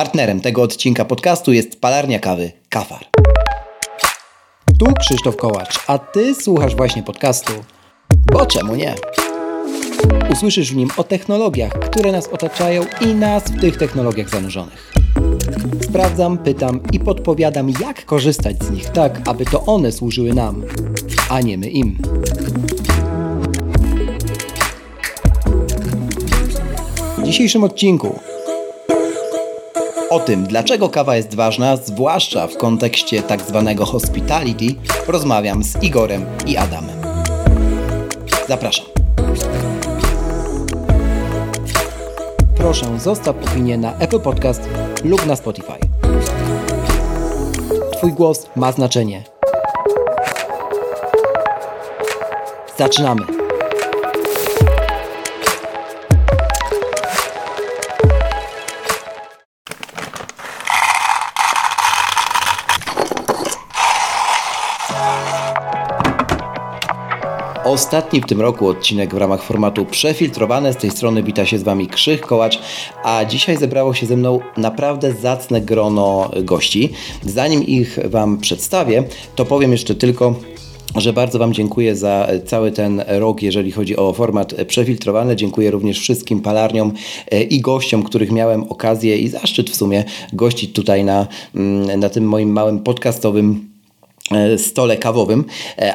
Partnerem 0.00 0.40
tego 0.40 0.62
odcinka 0.62 1.04
podcastu 1.04 1.52
jest 1.52 1.80
palarnia 1.80 2.18
kawy 2.18 2.52
Kafar. 2.68 3.04
Tu 4.78 4.86
Krzysztof 5.00 5.36
Kołacz, 5.36 5.78
a 5.86 5.98
Ty 5.98 6.34
słuchasz 6.34 6.76
właśnie 6.76 7.02
podcastu, 7.02 7.52
bo 8.32 8.46
czemu 8.46 8.76
nie? 8.76 8.94
Usłyszysz 10.32 10.72
w 10.72 10.76
nim 10.76 10.88
o 10.96 11.04
technologiach, 11.04 11.72
które 11.72 12.12
nas 12.12 12.28
otaczają 12.28 12.84
i 13.00 13.06
nas 13.06 13.44
w 13.44 13.60
tych 13.60 13.76
technologiach 13.76 14.28
zanurzonych. 14.28 14.92
Sprawdzam, 15.82 16.38
pytam 16.38 16.80
i 16.92 17.00
podpowiadam, 17.00 17.70
jak 17.80 18.04
korzystać 18.04 18.62
z 18.62 18.70
nich 18.70 18.90
tak, 18.90 19.28
aby 19.28 19.44
to 19.44 19.66
one 19.66 19.92
służyły 19.92 20.34
nam, 20.34 20.62
a 21.28 21.40
nie 21.40 21.58
my 21.58 21.70
im. 21.70 21.98
W 27.18 27.22
dzisiejszym 27.22 27.64
odcinku 27.64 28.29
o 30.10 30.20
tym, 30.20 30.44
dlaczego 30.44 30.88
kawa 30.88 31.16
jest 31.16 31.34
ważna, 31.34 31.76
zwłaszcza 31.76 32.46
w 32.46 32.56
kontekście 32.56 33.22
tak 33.22 33.42
zwanego 33.42 33.86
hospitality, 33.86 34.66
rozmawiam 35.08 35.64
z 35.64 35.82
Igorem 35.82 36.26
i 36.46 36.56
Adamem. 36.56 36.96
Zapraszam. 38.48 38.86
Proszę 42.56 42.98
zostaw 42.98 43.36
opinię 43.36 43.78
na 43.78 43.98
Apple 43.98 44.20
Podcast 44.20 44.68
lub 45.04 45.26
na 45.26 45.36
Spotify. 45.36 45.78
Twój 47.96 48.12
głos 48.12 48.46
ma 48.56 48.72
znaczenie. 48.72 49.24
Zaczynamy. 52.78 53.39
Ostatni 67.70 68.20
w 68.20 68.26
tym 68.26 68.40
roku 68.40 68.68
odcinek 68.68 69.14
w 69.14 69.18
ramach 69.18 69.42
formatu 69.42 69.86
Przefiltrowane. 69.86 70.72
Z 70.72 70.76
tej 70.76 70.90
strony 70.90 71.22
wita 71.22 71.46
się 71.46 71.58
z 71.58 71.62
Wami 71.62 71.86
Krzych 71.86 72.20
Kołacz, 72.20 72.58
a 73.04 73.24
dzisiaj 73.24 73.56
zebrało 73.56 73.94
się 73.94 74.06
ze 74.06 74.16
mną 74.16 74.40
naprawdę 74.56 75.12
zacne 75.14 75.60
grono 75.60 76.30
gości. 76.42 76.92
Zanim 77.24 77.66
ich 77.66 77.98
Wam 78.04 78.38
przedstawię, 78.38 79.04
to 79.36 79.44
powiem 79.44 79.72
jeszcze 79.72 79.94
tylko, 79.94 80.34
że 80.96 81.12
bardzo 81.12 81.38
Wam 81.38 81.52
dziękuję 81.52 81.96
za 81.96 82.28
cały 82.46 82.72
ten 82.72 83.04
rok, 83.08 83.42
jeżeli 83.42 83.72
chodzi 83.72 83.96
o 83.96 84.12
format 84.12 84.54
przefiltrowany. 84.66 85.36
Dziękuję 85.36 85.70
również 85.70 86.00
wszystkim 86.00 86.40
palarniom 86.40 86.92
i 87.50 87.60
gościom, 87.60 88.02
których 88.02 88.32
miałem 88.32 88.62
okazję 88.62 89.18
i 89.18 89.28
zaszczyt 89.28 89.70
w 89.70 89.76
sumie 89.76 90.04
gościć 90.32 90.72
tutaj 90.72 91.04
na, 91.04 91.26
na 91.98 92.08
tym 92.08 92.24
moim 92.24 92.52
małym 92.52 92.80
podcastowym 92.80 93.69
stole 94.56 94.96
kawowym, 94.96 95.44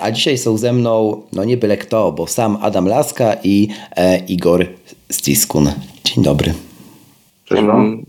a 0.01 0.11
dzisiaj 0.11 0.37
są 0.37 0.57
ze 0.57 0.73
mną, 0.73 1.21
no 1.33 1.43
nie 1.43 1.57
byle 1.57 1.77
kto, 1.77 2.11
bo 2.11 2.27
sam 2.27 2.57
Adam 2.61 2.87
Laska 2.87 3.33
i 3.43 3.67
e, 3.95 4.17
Igor 4.17 4.67
Stiskun. 5.11 5.71
Dzień 6.03 6.23
dobry. 6.23 6.53
Dzień, 7.51 7.67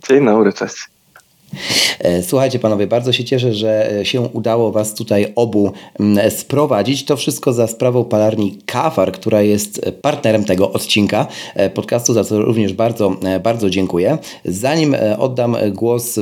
dzień 0.09 0.25
dobry, 0.25 0.53
cześć. 0.53 0.96
Słuchajcie 2.23 2.59
panowie, 2.59 2.87
bardzo 2.87 3.13
się 3.13 3.25
cieszę, 3.25 3.55
że 3.55 3.91
się 4.03 4.21
udało 4.21 4.73
was 4.73 4.95
tutaj 4.95 5.33
obu 5.35 5.73
sprowadzić. 6.31 7.05
To 7.05 7.17
wszystko 7.17 7.53
za 7.53 7.67
sprawą 7.67 8.05
palarni 8.05 8.59
Kafar, 8.67 9.13
która 9.13 9.43
jest 9.43 9.81
partnerem 10.03 10.45
tego 10.45 10.73
odcinka 10.73 11.27
podcastu, 11.75 12.13
za 12.13 12.25
co 12.25 12.43
również 12.43 12.73
bardzo, 12.73 13.17
bardzo 13.43 13.71
dziękuję. 13.71 14.19
Zanim 14.45 14.97
oddam 15.19 15.57
głos 15.73 16.19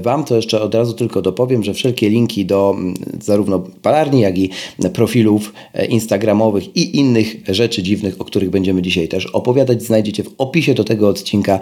wam, 0.00 0.24
to 0.24 0.36
jeszcze 0.36 0.60
od 0.60 0.74
razu 0.74 0.92
tylko 0.92 1.22
dopowiem, 1.22 1.64
że 1.64 1.74
wszelkie 1.74 2.10
linki 2.10 2.46
do 2.46 2.76
zarówno 3.20 3.62
palarni, 3.82 4.20
jak 4.20 4.38
i 4.38 4.50
profilów 4.92 5.52
instagramowych 5.88 6.76
i 6.76 6.96
innych 6.98 7.36
rzeczy 7.48 7.82
dziwnych, 7.82 8.20
o 8.20 8.24
których 8.24 8.50
będziemy 8.50 8.82
dzisiaj 8.82 9.08
też 9.08 9.26
opowiadać, 9.26 9.82
znajdziecie 9.82 10.24
w 10.24 10.30
opisie 10.38 10.74
do 10.74 10.84
tego 10.84 11.08
odcinka. 11.08 11.60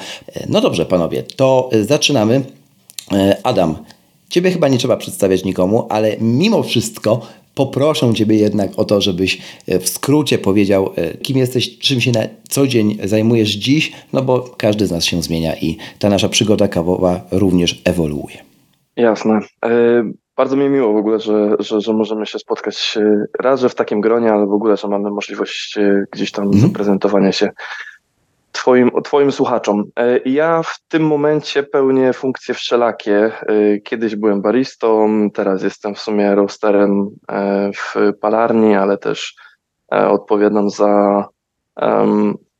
No 0.48 0.60
dobrze 0.60 0.86
panowie, 0.86 1.22
to 1.36 1.70
zaczynamy. 1.82 2.40
Adam, 3.42 3.76
Ciebie 4.28 4.50
chyba 4.50 4.68
nie 4.68 4.78
trzeba 4.78 4.96
przedstawiać 4.96 5.44
nikomu, 5.44 5.86
ale 5.90 6.16
mimo 6.20 6.62
wszystko 6.62 7.20
poproszę 7.54 8.14
Ciebie 8.14 8.36
jednak 8.36 8.70
o 8.76 8.84
to, 8.84 9.00
żebyś 9.00 9.38
w 9.68 9.88
skrócie 9.88 10.38
powiedział, 10.38 10.90
kim 11.22 11.36
jesteś, 11.36 11.78
czym 11.78 12.00
się 12.00 12.12
na 12.12 12.20
co 12.48 12.66
dzień 12.66 12.98
zajmujesz 13.04 13.50
dziś, 13.50 13.92
no 14.12 14.22
bo 14.22 14.50
każdy 14.58 14.86
z 14.86 14.90
nas 14.90 15.04
się 15.04 15.22
zmienia 15.22 15.56
i 15.56 15.76
ta 15.98 16.08
nasza 16.08 16.28
przygoda 16.28 16.68
kawowa 16.68 17.20
również 17.30 17.82
ewoluuje. 17.84 18.36
Jasne. 18.96 19.40
Bardzo 20.36 20.56
mi 20.56 20.68
miło 20.68 20.92
w 20.92 20.96
ogóle, 20.96 21.20
że, 21.20 21.56
że, 21.58 21.80
że 21.80 21.92
możemy 21.92 22.26
się 22.26 22.38
spotkać 22.38 22.98
raz, 23.40 23.60
że 23.60 23.68
w 23.68 23.74
takim 23.74 24.00
gronie, 24.00 24.32
ale 24.32 24.46
w 24.46 24.52
ogóle, 24.52 24.76
że 24.76 24.88
mamy 24.88 25.10
możliwość 25.10 25.78
gdzieś 26.12 26.32
tam 26.32 26.44
mm. 26.44 26.60
zaprezentowania 26.60 27.32
się 27.32 27.50
Twoim, 28.56 28.90
twoim 29.04 29.32
słuchaczom. 29.32 29.84
Ja 30.24 30.62
w 30.62 30.78
tym 30.88 31.06
momencie 31.06 31.62
pełnię 31.62 32.12
funkcje 32.12 32.54
wszelakie. 32.54 33.32
Kiedyś 33.84 34.16
byłem 34.16 34.42
baristą, 34.42 35.08
teraz 35.34 35.62
jestem 35.62 35.94
w 35.94 35.98
sumie 35.98 36.34
roasterem 36.34 37.08
w 37.76 38.12
palarni, 38.20 38.74
ale 38.74 38.98
też 38.98 39.34
odpowiadam 39.90 40.70
za. 40.70 41.24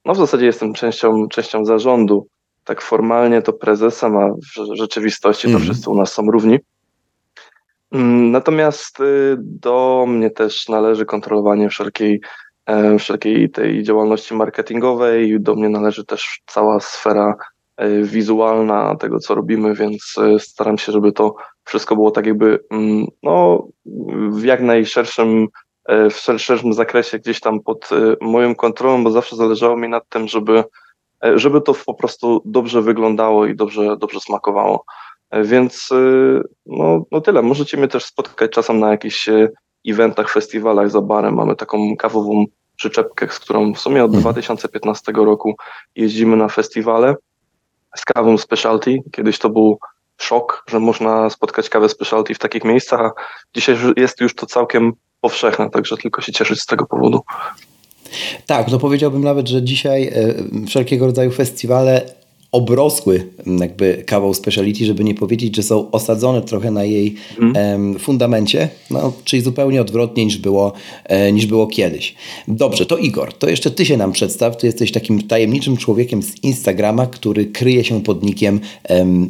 No 0.04 0.14
w 0.14 0.16
zasadzie 0.16 0.46
jestem 0.46 0.74
częścią, 0.74 1.28
częścią 1.28 1.64
zarządu. 1.64 2.26
Tak 2.64 2.82
formalnie 2.82 3.42
to 3.42 3.52
prezesem, 3.52 4.16
a 4.16 4.28
w 4.30 4.74
rzeczywistości 4.74 5.48
to 5.48 5.50
mm. 5.50 5.62
wszyscy 5.62 5.90
u 5.90 5.96
nas 5.96 6.12
są 6.12 6.22
równi. 6.30 6.58
Natomiast 8.32 8.98
do 9.38 10.04
mnie 10.08 10.30
też 10.30 10.68
należy 10.68 11.06
kontrolowanie 11.06 11.68
wszelkiej 11.68 12.20
wszelkiej 12.98 13.50
tej 13.50 13.82
działalności 13.82 14.34
marketingowej. 14.34 15.40
Do 15.40 15.54
mnie 15.54 15.68
należy 15.68 16.04
też 16.04 16.40
cała 16.46 16.80
sfera 16.80 17.34
wizualna 18.02 18.96
tego, 18.96 19.18
co 19.18 19.34
robimy, 19.34 19.74
więc 19.74 20.14
staram 20.38 20.78
się, 20.78 20.92
żeby 20.92 21.12
to 21.12 21.34
wszystko 21.64 21.94
było 21.94 22.10
tak 22.10 22.26
jakby 22.26 22.64
no, 23.22 23.66
w 24.30 24.44
jak 24.44 24.60
najszerszym 24.60 25.46
w 25.88 26.14
szerszym 26.14 26.72
zakresie 26.72 27.18
gdzieś 27.18 27.40
tam 27.40 27.60
pod 27.60 27.88
moją 28.20 28.54
kontrolą, 28.54 29.04
bo 29.04 29.10
zawsze 29.10 29.36
zależało 29.36 29.76
mi 29.76 29.88
na 29.88 30.00
tym, 30.00 30.28
żeby, 30.28 30.64
żeby 31.34 31.60
to 31.60 31.74
po 31.86 31.94
prostu 31.94 32.42
dobrze 32.44 32.82
wyglądało 32.82 33.46
i 33.46 33.56
dobrze, 33.56 33.96
dobrze 33.96 34.20
smakowało. 34.20 34.84
Więc 35.32 35.88
no, 36.66 37.04
no 37.10 37.20
tyle. 37.20 37.42
Możecie 37.42 37.76
mnie 37.76 37.88
też 37.88 38.04
spotkać 38.04 38.50
czasem 38.50 38.78
na 38.78 38.90
jakichś 38.90 39.28
eventach, 39.86 40.30
festiwalach 40.30 40.90
za 40.90 41.00
barem. 41.00 41.34
Mamy 41.34 41.56
taką 41.56 41.96
kawową 41.96 42.44
przyczepkę, 42.76 43.28
z 43.28 43.38
którą 43.38 43.74
w 43.74 43.80
sumie 43.80 44.04
od 44.04 44.16
2015 44.16 45.08
mhm. 45.08 45.26
roku 45.26 45.54
jeździmy 45.96 46.36
na 46.36 46.48
festiwale 46.48 47.14
z 47.96 48.04
kawą 48.04 48.38
specialty. 48.38 48.98
Kiedyś 49.12 49.38
to 49.38 49.50
był 49.50 49.78
szok, 50.16 50.64
że 50.68 50.80
można 50.80 51.30
spotkać 51.30 51.68
kawę 51.68 51.88
specialty 51.88 52.34
w 52.34 52.38
takich 52.38 52.64
miejscach, 52.64 53.00
a 53.00 53.10
dzisiaj 53.54 53.76
jest 53.96 54.20
już 54.20 54.34
to 54.34 54.46
całkiem 54.46 54.92
powszechne, 55.20 55.70
także 55.70 55.96
tylko 55.96 56.22
się 56.22 56.32
cieszyć 56.32 56.60
z 56.60 56.66
tego 56.66 56.86
powodu. 56.86 57.22
Tak, 58.46 58.68
no 58.68 58.78
powiedziałbym 58.78 59.24
nawet, 59.24 59.48
że 59.48 59.62
dzisiaj 59.62 60.08
e, 60.08 60.34
wszelkiego 60.66 61.06
rodzaju 61.06 61.30
festiwale 61.30 62.15
obrosły 62.56 63.26
jakby 63.60 64.04
kawał 64.06 64.34
speciality, 64.34 64.84
żeby 64.84 65.04
nie 65.04 65.14
powiedzieć, 65.14 65.56
że 65.56 65.62
są 65.62 65.90
osadzone 65.90 66.42
trochę 66.42 66.70
na 66.70 66.84
jej 66.84 67.14
mm. 67.38 67.98
fundamencie, 67.98 68.68
no, 68.90 69.12
czyli 69.24 69.42
zupełnie 69.42 69.80
odwrotnie 69.80 70.24
niż 70.24 70.38
było, 70.38 70.72
e, 71.04 71.32
niż 71.32 71.46
było 71.46 71.66
kiedyś. 71.66 72.14
Dobrze, 72.48 72.86
to 72.86 72.96
Igor, 72.96 73.32
to 73.32 73.48
jeszcze 73.48 73.70
ty 73.70 73.86
się 73.86 73.96
nam 73.96 74.12
przedstaw, 74.12 74.56
ty 74.56 74.66
jesteś 74.66 74.92
takim 74.92 75.22
tajemniczym 75.22 75.76
człowiekiem 75.76 76.22
z 76.22 76.44
Instagrama, 76.44 77.06
który 77.06 77.46
kryje 77.46 77.84
się 77.84 78.02
pod 78.02 78.22
nickiem 78.22 78.60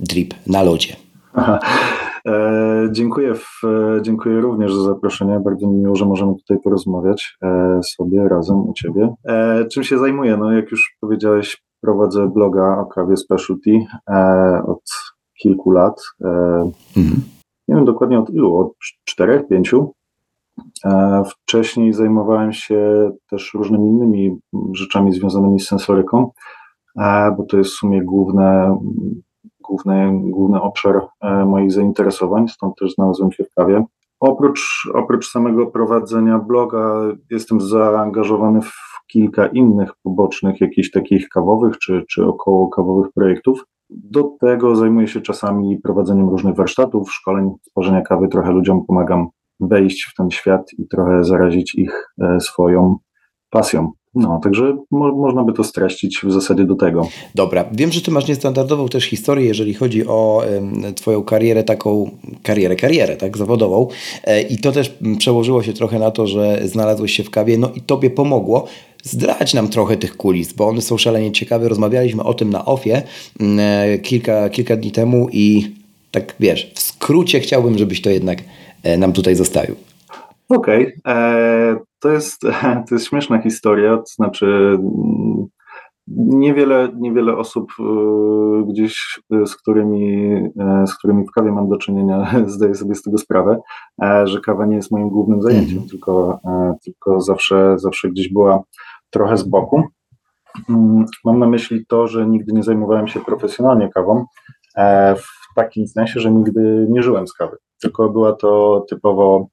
Drip 0.00 0.34
na 0.46 0.62
lodzie. 0.62 0.96
Aha. 1.34 1.60
E, 2.26 2.88
dziękuję, 2.92 3.34
w, 3.34 3.62
dziękuję 4.02 4.40
również 4.40 4.74
za 4.74 4.82
zaproszenie. 4.82 5.40
Bardzo 5.44 5.66
mi 5.66 5.74
miło, 5.74 5.96
że 5.96 6.04
możemy 6.04 6.34
tutaj 6.34 6.58
porozmawiać 6.64 7.36
e, 7.42 7.80
sobie 7.82 8.28
razem 8.28 8.56
u 8.56 8.72
Ciebie. 8.72 9.14
E, 9.28 9.64
czym 9.72 9.84
się 9.84 9.98
zajmuję? 9.98 10.36
No, 10.36 10.52
jak 10.52 10.70
już 10.70 10.96
powiedziałeś, 11.00 11.65
prowadzę 11.80 12.28
bloga 12.28 12.78
o 12.78 12.86
kawie 12.86 13.16
specialty 13.16 13.86
e, 14.10 14.62
od 14.66 14.82
kilku 15.42 15.70
lat. 15.70 16.02
E, 16.24 16.28
mhm. 16.96 17.22
Nie 17.68 17.74
wiem 17.74 17.84
dokładnie 17.84 18.18
od 18.18 18.30
ilu, 18.30 18.58
od 18.58 18.72
czterech, 19.04 19.48
pięciu. 19.48 19.92
E, 20.84 21.22
wcześniej 21.24 21.92
zajmowałem 21.92 22.52
się 22.52 23.10
też 23.30 23.54
różnymi 23.54 23.88
innymi 23.88 24.38
rzeczami 24.72 25.12
związanymi 25.12 25.60
z 25.60 25.68
sensoryką, 25.68 26.30
e, 26.98 27.34
bo 27.36 27.42
to 27.44 27.56
jest 27.56 27.70
w 27.70 27.76
sumie 27.76 28.02
główne, 28.04 28.78
główny, 29.60 30.20
główny 30.24 30.60
obszar 30.60 31.00
e, 31.20 31.44
moich 31.44 31.72
zainteresowań, 31.72 32.48
stąd 32.48 32.78
też 32.78 32.94
znalazłem 32.94 33.32
się 33.32 33.44
w 33.44 33.54
kawie. 33.54 33.84
Oprócz, 34.20 34.90
oprócz 34.94 35.30
samego 35.30 35.66
prowadzenia 35.66 36.38
bloga, 36.38 37.00
jestem 37.30 37.60
zaangażowany 37.60 38.60
w 38.62 38.85
kilka 39.06 39.46
innych 39.46 39.90
pobocznych, 40.02 40.60
jakichś 40.60 40.90
takich 40.90 41.28
kawowych 41.28 41.78
czy, 41.78 42.04
czy 42.08 42.26
około 42.26 42.68
kawowych 42.68 43.12
projektów. 43.12 43.64
do 43.90 44.22
tego 44.40 44.76
zajmuję 44.76 45.08
się 45.08 45.20
czasami 45.20 45.78
prowadzeniem 45.78 46.28
różnych 46.28 46.56
warsztatów, 46.56 47.12
szkoleń, 47.12 47.50
tworzenia 47.70 48.00
kawy. 48.00 48.28
Trochę 48.28 48.52
ludziom 48.52 48.86
pomagam 48.86 49.28
wejść 49.60 50.08
w 50.10 50.14
ten 50.14 50.30
świat 50.30 50.70
i 50.78 50.88
trochę 50.88 51.24
zarazić 51.24 51.74
ich 51.74 52.08
e, 52.20 52.40
swoją 52.40 52.96
pasją. 53.50 53.92
No, 54.16 54.40
także 54.42 54.76
mo 54.90 55.12
można 55.12 55.44
by 55.44 55.52
to 55.52 55.64
streścić 55.64 56.20
w 56.22 56.32
zasadzie 56.32 56.64
do 56.64 56.74
tego. 56.74 57.08
Dobra, 57.34 57.64
wiem, 57.72 57.92
że 57.92 58.00
ty 58.00 58.10
masz 58.10 58.28
niestandardową 58.28 58.88
też 58.88 59.04
historię, 59.04 59.46
jeżeli 59.46 59.74
chodzi 59.74 60.06
o 60.06 60.42
twoją 60.94 61.22
karierę, 61.22 61.64
taką 61.64 62.10
karierę, 62.42 62.76
karierę, 62.76 63.16
tak, 63.16 63.38
zawodową 63.38 63.88
y, 64.28 64.42
i 64.42 64.58
to 64.58 64.72
też 64.72 64.98
przełożyło 65.18 65.62
się 65.62 65.72
trochę 65.72 65.98
na 65.98 66.10
to, 66.10 66.26
że 66.26 66.60
znalazłeś 66.64 67.12
się 67.12 67.24
w 67.24 67.30
kawie, 67.30 67.58
no 67.58 67.70
i 67.74 67.80
tobie 67.80 68.10
pomogło. 68.10 68.66
Zdradź 69.06 69.54
nam 69.54 69.68
trochę 69.68 69.96
tych 69.96 70.16
kulis, 70.16 70.52
bo 70.52 70.68
one 70.68 70.82
są 70.82 70.98
szalenie 70.98 71.32
ciekawe. 71.32 71.68
Rozmawialiśmy 71.68 72.22
o 72.22 72.34
tym 72.34 72.50
na 72.50 72.64
OFie 72.64 73.02
y, 73.94 73.98
kilka, 73.98 74.48
kilka 74.48 74.76
dni 74.76 74.92
temu 74.92 75.28
i 75.32 75.74
tak 76.10 76.34
wiesz, 76.40 76.72
w 76.74 76.80
skrócie 76.80 77.40
chciałbym, 77.40 77.78
żebyś 77.78 78.02
to 78.02 78.10
jednak 78.10 78.38
nam 78.98 79.12
tutaj 79.12 79.34
zostawił. 79.34 79.76
Okej, 80.48 80.82
okay. 80.82 81.14
E, 81.14 81.76
to, 82.00 82.10
jest, 82.10 82.40
to 82.88 82.94
jest 82.94 83.06
śmieszna 83.06 83.42
historia, 83.42 83.96
to 83.96 84.06
znaczy 84.06 84.46
mm, 84.46 85.46
niewiele, 86.16 86.88
niewiele 86.98 87.36
osób 87.36 87.72
e, 87.80 87.82
gdzieś, 88.68 89.20
e, 89.32 89.46
z 89.46 89.56
którymi, 89.56 90.32
z 90.86 90.94
którymi 90.94 91.24
w 91.26 91.30
kawie 91.30 91.52
mam 91.52 91.68
do 91.68 91.76
czynienia, 91.76 92.34
zdaję 92.46 92.74
sobie 92.74 92.94
z 92.94 93.02
tego 93.02 93.18
sprawę, 93.18 93.60
że 94.24 94.40
kawa 94.40 94.66
nie 94.66 94.76
jest 94.76 94.90
moim 94.90 95.08
głównym 95.08 95.42
zajęciem, 95.42 95.76
mm. 95.76 95.88
tylko, 95.88 96.40
tylko 96.84 97.20
zawsze, 97.20 97.78
zawsze 97.78 98.08
gdzieś 98.08 98.28
była 98.28 98.62
trochę 99.16 99.36
z 99.36 99.42
boku. 99.42 99.82
Mm, 100.70 101.04
mam 101.24 101.38
na 101.38 101.46
myśli 101.46 101.86
to, 101.86 102.06
że 102.06 102.26
nigdy 102.26 102.52
nie 102.52 102.62
zajmowałem 102.62 103.08
się 103.08 103.20
profesjonalnie 103.20 103.88
kawą, 103.88 104.24
w 105.16 105.54
takim 105.56 105.86
sensie, 105.86 106.20
że 106.20 106.30
nigdy 106.30 106.86
nie 106.90 107.02
żyłem 107.02 107.28
z 107.28 107.32
kawy, 107.32 107.56
tylko 107.80 108.08
była 108.08 108.32
to 108.32 108.84
typowo 108.90 109.48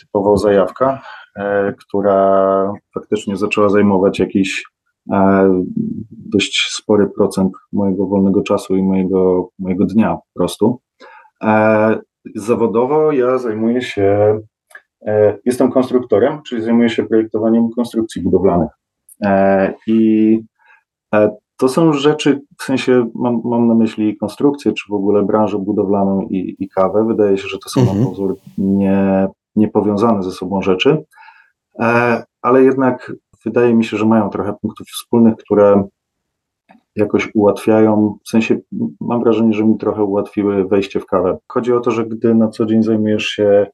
typowo 0.00 0.36
zajawka, 0.36 1.02
e, 1.36 1.72
która 1.72 2.72
faktycznie 2.94 3.36
zaczęła 3.36 3.68
zajmować 3.68 4.18
jakiś 4.18 4.64
e, 5.12 5.62
dość 6.10 6.68
spory 6.70 7.10
procent 7.16 7.52
mojego 7.72 8.06
wolnego 8.06 8.42
czasu 8.42 8.76
i 8.76 8.82
mojego, 8.82 9.48
mojego 9.58 9.84
dnia 9.86 10.14
po 10.14 10.38
prostu. 10.38 10.80
E, 11.42 11.98
zawodowo 12.34 13.12
ja 13.12 13.38
zajmuję 13.38 13.82
się, 13.82 14.38
jestem 15.44 15.72
konstruktorem, 15.72 16.42
czyli 16.48 16.62
zajmuję 16.62 16.88
się 16.88 17.06
projektowaniem 17.06 17.70
konstrukcji 17.76 18.22
budowlanych. 18.22 18.70
I 19.86 20.40
to 21.56 21.68
są 21.68 21.92
rzeczy, 21.92 22.40
w 22.58 22.62
sensie 22.62 23.10
mam, 23.14 23.40
mam 23.44 23.68
na 23.68 23.74
myśli 23.74 24.16
konstrukcję, 24.16 24.72
czy 24.72 24.84
w 24.88 24.92
ogóle 24.92 25.22
branżę 25.22 25.58
budowlaną 25.58 26.22
i, 26.30 26.56
i 26.58 26.68
kawę. 26.68 27.06
Wydaje 27.06 27.38
się, 27.38 27.48
że 27.48 27.58
to 27.58 27.68
są 27.68 27.80
mhm. 27.80 28.00
na 28.00 28.06
pozór 28.06 28.36
nie, 28.58 29.28
niepowiązane 29.56 30.22
ze 30.22 30.30
sobą 30.30 30.62
rzeczy, 30.62 31.04
e, 31.78 32.24
ale 32.42 32.62
jednak 32.62 33.12
wydaje 33.44 33.74
mi 33.74 33.84
się, 33.84 33.96
że 33.96 34.06
mają 34.06 34.30
trochę 34.30 34.54
punktów 34.60 34.86
wspólnych, 34.86 35.36
które 35.36 35.84
jakoś 36.96 37.30
ułatwiają, 37.34 38.18
w 38.24 38.28
sensie 38.28 38.58
mam 39.00 39.22
wrażenie, 39.22 39.52
że 39.52 39.64
mi 39.64 39.78
trochę 39.78 40.04
ułatwiły 40.04 40.68
wejście 40.68 41.00
w 41.00 41.06
kawę. 41.06 41.38
Chodzi 41.48 41.72
o 41.72 41.80
to, 41.80 41.90
że 41.90 42.06
gdy 42.06 42.34
na 42.34 42.48
co 42.48 42.66
dzień 42.66 42.82
zajmujesz 42.82 43.26
się, 43.26 43.66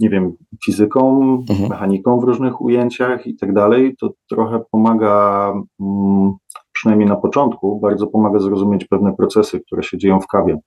nie 0.00 0.10
wiem, 0.10 0.32
fizyką, 0.64 1.22
mhm. 1.50 1.68
mechaniką 1.68 2.20
w 2.20 2.24
różnych 2.24 2.60
ujęciach 2.60 3.26
i 3.26 3.36
tak 3.36 3.52
dalej, 3.52 3.96
to 4.00 4.10
trochę 4.30 4.60
pomaga, 4.70 5.52
mm, 5.80 6.32
przynajmniej 6.72 7.08
na 7.08 7.16
początku, 7.16 7.80
bardzo 7.80 8.06
pomaga 8.06 8.38
zrozumieć 8.38 8.84
pewne 8.84 9.16
procesy, 9.16 9.60
które 9.60 9.82
się 9.82 9.98
dzieją 9.98 10.20
w 10.20 10.26
kawie 10.26 10.58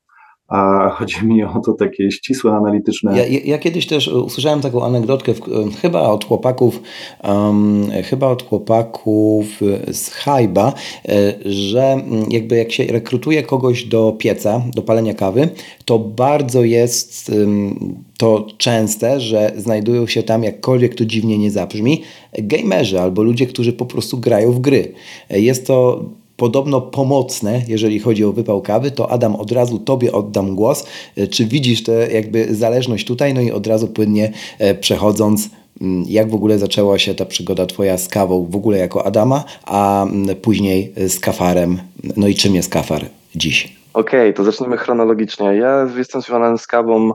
a 0.53 0.89
chodzi 0.89 1.25
mi 1.25 1.43
o 1.43 1.61
to 1.65 1.73
takie 1.73 2.11
ścisłe, 2.11 2.51
analityczne. 2.51 3.17
Ja, 3.17 3.39
ja, 3.45 3.57
kiedyś 3.57 3.87
też 3.87 4.07
usłyszałem 4.07 4.61
taką 4.61 4.85
anegdotkę, 4.85 5.33
w, 5.33 5.41
chyba 5.81 6.01
od 6.01 6.25
chłopaków, 6.25 6.81
um, 7.23 7.87
chyba 8.03 8.27
od 8.27 8.43
chłopaków 8.43 9.45
z 9.91 10.09
Hajba, 10.09 10.73
e, 11.09 11.33
że 11.45 11.97
jakby 12.29 12.55
jak 12.57 12.71
się 12.71 12.83
rekrutuje 12.83 13.43
kogoś 13.43 13.83
do 13.83 14.15
pieca, 14.17 14.61
do 14.75 14.81
palenia 14.81 15.13
kawy, 15.13 15.49
to 15.85 15.99
bardzo 15.99 16.63
jest 16.63 17.29
um, 17.29 17.95
to 18.17 18.47
częste, 18.57 19.19
że 19.19 19.51
znajdują 19.57 20.07
się 20.07 20.23
tam, 20.23 20.43
jakkolwiek 20.43 20.95
to 20.95 21.05
dziwnie 21.05 21.37
nie 21.37 21.51
zabrzmi, 21.51 22.01
gamerzy 22.33 23.01
albo 23.01 23.23
ludzie, 23.23 23.45
którzy 23.45 23.73
po 23.73 23.85
prostu 23.85 24.17
grają 24.17 24.51
w 24.51 24.59
gry. 24.59 24.93
Jest 25.29 25.67
to 25.67 26.03
podobno 26.43 26.81
pomocne, 26.81 27.61
jeżeli 27.67 27.99
chodzi 27.99 28.25
o 28.25 28.31
wypał 28.31 28.61
kawy, 28.61 28.91
to 28.91 29.11
Adam 29.11 29.35
od 29.35 29.51
razu 29.51 29.79
Tobie 29.79 30.11
oddam 30.11 30.55
głos. 30.55 30.85
E, 31.17 31.27
czy 31.27 31.45
widzisz 31.45 31.83
tę 31.83 32.11
jakby 32.11 32.55
zależność 32.55 33.07
tutaj? 33.07 33.33
No 33.33 33.41
i 33.41 33.51
od 33.51 33.67
razu 33.67 33.87
płynnie 33.87 34.31
e, 34.59 34.75
przechodząc, 34.75 35.49
mm, 35.81 36.05
jak 36.07 36.31
w 36.31 36.35
ogóle 36.35 36.59
zaczęła 36.59 36.99
się 36.99 37.15
ta 37.15 37.25
przygoda 37.25 37.65
Twoja 37.65 37.97
z 37.97 38.07
kawą 38.07 38.47
w 38.49 38.55
ogóle 38.55 38.77
jako 38.77 39.05
Adama, 39.05 39.43
a 39.65 40.03
mm, 40.03 40.35
później 40.35 40.93
z 41.07 41.19
kafarem. 41.19 41.79
No 42.17 42.27
i 42.27 42.35
czym 42.35 42.55
jest 42.55 42.69
kafar 42.69 43.05
dziś? 43.35 43.75
Okej, 43.93 44.19
okay, 44.19 44.33
to 44.33 44.43
zacznijmy 44.43 44.77
chronologicznie. 44.77 45.45
Ja 45.45 45.87
jestem 45.97 46.21
związany 46.21 46.57
z 46.57 46.67
kawą 46.67 47.11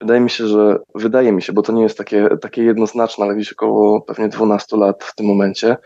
Wydaje 0.00 0.20
mi 0.20 0.30
się, 0.30 0.46
że 0.46 0.78
wydaje 0.94 1.32
mi 1.32 1.42
się, 1.42 1.52
bo 1.52 1.62
to 1.62 1.72
nie 1.72 1.82
jest 1.82 1.98
takie, 1.98 2.28
takie 2.40 2.62
jednoznaczne, 2.62 3.24
ale 3.24 3.34
gdzieś 3.34 3.52
około 3.52 4.00
pewnie 4.00 4.28
12 4.28 4.76
lat 4.76 5.04
w 5.04 5.14
tym 5.14 5.26
momencie. 5.26 5.76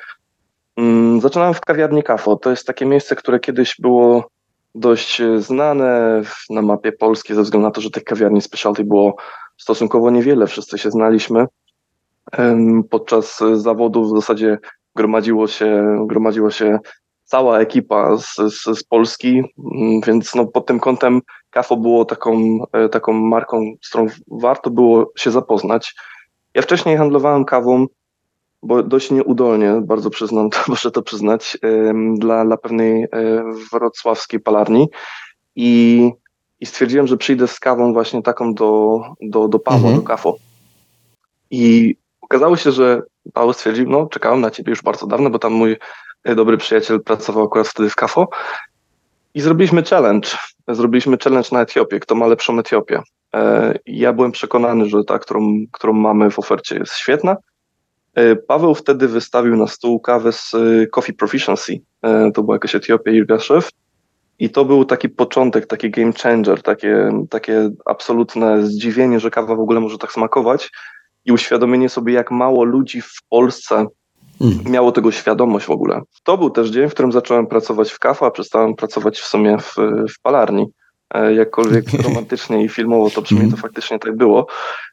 Mm, 0.76 1.20
zaczynałem 1.20 1.54
w 1.54 1.60
kawiarni 1.60 2.02
Kafo. 2.02 2.36
To 2.36 2.50
jest 2.50 2.66
takie 2.66 2.86
miejsce, 2.86 3.16
które 3.16 3.40
kiedyś 3.40 3.74
było 3.78 4.28
dość 4.74 5.20
e, 5.20 5.40
znane 5.40 6.22
na 6.50 6.62
mapie 6.62 6.92
polskiej 6.92 7.36
ze 7.36 7.42
względu 7.42 7.68
na 7.68 7.70
to, 7.70 7.80
że 7.80 7.90
tych 7.90 8.04
kawiarni 8.04 8.42
specialty 8.42 8.84
było 8.84 9.16
stosunkowo 9.56 10.10
niewiele. 10.10 10.46
Wszyscy 10.46 10.78
się 10.78 10.90
znaliśmy. 10.90 11.46
Podczas 12.90 13.40
zawodów 13.54 14.06
w 14.06 14.16
zasadzie 14.16 14.58
gromadziło 14.96 15.46
się, 15.46 15.98
gromadziło 16.06 16.50
się 16.50 16.78
cała 17.24 17.60
ekipa 17.60 18.16
z, 18.16 18.36
z, 18.36 18.78
z 18.78 18.84
Polski, 18.84 19.42
mm, 19.74 20.00
więc 20.06 20.34
no 20.34 20.46
pod 20.46 20.66
tym 20.66 20.80
kątem 20.80 21.20
Kafo 21.50 21.76
było 21.76 22.04
taką, 22.04 22.58
e, 22.72 22.88
taką 22.88 23.12
marką, 23.12 23.74
z 23.82 23.88
którą 23.88 24.06
warto 24.30 24.70
było 24.70 25.12
się 25.18 25.30
zapoznać. 25.30 25.94
Ja 26.54 26.62
wcześniej 26.62 26.96
handlowałem 26.96 27.44
kawą 27.44 27.86
bo 28.64 28.82
dość 28.82 29.10
nieudolnie, 29.10 29.80
bardzo 29.82 30.10
przyznam, 30.10 30.50
to 30.50 30.58
muszę 30.68 30.90
to 30.90 31.02
przyznać, 31.02 31.58
dla, 32.14 32.44
dla 32.44 32.56
pewnej 32.56 33.02
e, 33.02 33.08
wrocławskiej 33.72 34.40
palarni 34.40 34.88
i, 35.56 36.10
i 36.60 36.66
stwierdziłem, 36.66 37.06
że 37.06 37.16
przyjdę 37.16 37.48
z 37.48 37.60
kawą 37.60 37.92
właśnie 37.92 38.22
taką 38.22 38.54
do, 38.54 39.00
do, 39.22 39.48
do 39.48 39.58
Pawła, 39.58 39.88
mhm. 39.88 39.96
do 39.96 40.02
Kafo. 40.02 40.36
I 41.50 41.94
okazało 42.20 42.56
się, 42.56 42.72
że 42.72 43.02
Paweł 43.32 43.52
stwierdził, 43.52 43.90
no 43.90 44.06
czekałem 44.06 44.40
na 44.40 44.50
ciebie 44.50 44.70
już 44.70 44.82
bardzo 44.82 45.06
dawno, 45.06 45.30
bo 45.30 45.38
tam 45.38 45.52
mój 45.52 45.76
e, 46.24 46.34
dobry 46.34 46.56
przyjaciel 46.56 47.02
pracował 47.02 47.44
akurat 47.44 47.68
wtedy 47.68 47.90
w 47.90 47.94
Kafo 47.94 48.28
i 49.34 49.40
zrobiliśmy 49.40 49.82
challenge. 49.82 50.28
Zrobiliśmy 50.68 51.16
challenge 51.24 51.48
na 51.52 51.60
Etiopię, 51.60 52.00
kto 52.00 52.14
ma 52.14 52.26
lepszą 52.26 52.58
Etiopię. 52.58 53.02
E, 53.34 53.74
ja 53.86 54.12
byłem 54.12 54.32
przekonany, 54.32 54.88
że 54.88 55.04
ta, 55.04 55.18
którą, 55.18 55.40
którą 55.72 55.92
mamy 55.92 56.30
w 56.30 56.38
ofercie 56.38 56.78
jest 56.78 56.96
świetna, 56.96 57.36
Paweł 58.46 58.74
wtedy 58.74 59.08
wystawił 59.08 59.56
na 59.56 59.66
stół 59.66 60.00
kawę 60.00 60.32
z 60.32 60.54
e, 60.54 60.86
Coffee 60.86 61.12
Proficiency. 61.12 61.80
E, 62.02 62.32
to 62.32 62.42
była 62.42 62.54
jakaś 62.56 62.74
Etiopia 62.74 63.10
Irgaszew. 63.10 63.70
I 64.38 64.50
to 64.50 64.64
był 64.64 64.84
taki 64.84 65.08
początek, 65.08 65.66
taki 65.66 65.90
game 65.90 66.12
changer, 66.12 66.62
takie, 66.62 67.10
takie 67.30 67.70
absolutne 67.84 68.66
zdziwienie, 68.66 69.20
że 69.20 69.30
kawa 69.30 69.54
w 69.54 69.60
ogóle 69.60 69.80
może 69.80 69.98
tak 69.98 70.12
smakować 70.12 70.70
i 71.24 71.32
uświadomienie 71.32 71.88
sobie, 71.88 72.12
jak 72.12 72.30
mało 72.30 72.64
ludzi 72.64 73.00
w 73.00 73.18
Polsce 73.28 73.86
mm. 74.40 74.58
miało 74.70 74.92
tego 74.92 75.12
świadomość 75.12 75.66
w 75.66 75.70
ogóle. 75.70 76.00
To 76.24 76.38
był 76.38 76.50
też 76.50 76.68
dzień, 76.68 76.88
w 76.88 76.94
którym 76.94 77.12
zacząłem 77.12 77.46
pracować 77.46 77.90
w 77.90 77.98
kafe, 77.98 78.26
a 78.26 78.30
przestałem 78.30 78.74
pracować 78.74 79.18
w 79.18 79.26
sumie 79.26 79.58
w, 79.58 79.74
w 80.16 80.20
palarni. 80.22 80.66
E, 81.14 81.34
jakkolwiek 81.34 81.84
romantycznie 82.08 82.64
i 82.64 82.68
filmowo 82.68 83.10
to 83.10 83.22
brzmi, 83.22 83.38
to 83.38 83.44
mhm. 83.44 83.62
faktycznie 83.62 83.98
tak 83.98 84.16
było. 84.16 84.46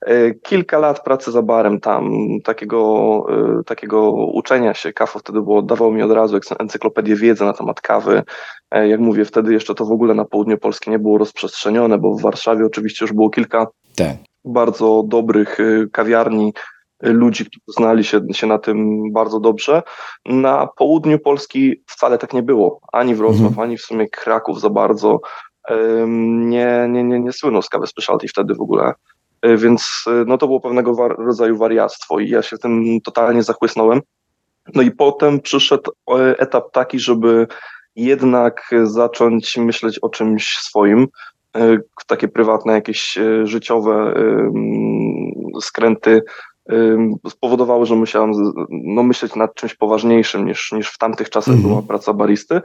E, 0.05 0.33
kilka 0.33 0.79
lat 0.79 1.03
pracy 1.03 1.31
za 1.31 1.41
barem 1.41 1.79
tam, 1.79 2.11
takiego, 2.43 3.25
e, 3.29 3.63
takiego 3.63 4.11
uczenia 4.11 4.73
się, 4.73 4.93
kafo 4.93 5.19
wtedy 5.19 5.41
było, 5.41 5.61
dawał 5.61 5.91
mi 5.91 6.01
od 6.01 6.11
razu 6.11 6.39
encyklopedię 6.59 7.15
wiedzy 7.15 7.45
na 7.45 7.53
temat 7.53 7.81
kawy. 7.81 8.23
Jak 8.71 8.99
mówię, 8.99 9.25
wtedy 9.25 9.53
jeszcze 9.53 9.75
to 9.75 9.85
w 9.85 9.91
ogóle 9.91 10.13
na 10.13 10.25
południu 10.25 10.57
Polski 10.57 10.89
nie 10.89 10.99
było 10.99 11.17
rozprzestrzenione, 11.17 11.97
bo 11.97 12.13
w 12.13 12.21
Warszawie 12.21 12.65
oczywiście 12.65 13.05
już 13.05 13.13
było 13.13 13.29
kilka 13.29 13.67
tak. 13.95 14.15
bardzo 14.45 15.03
dobrych 15.07 15.57
kawiarni, 15.91 16.53
ludzi, 17.03 17.45
którzy 17.45 17.77
znali 17.77 18.03
się, 18.03 18.21
się 18.31 18.47
na 18.47 18.57
tym 18.57 19.01
bardzo 19.11 19.39
dobrze. 19.39 19.83
Na 20.25 20.67
południu 20.77 21.19
Polski 21.19 21.83
wcale 21.87 22.17
tak 22.17 22.33
nie 22.33 22.43
było. 22.43 22.79
Ani 22.91 23.15
Wrocław, 23.15 23.47
mhm. 23.47 23.59
ani 23.59 23.77
w 23.77 23.81
sumie 23.81 24.09
Kraków 24.09 24.61
za 24.61 24.69
bardzo 24.69 25.19
nie, 26.07 26.87
nie, 26.89 27.03
nie, 27.03 27.19
nie 27.19 27.33
słynął 27.33 27.61
z 27.61 27.69
kawy 27.69 27.87
specialty 27.87 28.27
wtedy 28.27 28.55
w 28.55 28.61
ogóle. 28.61 28.93
E, 29.41 29.57
więc 29.57 30.03
e, 30.07 30.23
no 30.27 30.37
to 30.37 30.47
było 30.47 30.59
pewnego 30.59 30.95
war 30.95 31.15
rodzaju 31.17 31.57
wariactwo 31.57 32.19
i 32.19 32.29
ja 32.29 32.41
się 32.41 32.57
tym 32.57 33.01
totalnie 33.03 33.43
zachłysnąłem. 33.43 34.01
No 34.75 34.81
i 34.81 34.91
potem 34.91 35.39
przyszedł 35.39 35.91
e, 36.09 36.39
etap 36.39 36.71
taki, 36.71 36.99
żeby 36.99 37.47
jednak 37.95 38.69
zacząć 38.83 39.57
myśleć 39.57 39.99
o 39.99 40.09
czymś 40.09 40.57
swoim, 40.57 41.07
takie 42.07 42.27
prywatne, 42.27 42.73
jakieś 42.73 43.17
życiowe 43.43 44.13
skręty 45.61 46.21
spowodowały, 47.29 47.85
że 47.85 47.95
musiałem 47.95 48.31
no, 48.69 49.03
myśleć 49.03 49.35
nad 49.35 49.55
czymś 49.55 49.75
poważniejszym 49.75 50.45
niż, 50.45 50.71
niż 50.71 50.89
w 50.89 50.97
tamtych 50.97 51.29
czasach 51.29 51.53
mm 51.53 51.65
-hmm. 51.65 51.67
była 51.67 51.81
praca 51.81 52.13
baristy. 52.13 52.61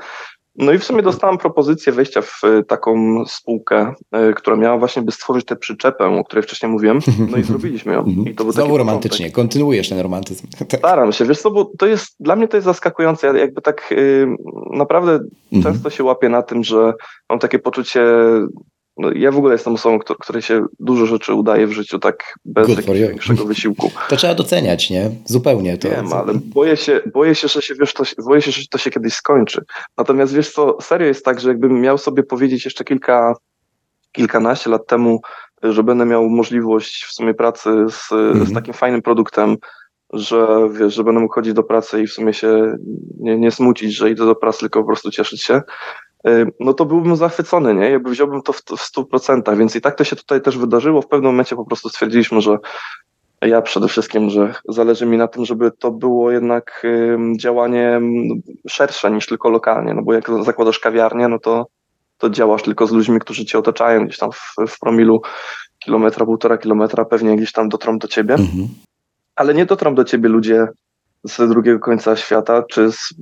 No 0.59 0.73
i 0.73 0.79
w 0.79 0.85
sumie 0.85 1.03
dostałem 1.03 1.39
propozycję 1.39 1.93
wejścia 1.93 2.23
w 2.23 2.45
e, 2.45 2.63
taką 2.65 3.25
spółkę, 3.27 3.95
e, 4.13 4.33
która 4.33 4.57
miała 4.57 4.79
właśnie 4.79 5.03
by 5.03 5.13
stworzyć 5.13 5.45
tę 5.45 5.57
przyczepę, 5.57 6.05
o 6.05 6.25
której 6.25 6.43
wcześniej 6.43 6.73
mówiłem. 6.73 6.99
No 7.31 7.37
i 7.37 7.43
zrobiliśmy 7.43 7.93
ją. 7.93 8.05
I 8.05 8.35
to 8.35 8.45
był 8.45 8.53
Znowu 8.53 8.79
romantycznie, 8.79 9.27
początek. 9.27 9.35
kontynuujesz 9.35 9.89
ten 9.89 10.01
romantyzm. 10.01 10.47
Staram 10.79 11.13
się, 11.13 11.25
wiesz 11.25 11.39
co, 11.39 11.51
bo 11.51 11.71
to 11.79 11.87
jest, 11.87 12.17
dla 12.21 12.37
mnie 12.37 12.49
to 12.49 12.57
jest 12.57 12.65
zaskakujące. 12.65 13.27
Ja 13.27 13.37
jakby 13.37 13.63
tak 13.63 13.91
yy, 13.91 14.37
naprawdę 14.71 15.19
mhm. 15.53 15.75
często 15.75 15.91
się 15.91 16.05
łapię 16.05 16.29
na 16.29 16.43
tym, 16.43 16.65
że 16.65 16.93
mam 17.31 17.39
takie 17.39 17.59
poczucie 17.59 18.05
no, 18.97 19.11
ja 19.15 19.33
w 19.33 19.37
ogóle 19.37 19.53
jestem 19.53 19.75
osobą, 19.75 19.99
której 19.99 20.43
się 20.43 20.65
dużo 20.81 21.07
rzeczy 21.07 21.35
udaje 21.35 21.67
w 21.67 21.73
życiu 21.73 21.99
tak 21.99 22.39
bez 22.45 22.67
Good 22.67 22.77
jakiegoś 22.77 23.01
większego 23.01 23.45
wysiłku. 23.45 23.91
To 24.09 24.17
trzeba 24.17 24.35
doceniać, 24.35 24.91
nie? 24.91 25.11
Zupełnie 25.25 25.79
to. 25.79 25.89
Wiem, 25.89 26.13
ale 26.13 26.33
boję 26.35 26.77
się, 26.77 27.01
boję 27.13 27.35
się, 27.35 27.49
że 27.49 27.63
się, 27.63 27.75
wiesz, 27.75 27.95
to, 27.95 28.05
boję 28.25 28.43
się, 28.43 28.51
że 28.51 28.63
to 28.71 28.79
się 28.79 28.91
kiedyś 28.91 29.15
skończy. 29.15 29.65
Natomiast 29.97 30.35
wiesz 30.35 30.53
co, 30.53 30.77
serio 30.81 31.07
jest 31.07 31.25
tak, 31.25 31.41
że 31.41 31.49
jakbym 31.49 31.81
miał 31.81 31.99
sobie 31.99 32.23
powiedzieć 32.23 32.65
jeszcze 32.65 32.85
kilka, 32.85 33.35
kilkanaście 34.13 34.71
lat 34.71 34.87
temu, 34.87 35.21
że 35.63 35.83
będę 35.83 36.07
miał 36.07 36.29
możliwość 36.29 37.05
w 37.05 37.13
sumie 37.13 37.35
pracy 37.35 37.71
z, 37.89 38.13
mm-hmm. 38.13 38.47
z 38.47 38.53
takim 38.53 38.75
fajnym 38.75 39.03
produktem, 39.03 39.57
że 40.13 40.69
wiesz, 40.73 40.95
że 40.95 41.05
będę 41.05 41.21
mógł 41.21 41.35
chodzić 41.35 41.53
do 41.53 41.63
pracy 41.63 42.03
i 42.03 42.07
w 42.07 42.13
sumie 42.13 42.33
się 42.33 42.77
nie, 43.19 43.39
nie 43.39 43.51
smucić, 43.51 43.97
że 43.97 44.11
idę 44.11 44.27
do 44.27 44.35
pracy, 44.35 44.61
tylko 44.61 44.81
po 44.81 44.87
prostu 44.87 45.11
cieszyć 45.11 45.43
się, 45.43 45.61
no 46.61 46.73
to 46.73 46.85
byłbym 46.85 47.17
zachwycony, 47.17 47.75
nie? 47.75 47.91
Jakby 47.91 48.11
wziąłbym 48.11 48.43
to 48.43 48.53
w, 48.53 48.57
w 48.57 48.97
100%, 48.97 49.57
więc 49.57 49.77
i 49.77 49.81
tak 49.81 49.95
to 49.95 50.05
się 50.05 50.17
tutaj 50.17 50.43
też 50.43 50.59
wydarzyło. 50.59 51.03
W 51.03 51.09
pewnym 51.09 51.31
momencie 51.31 51.57
po 51.57 51.65
prostu 51.65 51.89
stwierdziliśmy, 51.89 52.41
że 52.41 52.59
ja 53.43 53.63
przede 53.63 53.89
wszystkim, 53.89 54.31
że 54.31 54.55
zależy 54.69 55.07
mi 55.07 55.17
na 55.17 55.29
tym, 55.29 55.45
żeby 55.45 55.71
to 55.79 55.91
było 55.91 56.31
jednak 56.31 56.87
działanie 57.39 58.01
szersze 58.69 59.11
niż 59.11 59.27
tylko 59.27 59.51
lokalnie, 59.51 59.95
no 59.95 60.03
bo 60.03 60.15
jak 60.15 60.31
zakładasz 60.43 60.79
kawiarnię, 60.79 61.29
no 61.29 61.39
to, 61.39 61.67
to 62.19 62.31
działasz 62.31 62.63
tylko 62.63 62.87
z 62.87 62.93
ludźmi, 62.93 63.21
którzy 63.21 63.45
cię 63.45 63.59
otaczają 63.59 64.05
gdzieś 64.05 64.19
tam 64.19 64.33
w, 64.33 64.55
w 64.69 64.79
promilu 64.79 65.23
kilometra, 65.79 66.27
półtora 66.27 66.59
kilometra, 66.59 67.05
pewnie 67.05 67.37
gdzieś 67.37 67.53
tam 67.53 67.69
dotrą 67.69 67.99
do 67.99 68.09
ciebie, 68.09 68.35
mhm. 68.35 68.69
ale 69.37 69.55
nie 69.55 69.67
dotrą 69.67 69.95
do 69.95 70.05
ciebie 70.05 70.29
ludzie 70.29 70.67
z 71.25 71.49
drugiego 71.49 71.79
końca 71.79 72.17
świata, 72.17 72.63
czy 72.71 72.93
z, 72.93 73.15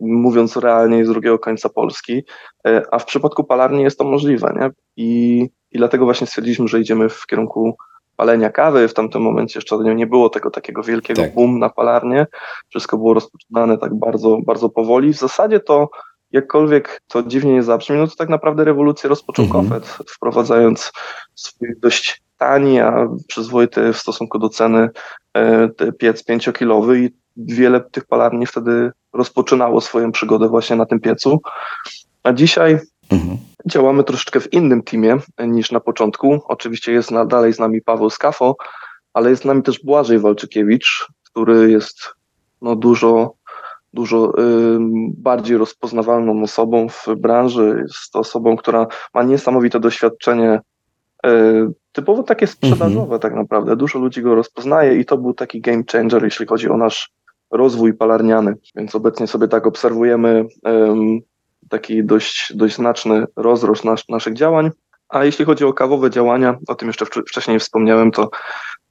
mówiąc 0.00 0.56
realnie 0.56 1.04
z 1.04 1.08
drugiego 1.08 1.38
końca 1.38 1.68
Polski, 1.68 2.24
e, 2.66 2.82
a 2.90 2.98
w 2.98 3.04
przypadku 3.04 3.44
palarni 3.44 3.82
jest 3.82 3.98
to 3.98 4.04
możliwe, 4.04 4.54
nie? 4.60 4.70
I, 4.96 5.40
i 5.72 5.78
dlatego 5.78 6.04
właśnie 6.04 6.26
stwierdziliśmy, 6.26 6.68
że 6.68 6.80
idziemy 6.80 7.08
w 7.08 7.26
kierunku 7.26 7.76
palenia 8.16 8.50
kawy. 8.50 8.88
W 8.88 8.94
tamtym 8.94 9.22
momencie 9.22 9.58
jeszcze 9.58 9.76
nie 9.76 10.06
było 10.06 10.28
tego 10.28 10.50
takiego 10.50 10.82
wielkiego 10.82 11.22
tak. 11.22 11.34
boom 11.34 11.58
na 11.58 11.68
palarnię. 11.68 12.26
Wszystko 12.68 12.96
było 12.96 13.14
rozpoczynane 13.14 13.78
tak 13.78 13.94
bardzo, 13.94 14.38
bardzo 14.46 14.68
powoli. 14.68 15.12
W 15.12 15.18
zasadzie 15.18 15.60
to 15.60 15.88
jakkolwiek 16.32 17.02
to 17.08 17.22
dziwnie 17.22 17.52
nie 17.52 17.62
zabrzmi, 17.62 17.96
no 17.96 18.06
to 18.06 18.16
tak 18.16 18.28
naprawdę 18.28 18.64
rewolucję 18.64 19.08
rozpoczął 19.08 19.44
mhm. 19.44 19.68
Kofet, 19.68 19.86
wprowadzając 19.86 20.92
swój 21.34 21.68
dość 21.78 22.22
tani, 22.38 22.80
a 22.80 23.08
przyzwoity 23.28 23.92
w 23.92 23.98
stosunku 23.98 24.38
do 24.38 24.48
ceny 24.48 24.88
e, 25.34 25.68
piec 25.98 26.24
pięciokilowy 26.24 26.98
i 26.98 27.10
wiele 27.36 27.80
tych 27.80 28.04
palarni 28.04 28.46
wtedy 28.46 28.92
rozpoczynało 29.12 29.80
swoją 29.80 30.12
przygodę 30.12 30.48
właśnie 30.48 30.76
na 30.76 30.86
tym 30.86 31.00
piecu. 31.00 31.40
A 32.22 32.32
dzisiaj 32.32 32.78
mhm. 33.10 33.38
działamy 33.66 34.04
troszeczkę 34.04 34.40
w 34.40 34.52
innym 34.52 34.82
teamie 34.82 35.16
niż 35.46 35.72
na 35.72 35.80
początku. 35.80 36.40
Oczywiście 36.44 36.92
jest 36.92 37.10
dalej 37.26 37.52
z 37.52 37.58
nami 37.58 37.82
Paweł 37.82 38.10
Skafo, 38.10 38.56
ale 39.14 39.30
jest 39.30 39.42
z 39.42 39.46
nami 39.46 39.62
też 39.62 39.84
Błażej 39.84 40.18
Walczykiewicz, 40.18 41.06
który 41.24 41.70
jest 41.70 42.14
no, 42.62 42.76
dużo, 42.76 43.34
dużo 43.92 44.32
y, 44.38 44.78
bardziej 45.16 45.56
rozpoznawalną 45.56 46.42
osobą 46.42 46.88
w 46.88 47.06
branży. 47.16 47.78
Jest 47.82 48.16
osobą, 48.16 48.56
która 48.56 48.86
ma 49.14 49.22
niesamowite 49.22 49.80
doświadczenie 49.80 50.60
y, 51.26 51.30
typowo 51.92 52.22
takie 52.22 52.46
sprzedażowe 52.46 53.02
mhm. 53.02 53.20
tak 53.20 53.34
naprawdę. 53.34 53.76
Dużo 53.76 53.98
ludzi 53.98 54.22
go 54.22 54.34
rozpoznaje 54.34 54.96
i 54.96 55.04
to 55.04 55.18
był 55.18 55.34
taki 55.34 55.60
game 55.60 55.82
changer, 55.92 56.24
jeśli 56.24 56.46
chodzi 56.46 56.68
o 56.68 56.76
nasz 56.76 57.10
rozwój 57.50 57.94
palarniany, 57.94 58.54
więc 58.76 58.94
obecnie 58.94 59.26
sobie 59.26 59.48
tak 59.48 59.66
obserwujemy 59.66 60.46
taki 61.68 62.04
dość, 62.04 62.52
dość 62.56 62.76
znaczny 62.76 63.26
rozrost 63.36 63.84
nas, 63.84 64.08
naszych 64.08 64.34
działań. 64.34 64.70
A 65.08 65.24
jeśli 65.24 65.44
chodzi 65.44 65.64
o 65.64 65.72
kawowe 65.72 66.10
działania, 66.10 66.58
o 66.68 66.74
tym 66.74 66.88
jeszcze 66.88 67.06
wcześniej 67.06 67.58
wspomniałem, 67.58 68.10
to 68.10 68.30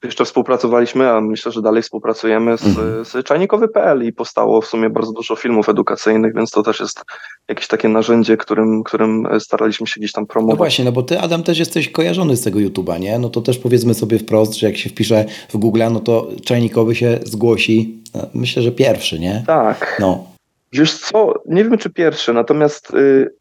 jeszcze 0.03 0.25
współpracowaliśmy, 0.25 1.09
a 1.09 1.21
myślę, 1.21 1.51
że 1.51 1.61
dalej 1.61 1.83
współpracujemy 1.83 2.57
z, 2.57 2.65
mhm. 2.65 3.05
z 3.05 3.25
czajnikowy.pl 3.25 4.07
i 4.07 4.13
powstało 4.13 4.61
w 4.61 4.65
sumie 4.65 4.89
bardzo 4.89 5.11
dużo 5.11 5.35
filmów 5.35 5.69
edukacyjnych, 5.69 6.35
więc 6.35 6.51
to 6.51 6.63
też 6.63 6.79
jest 6.79 7.03
jakieś 7.49 7.67
takie 7.67 7.89
narzędzie, 7.89 8.37
którym, 8.37 8.83
którym 8.83 9.27
staraliśmy 9.39 9.87
się 9.87 9.99
gdzieś 9.99 10.11
tam 10.11 10.25
promować. 10.25 10.53
No 10.53 10.57
właśnie, 10.57 10.85
no 10.85 10.91
bo 10.91 11.03
ty 11.03 11.19
Adam 11.19 11.43
też 11.43 11.59
jesteś 11.59 11.89
kojarzony 11.89 12.37
z 12.37 12.41
tego 12.41 12.59
YouTube'a, 12.59 12.99
nie? 12.99 13.19
No 13.19 13.29
to 13.29 13.41
też 13.41 13.57
powiedzmy 13.57 13.93
sobie 13.93 14.19
wprost, 14.19 14.53
że 14.53 14.67
jak 14.67 14.77
się 14.77 14.89
wpisze 14.89 15.25
w 15.49 15.57
Google, 15.57 15.81
no 15.91 15.99
to 15.99 16.27
czajnikowy 16.45 16.95
się 16.95 17.19
zgłosi, 17.23 18.03
no, 18.15 18.25
myślę, 18.33 18.61
że 18.61 18.71
pierwszy, 18.71 19.19
nie? 19.19 19.43
Tak. 19.47 19.97
No. 19.99 20.38
Wiesz 20.73 20.99
co, 20.99 21.33
nie 21.45 21.63
wiem 21.63 21.77
czy 21.77 21.89
pierwszy, 21.89 22.33
natomiast 22.33 22.93
y, 22.93 23.35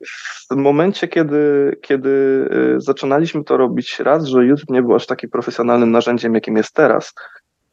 w 0.51 0.57
momencie, 0.57 1.09
kiedy, 1.09 1.77
kiedy 1.83 2.09
y, 2.77 2.81
zaczynaliśmy 2.81 3.45
to 3.45 3.57
robić, 3.57 3.99
raz, 4.01 4.25
że 4.25 4.45
YouTube 4.45 4.71
nie 4.71 4.83
był 4.83 4.95
aż 4.95 5.07
takim 5.07 5.31
profesjonalnym 5.31 5.91
narzędziem, 5.91 6.35
jakim 6.35 6.57
jest 6.57 6.73
teraz, 6.73 7.15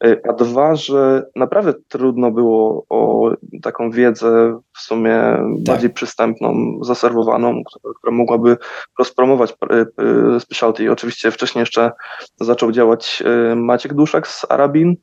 y, 0.04 0.20
a 0.28 0.32
dwa, 0.32 0.74
że 0.74 1.26
naprawdę 1.36 1.74
trudno 1.88 2.30
było 2.30 2.86
o 2.88 3.30
taką 3.62 3.90
wiedzę 3.90 4.60
w 4.76 4.80
sumie 4.80 5.18
tak. 5.20 5.64
bardziej 5.66 5.90
przystępną, 5.90 6.78
zaserwowaną, 6.82 7.62
która, 7.64 7.94
która 7.98 8.12
mogłaby 8.12 8.56
rozpromować 8.98 9.54
specialty. 10.38 10.92
Oczywiście 10.92 11.30
wcześniej 11.30 11.60
jeszcze 11.60 11.92
zaczął 12.40 12.72
działać 12.72 13.22
Maciek 13.56 13.94
Duszek 13.94 14.28
z 14.28 14.46
Arabin 14.48 14.96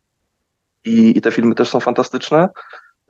i, 0.86 1.18
i 1.18 1.22
te 1.22 1.32
filmy 1.32 1.56
też 1.56 1.70
są 1.70 1.80
fantastyczne. 1.80 2.50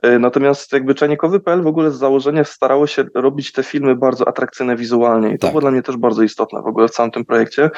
E, 0.04 0.18
natomiast 0.18 0.72
jakby 0.72 0.94
czajnikowy.pl 0.94 1.62
w 1.62 1.66
ogóle 1.66 1.90
z 1.90 1.96
założenia 1.96 2.44
starało 2.44 2.86
się 2.86 3.04
robić 3.14 3.52
te 3.52 3.62
filmy 3.62 3.96
bardzo 3.96 4.28
atrakcyjne 4.28 4.76
wizualnie 4.76 5.28
i 5.28 5.32
to 5.32 5.38
tak. 5.38 5.50
było 5.50 5.60
dla 5.60 5.70
mnie 5.70 5.82
też 5.82 5.96
bardzo 5.96 6.22
istotne 6.22 6.62
w 6.62 6.66
ogóle 6.66 6.88
w 6.88 6.90
całym 6.90 7.12
tym 7.12 7.24
projekcie, 7.24 7.70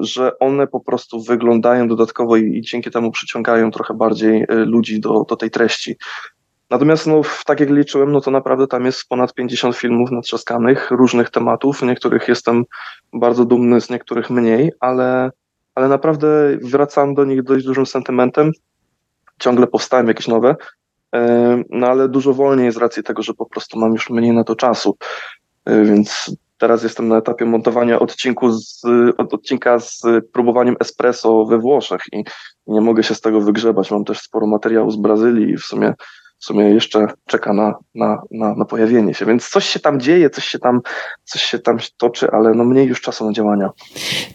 że 0.00 0.38
one 0.38 0.66
po 0.66 0.80
prostu 0.80 1.22
wyglądają 1.22 1.88
dodatkowo 1.88 2.36
i, 2.36 2.60
dzięki 2.60 2.90
temu 2.90 3.10
przyciągają 3.10 3.70
trochę 3.70 3.94
bardziej 3.94 4.42
e, 4.48 4.54
ludzi 4.54 5.00
do, 5.00 5.24
do 5.28 5.36
tej 5.36 5.50
treści. 5.50 5.96
Natomiast 6.70 7.06
no, 7.06 7.22
tak 7.46 7.60
jak 7.60 7.70
liczyłem, 7.70 8.12
no 8.12 8.20
to 8.20 8.30
naprawdę 8.30 8.66
tam 8.66 8.84
jest 8.84 9.08
ponad 9.08 9.34
50 9.34 9.76
filmów 9.76 10.10
natrzaskanych, 10.10 10.90
różnych 10.90 11.30
tematów. 11.30 11.82
Niektórych 11.82 12.28
jestem 12.28 12.64
bardzo 13.12 13.44
dumny, 13.44 13.80
z 13.80 13.90
niektórych 13.90 14.30
mniej, 14.30 14.72
ale, 14.80 15.30
ale 15.74 15.88
naprawdę 15.88 16.28
wracam 16.62 17.14
do 17.14 17.24
nich 17.24 17.42
dość 17.42 17.64
dużym 17.64 17.86
sentymentem 17.86 18.52
ciągle 19.40 19.66
powstają 19.66 20.06
jakieś 20.06 20.28
nowe, 20.28 20.56
e, 21.14 21.62
no 21.70 21.86
ale 21.86 22.08
dużo 22.08 22.32
wolniej 22.32 22.72
z 22.72 22.76
racji 22.76 23.02
tego, 23.02 23.22
że 23.22 23.34
po 23.34 23.46
prostu 23.46 23.78
mam 23.78 23.92
już 23.92 24.10
mniej 24.10 24.32
na 24.32 24.44
to 24.44 24.56
czasu. 24.56 24.96
E, 25.64 25.84
więc 25.84 26.36
teraz 26.58 26.82
jestem 26.82 27.08
na 27.08 27.16
etapie 27.16 27.44
montowania 27.44 27.98
odcinku 27.98 28.52
z, 28.52 28.82
odcinka 29.16 29.78
z 29.78 30.02
próbowaniem 30.32 30.76
espresso 30.80 31.44
we 31.44 31.58
Włoszech 31.58 32.00
i 32.12 32.24
nie 32.66 32.80
mogę 32.80 33.02
się 33.02 33.14
z 33.14 33.20
tego 33.20 33.40
wygrzebać. 33.40 33.90
Mam 33.90 34.04
też 34.04 34.20
sporo 34.20 34.46
materiału 34.46 34.90
z 34.90 34.96
Brazylii 34.96 35.50
i 35.50 35.56
w 35.56 35.62
sumie 35.62 35.94
w 36.44 36.46
sumie 36.46 36.64
jeszcze 36.64 37.06
czeka 37.26 37.52
na, 37.52 37.74
na, 37.94 38.22
na, 38.30 38.54
na, 38.54 38.64
pojawienie 38.64 39.14
się. 39.14 39.26
Więc 39.26 39.48
coś 39.48 39.68
się 39.68 39.80
tam 39.80 40.00
dzieje, 40.00 40.30
coś 40.30 40.44
się 40.44 40.58
tam, 40.58 40.80
coś 41.24 41.42
się 41.42 41.58
tam 41.58 41.78
toczy, 41.96 42.30
ale 42.30 42.54
no 42.54 42.64
mniej 42.64 42.86
już 42.86 43.00
czasu 43.00 43.26
na 43.26 43.32
działania. 43.32 43.70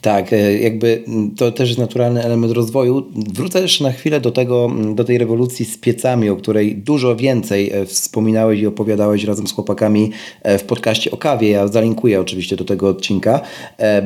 Tak, 0.01 0.33
e, 0.33 0.57
jakby 0.57 1.03
to 1.37 1.51
też 1.51 1.69
jest 1.69 1.79
naturalny 1.79 2.23
element 2.23 2.53
rozwoju. 2.53 3.11
Wrócę 3.33 3.61
jeszcze 3.61 3.83
na 3.83 3.91
chwilę 3.91 4.21
do 4.21 4.31
tego, 4.31 4.71
do 4.95 5.03
tej 5.03 5.17
rewolucji 5.17 5.65
z 5.65 5.77
piecami, 5.77 6.29
o 6.29 6.35
której 6.35 6.75
dużo 6.75 7.15
więcej 7.15 7.71
e, 7.71 7.85
wspominałeś 7.85 8.59
i 8.59 8.67
opowiadałeś 8.67 9.23
razem 9.23 9.47
z 9.47 9.53
chłopakami 9.53 10.11
e, 10.43 10.57
w 10.57 10.63
podcaście 10.63 11.11
o 11.11 11.17
kawie. 11.17 11.49
Ja 11.49 11.67
zalinkuję 11.67 12.21
oczywiście 12.21 12.55
do 12.55 12.65
tego 12.65 12.89
odcinka, 12.89 13.41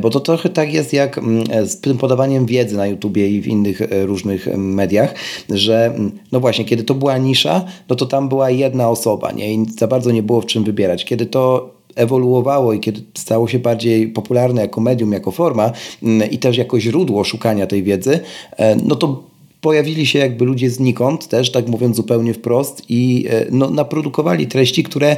bo 0.01 0.09
to 0.09 0.19
trochę 0.19 0.49
tak 0.49 0.73
jest 0.73 0.93
jak 0.93 1.19
z 1.65 1.81
tym 1.81 1.97
podawaniem 1.97 2.45
wiedzy 2.45 2.77
na 2.77 2.87
YouTubie 2.87 3.29
i 3.29 3.41
w 3.41 3.47
innych 3.47 3.81
różnych 4.05 4.47
mediach, 4.57 5.13
że 5.49 5.93
no 6.31 6.39
właśnie, 6.39 6.65
kiedy 6.65 6.83
to 6.83 6.93
była 6.93 7.17
nisza, 7.17 7.65
no 7.93 7.97
to 7.97 8.05
tam 8.05 8.29
była 8.29 8.49
jedna 8.49 8.89
osoba, 8.89 9.31
nie? 9.31 9.53
I 9.53 9.65
za 9.79 9.87
bardzo 9.87 10.11
nie 10.11 10.23
było 10.23 10.41
w 10.41 10.45
czym 10.45 10.63
wybierać. 10.63 11.05
Kiedy 11.05 11.25
to 11.25 11.69
ewoluowało 11.95 12.73
i 12.73 12.79
kiedy 12.79 13.01
stało 13.13 13.47
się 13.47 13.59
bardziej 13.59 14.07
popularne 14.07 14.61
jako 14.61 14.81
medium, 14.81 15.11
jako 15.11 15.31
forma 15.31 15.71
mm, 16.03 16.31
i 16.31 16.37
też 16.37 16.57
jako 16.57 16.79
źródło 16.79 17.23
szukania 17.23 17.67
tej 17.67 17.83
wiedzy, 17.83 18.19
e, 18.57 18.75
no 18.75 18.95
to 18.95 19.23
pojawili 19.61 20.05
się 20.05 20.19
jakby 20.19 20.45
ludzie 20.45 20.69
znikąd, 20.69 21.27
też 21.27 21.51
tak 21.51 21.67
mówiąc 21.67 21.95
zupełnie 21.95 22.33
wprost, 22.33 22.81
i 22.89 23.25
e, 23.29 23.45
no, 23.51 23.69
naprodukowali 23.69 24.47
treści, 24.47 24.83
które 24.83 25.17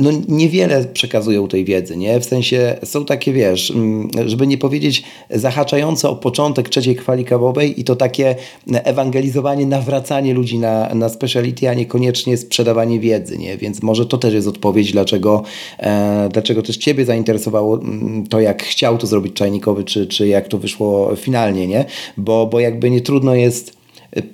no 0.00 0.10
niewiele 0.28 0.84
przekazują 0.84 1.48
tej 1.48 1.64
wiedzy, 1.64 1.96
nie? 1.96 2.20
W 2.20 2.24
sensie 2.24 2.76
są 2.84 3.04
takie, 3.04 3.32
wiesz, 3.32 3.70
mm, 3.70 4.08
żeby 4.26 4.46
nie 4.46 4.58
powiedzieć 4.58 5.02
zahaczające 5.30 6.08
o 6.08 6.16
początek 6.16 6.68
trzeciej 6.68 6.96
kwali 6.96 7.24
kawowej 7.24 7.80
i 7.80 7.84
to 7.84 7.96
takie 7.96 8.36
ewangelizowanie, 8.72 9.66
nawracanie 9.66 10.34
ludzi 10.34 10.58
na, 10.58 10.94
na 10.94 11.08
speciality, 11.08 11.68
a 11.68 11.74
niekoniecznie 11.74 12.36
sprzedawanie 12.36 13.00
wiedzy, 13.00 13.38
nie? 13.38 13.56
Więc 13.56 13.82
może 13.82 14.06
to 14.06 14.18
też 14.18 14.34
jest 14.34 14.48
odpowiedź, 14.48 14.92
dlaczego, 14.92 15.42
e, 15.78 16.28
dlaczego 16.32 16.62
też 16.62 16.76
Ciebie 16.76 17.04
zainteresowało 17.04 17.78
mm, 17.80 18.26
to, 18.26 18.40
jak 18.40 18.62
chciał 18.62 18.98
to 18.98 19.06
zrobić 19.06 19.34
Czajnikowy, 19.34 19.84
czy, 19.84 20.06
czy 20.06 20.28
jak 20.28 20.48
to 20.48 20.58
wyszło 20.58 21.16
finalnie, 21.16 21.66
nie? 21.66 21.84
Bo, 22.16 22.46
bo 22.46 22.60
jakby 22.60 22.90
nie 22.90 23.00
trudno 23.00 23.34
jest 23.34 23.79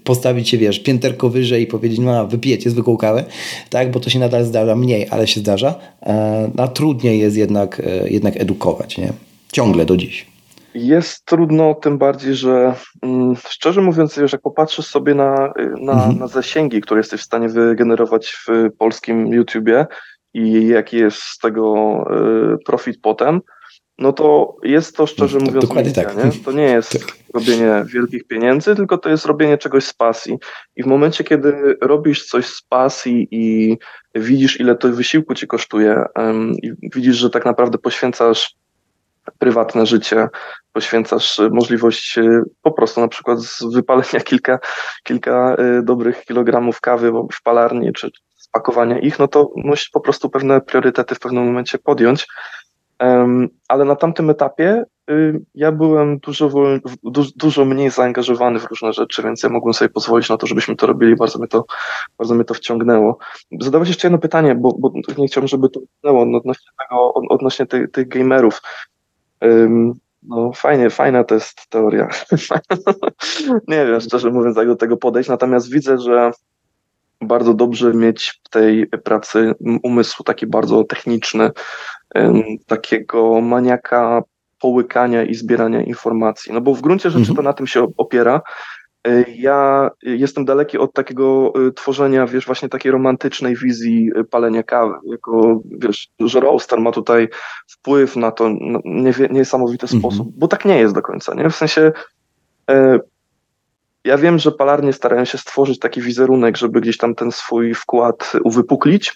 postawić 0.05 0.49
się, 0.49 0.59
wiesz, 0.59 0.79
pięterko 0.79 1.29
wyżej 1.29 1.63
i 1.63 1.67
powiedzieć, 1.67 1.99
no 1.99 2.27
wypijecie 2.27 2.71
zwykłą 2.71 2.97
kawę, 2.97 3.25
tak, 3.71 3.91
bo 3.91 4.01
to 4.01 4.11
się 4.11 4.19
nadal 4.19 4.45
zdarza, 4.45 4.77
mniej, 4.77 5.07
ale 5.11 5.27
się 5.27 5.41
zdarza, 5.41 5.75
e, 6.03 6.51
a 6.57 6.69
trudniej 6.69 7.19
jest 7.19 7.37
jednak, 7.37 7.81
e, 7.81 8.09
jednak 8.09 8.37
edukować, 8.37 8.99
nie? 8.99 9.13
Ciągle 9.53 9.85
do 9.85 9.97
dziś. 9.97 10.27
Jest 10.75 11.25
trudno, 11.25 11.75
tym 11.75 11.99
bardziej, 11.99 12.35
że 12.35 12.75
mm, 13.03 13.35
szczerze 13.49 13.83
mówiąc, 13.83 14.19
wiesz, 14.19 14.33
jak 14.33 14.43
popatrzysz 14.43 14.87
sobie 14.87 15.15
na, 15.15 15.53
na, 15.81 15.93
mhm. 15.93 16.19
na 16.19 16.27
zasięgi, 16.27 16.81
które 16.81 17.01
jesteś 17.01 17.21
w 17.21 17.25
stanie 17.25 17.49
wygenerować 17.49 18.37
w 18.49 18.77
polskim 18.79 19.27
YouTubie 19.27 19.87
i 20.35 20.67
jaki 20.67 20.97
jest 20.97 21.19
z 21.19 21.39
tego 21.39 21.75
y, 22.55 22.65
profit 22.65 23.01
potem, 23.03 23.41
no 23.99 24.13
to 24.13 24.57
jest 24.63 24.97
to 24.97 25.07
szczerze 25.07 25.39
mówiąc 25.39 25.69
Dokładnie 25.69 25.89
misja, 25.89 26.05
tak. 26.05 26.25
nie? 26.25 26.45
To 26.45 26.53
nie 26.53 26.63
jest 26.63 26.93
tak. 26.93 27.17
robienie 27.35 27.85
wielkich 27.87 28.27
pieniędzy, 28.27 28.77
tylko 28.77 28.99
to 28.99 29.09
jest 29.09 29.27
robienie 29.27 29.59
czegoś 29.59 29.85
z 29.85 29.95
pasji. 29.95 30.39
I 30.77 30.83
w 30.83 30.87
momencie, 30.87 31.25
kiedy 31.25 31.77
robisz 31.81 32.27
coś 32.27 32.47
z 32.47 32.63
pasji 32.63 33.29
i 33.31 33.77
widzisz, 34.15 34.61
ile 34.61 34.77
to 34.77 34.89
wysiłku 34.89 35.35
ci 35.35 35.47
kosztuje 35.47 36.05
um, 36.17 36.53
i 36.63 36.73
widzisz, 36.95 37.17
że 37.17 37.31
tak 37.31 37.45
naprawdę 37.45 37.79
poświęcasz 37.79 38.57
prywatne 39.39 39.87
życie, 39.87 40.29
poświęcasz 40.73 41.41
możliwość 41.51 42.19
e, 42.19 42.43
po 42.63 42.73
prostu 42.73 43.01
na 43.01 43.09
przykład 43.09 43.41
z 43.41 43.75
wypalenia 43.75 44.21
kilka, 44.31 44.59
kilka 45.05 45.55
e, 45.59 45.83
dobrych 45.83 46.25
kilogramów 46.25 46.81
kawy 46.81 47.13
w 47.33 47.43
palarni, 47.43 47.93
czy 47.93 48.11
spakowania 48.37 48.99
ich, 48.99 49.19
no 49.19 49.29
to 49.29 49.51
musisz 49.57 49.89
po 49.89 50.01
prostu 50.01 50.31
pewne 50.31 50.61
priorytety 50.61 51.15
w 51.15 51.19
pewnym 51.19 51.45
momencie 51.45 51.79
podjąć 51.79 52.27
ale 53.69 53.85
na 53.85 53.97
tamtym 53.97 54.31
etapie 54.31 54.85
y, 55.11 55.41
ja 55.55 55.73
byłem 55.73 56.19
dużo, 56.19 56.51
dużo 57.37 57.65
mniej 57.65 57.91
zaangażowany 57.91 58.59
w 58.59 58.65
różne 58.65 58.93
rzeczy, 58.93 59.23
więc 59.23 59.43
ja 59.43 59.49
mogłem 59.49 59.75
sobie 59.75 59.89
pozwolić 59.89 60.29
na 60.29 60.37
to, 60.37 60.47
żebyśmy 60.47 60.77
to 60.77 60.87
robili. 60.87 61.17
Bardzo 61.17 61.39
mnie 61.39 61.49
to, 61.49 61.65
bardzo 62.19 62.35
mnie 62.35 62.45
to 62.45 62.55
wciągnęło. 62.55 63.19
Zadałeś 63.61 63.89
jeszcze 63.89 64.07
jedno 64.07 64.19
pytanie, 64.19 64.55
bo, 64.55 64.73
bo 64.79 64.93
nie 65.19 65.29
chciałbym, 65.29 65.49
żeby 65.49 65.69
to 65.69 65.81
wpłynęło 65.81 66.39
odnośnie 66.39 66.71
tego, 66.79 67.15
odnośnie 67.15 67.67
tych, 67.67 67.91
tych 67.91 68.09
gamerów. 68.09 68.63
No 70.23 70.53
fajnie, 70.53 70.91
fajna 70.91 71.25
to 71.25 71.35
jest 71.35 71.67
teoria. 71.69 72.09
nie 73.69 73.87
wiem, 73.87 74.01
szczerze 74.01 74.31
mówiąc, 74.31 74.57
jak 74.57 74.67
do 74.67 74.77
tego 74.77 74.97
podejść, 74.97 75.29
natomiast 75.29 75.71
widzę, 75.71 75.99
że 75.99 76.31
bardzo 77.21 77.55
dobrze 77.55 77.95
mieć 77.95 78.41
w 78.45 78.49
tej 78.49 78.87
pracy 78.87 79.55
umysł 79.83 80.23
taki 80.25 80.47
bardzo 80.47 80.85
techniczny, 80.85 81.51
takiego 82.67 83.41
maniaka 83.41 84.23
połykania 84.61 85.23
i 85.23 85.35
zbierania 85.35 85.83
informacji. 85.83 86.53
No 86.53 86.61
bo 86.61 86.75
w 86.75 86.81
gruncie 86.81 87.11
rzeczy 87.11 87.21
mhm. 87.21 87.37
to 87.37 87.43
na 87.43 87.53
tym 87.53 87.67
się 87.67 87.87
opiera. 87.97 88.43
E, 89.07 89.25
ja 89.31 89.91
jestem 90.03 90.45
daleki 90.45 90.79
od 90.79 90.93
takiego 90.93 91.53
e, 91.69 91.73
tworzenia, 91.73 92.27
wiesz, 92.27 92.47
właśnie 92.47 92.69
takiej 92.69 92.93
romantycznej 92.93 93.57
wizji 93.57 94.11
e, 94.15 94.25
palenia 94.25 94.63
kawy. 94.63 94.95
Jako, 95.11 95.61
wiesz, 95.79 96.09
że 96.21 96.41
roaster 96.41 96.81
ma 96.81 96.93
tutaj 96.93 97.29
wpływ 97.69 98.17
na 98.17 98.31
to 98.31 98.51
w 99.15 99.31
niesamowity 99.31 99.85
mhm. 99.85 100.01
sposób, 100.01 100.29
bo 100.37 100.49
tak 100.49 100.65
nie 100.65 100.79
jest 100.79 100.95
do 100.95 101.03
końca, 101.03 101.35
nie? 101.35 101.51
W 101.51 101.57
sensie 101.57 101.93
ja 104.05 104.19
wiem, 104.19 104.39
że 104.39 104.53
palarnie 104.53 104.93
starają 104.93 105.25
się 105.25 105.39
stworzyć 105.39 105.79
taki 105.79 106.01
wizerunek, 106.01 106.57
żeby 106.57 106.81
gdzieś 106.81 106.97
tam 106.97 107.15
ten 107.15 107.33
swój 107.33 107.75
wkład 107.75 108.33
uwypuklić, 108.45 109.15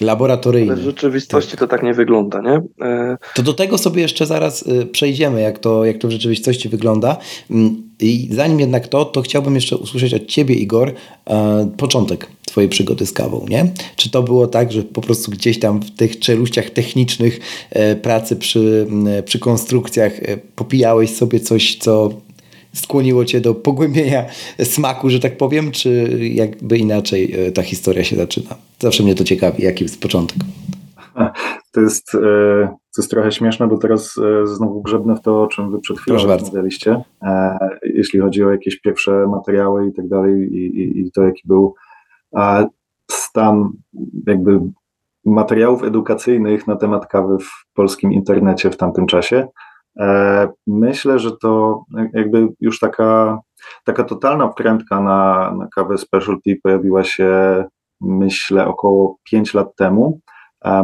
Laboratoryjny. 0.00 0.72
Ale 0.72 0.82
w 0.82 0.84
rzeczywistości 0.84 1.50
tak. 1.50 1.60
to 1.60 1.66
tak 1.66 1.82
nie 1.82 1.94
wygląda, 1.94 2.40
nie? 2.40 2.86
E, 2.86 3.16
to 3.34 3.42
do 3.42 3.52
tego 3.52 3.78
sobie 3.78 4.02
jeszcze 4.02 4.26
zaraz 4.26 4.62
y, 4.62 4.86
przejdziemy, 4.86 5.40
jak 5.40 5.58
to, 5.58 5.84
jak 5.84 5.98
to 5.98 6.08
w 6.08 6.10
rzeczywistości 6.10 6.68
wygląda. 6.68 7.16
Mm, 7.50 7.82
I 8.00 8.28
zanim 8.32 8.60
jednak 8.60 8.88
to, 8.88 9.04
to 9.04 9.22
chciałbym 9.22 9.54
jeszcze 9.54 9.76
usłyszeć 9.76 10.14
od 10.14 10.26
Ciebie, 10.26 10.54
Igor, 10.54 10.92
e, 11.26 11.70
początek 11.76 12.26
Twojej 12.46 12.70
przygody 12.70 13.06
z 13.06 13.12
kawą, 13.12 13.46
nie? 13.48 13.72
Czy 13.96 14.10
to 14.10 14.22
było 14.22 14.46
tak, 14.46 14.72
że 14.72 14.82
po 14.82 15.00
prostu 15.00 15.30
gdzieś 15.30 15.58
tam 15.58 15.80
w 15.80 15.90
tych 15.90 16.18
czeluściach 16.18 16.70
technicznych 16.70 17.40
e, 17.70 17.96
pracy 17.96 18.36
przy, 18.36 18.86
przy 19.24 19.38
konstrukcjach 19.38 20.12
popijałeś 20.56 21.16
sobie 21.16 21.40
coś, 21.40 21.76
co 21.76 22.10
skłoniło 22.72 23.24
cię 23.24 23.40
do 23.40 23.54
pogłębienia 23.54 24.24
smaku, 24.62 25.10
że 25.10 25.20
tak 25.20 25.36
powiem, 25.36 25.70
czy 25.70 26.18
jakby 26.20 26.78
inaczej 26.78 27.46
e, 27.46 27.52
ta 27.52 27.62
historia 27.62 28.04
się 28.04 28.16
zaczyna? 28.16 28.56
Zawsze 28.78 29.02
mnie 29.02 29.14
to 29.14 29.24
ciekawi, 29.24 29.62
jaki 29.62 29.84
jest 29.84 30.02
początek. 30.02 30.38
To 31.72 31.80
jest, 31.80 32.14
e, 32.14 32.18
to 32.68 33.02
jest 33.02 33.10
trochę 33.10 33.32
śmieszne, 33.32 33.66
bo 33.66 33.78
teraz 33.78 34.14
e, 34.18 34.46
znowu 34.46 34.82
grzebnę 34.82 35.16
w 35.16 35.20
to, 35.20 35.42
o 35.42 35.46
czym 35.46 35.70
wy 35.70 35.80
przed 35.80 35.98
chwilą 35.98 36.16
rozmawialiście. 36.16 37.02
Jeśli 37.82 38.20
chodzi 38.20 38.44
o 38.44 38.50
jakieś 38.50 38.80
pierwsze 38.80 39.26
materiały 39.26 39.88
i 39.88 39.92
tak 39.92 40.08
dalej 40.08 40.48
i, 40.52 41.00
i 41.00 41.12
to, 41.12 41.22
jaki 41.22 41.42
był 41.44 41.74
stan 43.10 43.68
jakby 44.26 44.60
materiałów 45.24 45.82
edukacyjnych 45.82 46.66
na 46.66 46.76
temat 46.76 47.06
kawy 47.06 47.38
w 47.38 47.74
polskim 47.74 48.12
internecie 48.12 48.70
w 48.70 48.76
tamtym 48.76 49.06
czasie, 49.06 49.48
myślę, 50.66 51.18
że 51.18 51.30
to 51.36 51.82
jakby 52.12 52.48
już 52.60 52.78
taka, 52.78 53.38
taka 53.84 54.04
totalna 54.04 54.48
wkrętka 54.48 55.00
na, 55.00 55.52
na 55.58 55.68
kawę 55.74 55.98
specialty 55.98 56.58
pojawiła 56.62 57.04
się, 57.04 57.64
myślę, 58.00 58.66
około 58.66 59.16
5 59.30 59.54
lat 59.54 59.76
temu, 59.76 60.20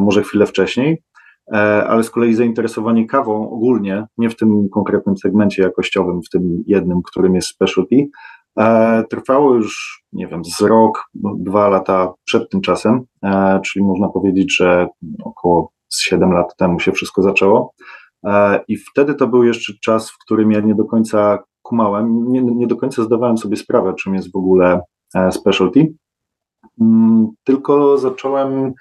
może 0.00 0.22
chwilę 0.22 0.46
wcześniej, 0.46 1.02
e, 1.52 1.86
ale 1.88 2.02
z 2.02 2.10
kolei 2.10 2.34
zainteresowanie 2.34 3.06
kawą 3.06 3.50
ogólnie, 3.50 4.06
nie 4.18 4.30
w 4.30 4.36
tym 4.36 4.68
konkretnym 4.68 5.16
segmencie 5.16 5.62
jakościowym, 5.62 6.20
w 6.22 6.28
tym 6.28 6.64
jednym, 6.66 7.02
którym 7.02 7.34
jest 7.34 7.48
specialty, 7.48 8.08
e, 8.58 9.04
trwało 9.10 9.54
już, 9.54 10.02
nie 10.12 10.26
wiem, 10.26 10.44
z 10.44 10.60
rok, 10.60 11.04
dwa 11.38 11.68
lata 11.68 12.12
przed 12.24 12.50
tym 12.50 12.60
czasem, 12.60 13.00
czyli 13.64 13.84
można 13.84 14.08
powiedzieć, 14.08 14.56
że 14.56 14.88
około 15.24 15.72
7 15.94 16.32
lat 16.32 16.56
temu 16.56 16.80
się 16.80 16.92
wszystko 16.92 17.22
zaczęło. 17.22 17.74
E, 18.26 18.60
I 18.68 18.76
wtedy 18.76 19.14
to 19.14 19.26
był 19.26 19.44
jeszcze 19.44 19.72
czas, 19.84 20.10
w 20.10 20.18
którym 20.18 20.52
ja 20.52 20.60
nie 20.60 20.74
do 20.74 20.84
końca 20.84 21.38
kumałem, 21.62 22.32
nie, 22.32 22.42
nie 22.42 22.66
do 22.66 22.76
końca 22.76 23.02
zdawałem 23.02 23.38
sobie 23.38 23.56
sprawę, 23.56 23.94
czym 23.94 24.14
jest 24.14 24.32
w 24.32 24.36
ogóle 24.36 24.80
e, 25.14 25.32
specialty. 25.32 25.94
Mm, 26.80 27.28
tylko 27.44 27.98
zacząłem, 27.98 28.72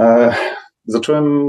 e, 0.00 0.34
zacząłem 0.84 1.48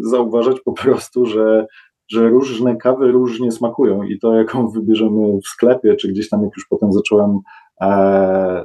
zauważać 0.00 0.60
po 0.60 0.72
prostu, 0.72 1.26
że, 1.26 1.66
że 2.10 2.28
różne 2.28 2.76
kawy 2.76 3.12
różnie 3.12 3.52
smakują 3.52 4.02
i 4.02 4.18
to, 4.18 4.34
jaką 4.34 4.68
wybierzemy 4.68 5.38
w 5.44 5.46
sklepie, 5.46 5.96
czy 5.96 6.08
gdzieś 6.08 6.28
tam, 6.28 6.42
jak 6.42 6.56
już 6.56 6.66
potem 6.66 6.92
zacząłem 6.92 7.40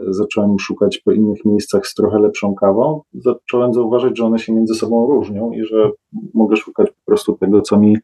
zacząłem 0.10 0.60
szukać 0.60 0.98
po 0.98 1.12
innych 1.12 1.46
miejscach 1.46 1.88
z 1.88 1.94
trochę 1.94 2.20
lepszą 2.20 2.56
kawą, 2.56 3.02
zacząłem 3.14 3.74
zauważyć, 3.74 4.18
że 4.18 4.26
one 4.26 4.40
się 4.40 4.54
między 4.54 4.76
sobą 4.76 5.08
różnią 5.08 5.52
i 5.52 5.66
że 5.66 5.92
mogę 6.34 6.56
szukać 6.56 6.90
po 6.90 7.06
prostu 7.06 7.38
tego, 7.38 7.62
co 7.62 7.80
mi 7.80 7.98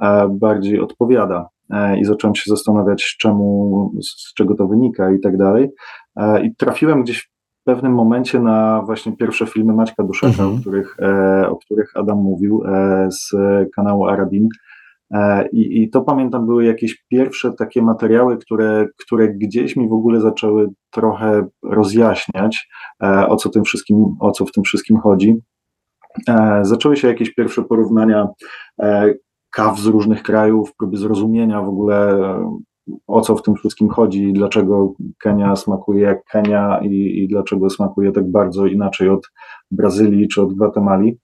e, 0.00 0.28
bardziej 0.28 0.80
odpowiada. 0.80 1.48
E, 1.70 1.98
I 2.00 2.04
zacząłem 2.04 2.34
się 2.34 2.50
zastanawiać, 2.50 3.16
czemu, 3.20 3.92
z 4.02 4.34
czego 4.34 4.54
to 4.54 4.66
wynika 4.66 5.12
i 5.12 5.20
tak 5.20 5.36
dalej. 5.36 5.68
E, 6.16 6.44
I 6.44 6.54
trafiłem 6.54 7.02
gdzieś 7.02 7.30
w 7.60 7.64
pewnym 7.64 7.92
momencie 7.94 8.40
na 8.40 8.82
właśnie 8.86 9.16
pierwsze 9.16 9.46
filmy 9.46 9.72
Maćka 9.72 10.02
Duszeka, 10.02 10.42
mhm. 10.42 10.54
o, 10.54 10.60
których, 10.60 10.96
e, 11.00 11.48
o 11.48 11.56
których 11.56 11.92
Adam 11.94 12.18
mówił 12.18 12.62
e, 12.66 13.08
z 13.10 13.30
kanału 13.76 14.06
Arabin 14.06 14.48
E, 14.48 14.67
I, 15.52 15.82
I, 15.82 15.90
to 15.90 16.00
pamiętam, 16.00 16.46
były 16.46 16.64
jakieś 16.64 17.04
pierwsze 17.10 17.52
takie 17.52 17.82
materiały, 17.82 18.38
które, 18.38 18.86
które 18.98 19.28
gdzieś 19.28 19.76
mi 19.76 19.88
w 19.88 19.92
ogóle 19.92 20.20
zaczęły 20.20 20.68
trochę 20.90 21.46
rozjaśniać, 21.62 22.68
e, 23.02 23.28
o 23.28 23.36
co, 23.36 23.48
tym 23.48 23.64
wszystkim, 23.64 24.16
o 24.20 24.30
co 24.30 24.46
w 24.46 24.52
tym 24.52 24.64
wszystkim 24.64 24.96
chodzi. 24.96 25.36
E, 26.28 26.60
zaczęły 26.62 26.96
się 26.96 27.08
jakieś 27.08 27.34
pierwsze 27.34 27.62
porównania 27.62 28.28
kaw 29.50 29.78
z 29.78 29.86
różnych 29.86 30.22
krajów, 30.22 30.74
próby 30.76 30.96
zrozumienia 30.96 31.62
w 31.62 31.68
ogóle, 31.68 32.18
o 33.06 33.20
co 33.20 33.36
w 33.36 33.42
tym 33.42 33.54
wszystkim 33.54 33.88
chodzi, 33.88 34.32
dlaczego 34.32 34.92
Kenia 35.22 35.56
smakuje 35.56 36.02
jak 36.02 36.24
Kenia 36.24 36.80
i, 36.82 37.22
i 37.22 37.28
dlaczego 37.28 37.70
smakuje 37.70 38.12
tak 38.12 38.30
bardzo 38.30 38.66
inaczej 38.66 39.08
od 39.08 39.30
Brazylii 39.70 40.28
czy 40.28 40.42
od 40.42 40.54
Gwatemali. 40.54 41.18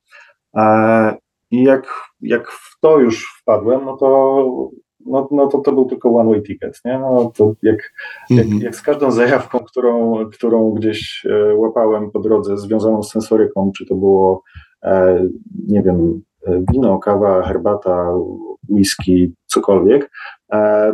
I 1.50 1.62
jak, 1.62 1.87
jak 2.20 2.50
w 2.50 2.78
to 2.80 2.98
już 2.98 3.38
wpadłem, 3.40 3.85
no 3.85 3.96
to 3.96 4.70
no, 5.07 5.28
no 5.30 5.46
to 5.46 5.59
to 5.59 5.72
był 5.72 5.85
tylko 5.85 6.16
one 6.16 6.30
way 6.30 6.42
ticket, 6.42 6.80
nie? 6.85 6.98
No 6.98 7.33
to 7.37 7.54
jak, 7.62 7.92
jak, 8.30 8.44
mhm. 8.44 8.62
jak 8.62 8.76
z 8.76 8.83
każdą 8.83 9.11
zajawką, 9.11 9.59
którą, 9.59 10.24
którą 10.30 10.70
gdzieś 10.70 11.26
e, 11.30 11.54
łapałem 11.54 12.11
po 12.11 12.20
drodze 12.20 12.59
związaną 12.59 13.02
z 13.02 13.11
sensoryką, 13.11 13.72
czy 13.76 13.87
to 13.87 13.94
było, 13.94 14.42
e, 14.83 15.24
nie 15.68 15.83
wiem, 15.83 16.22
wino, 16.72 16.98
kawa, 16.98 17.42
herbata, 17.42 18.12
whisky, 18.68 19.33
cokolwiek, 19.46 20.11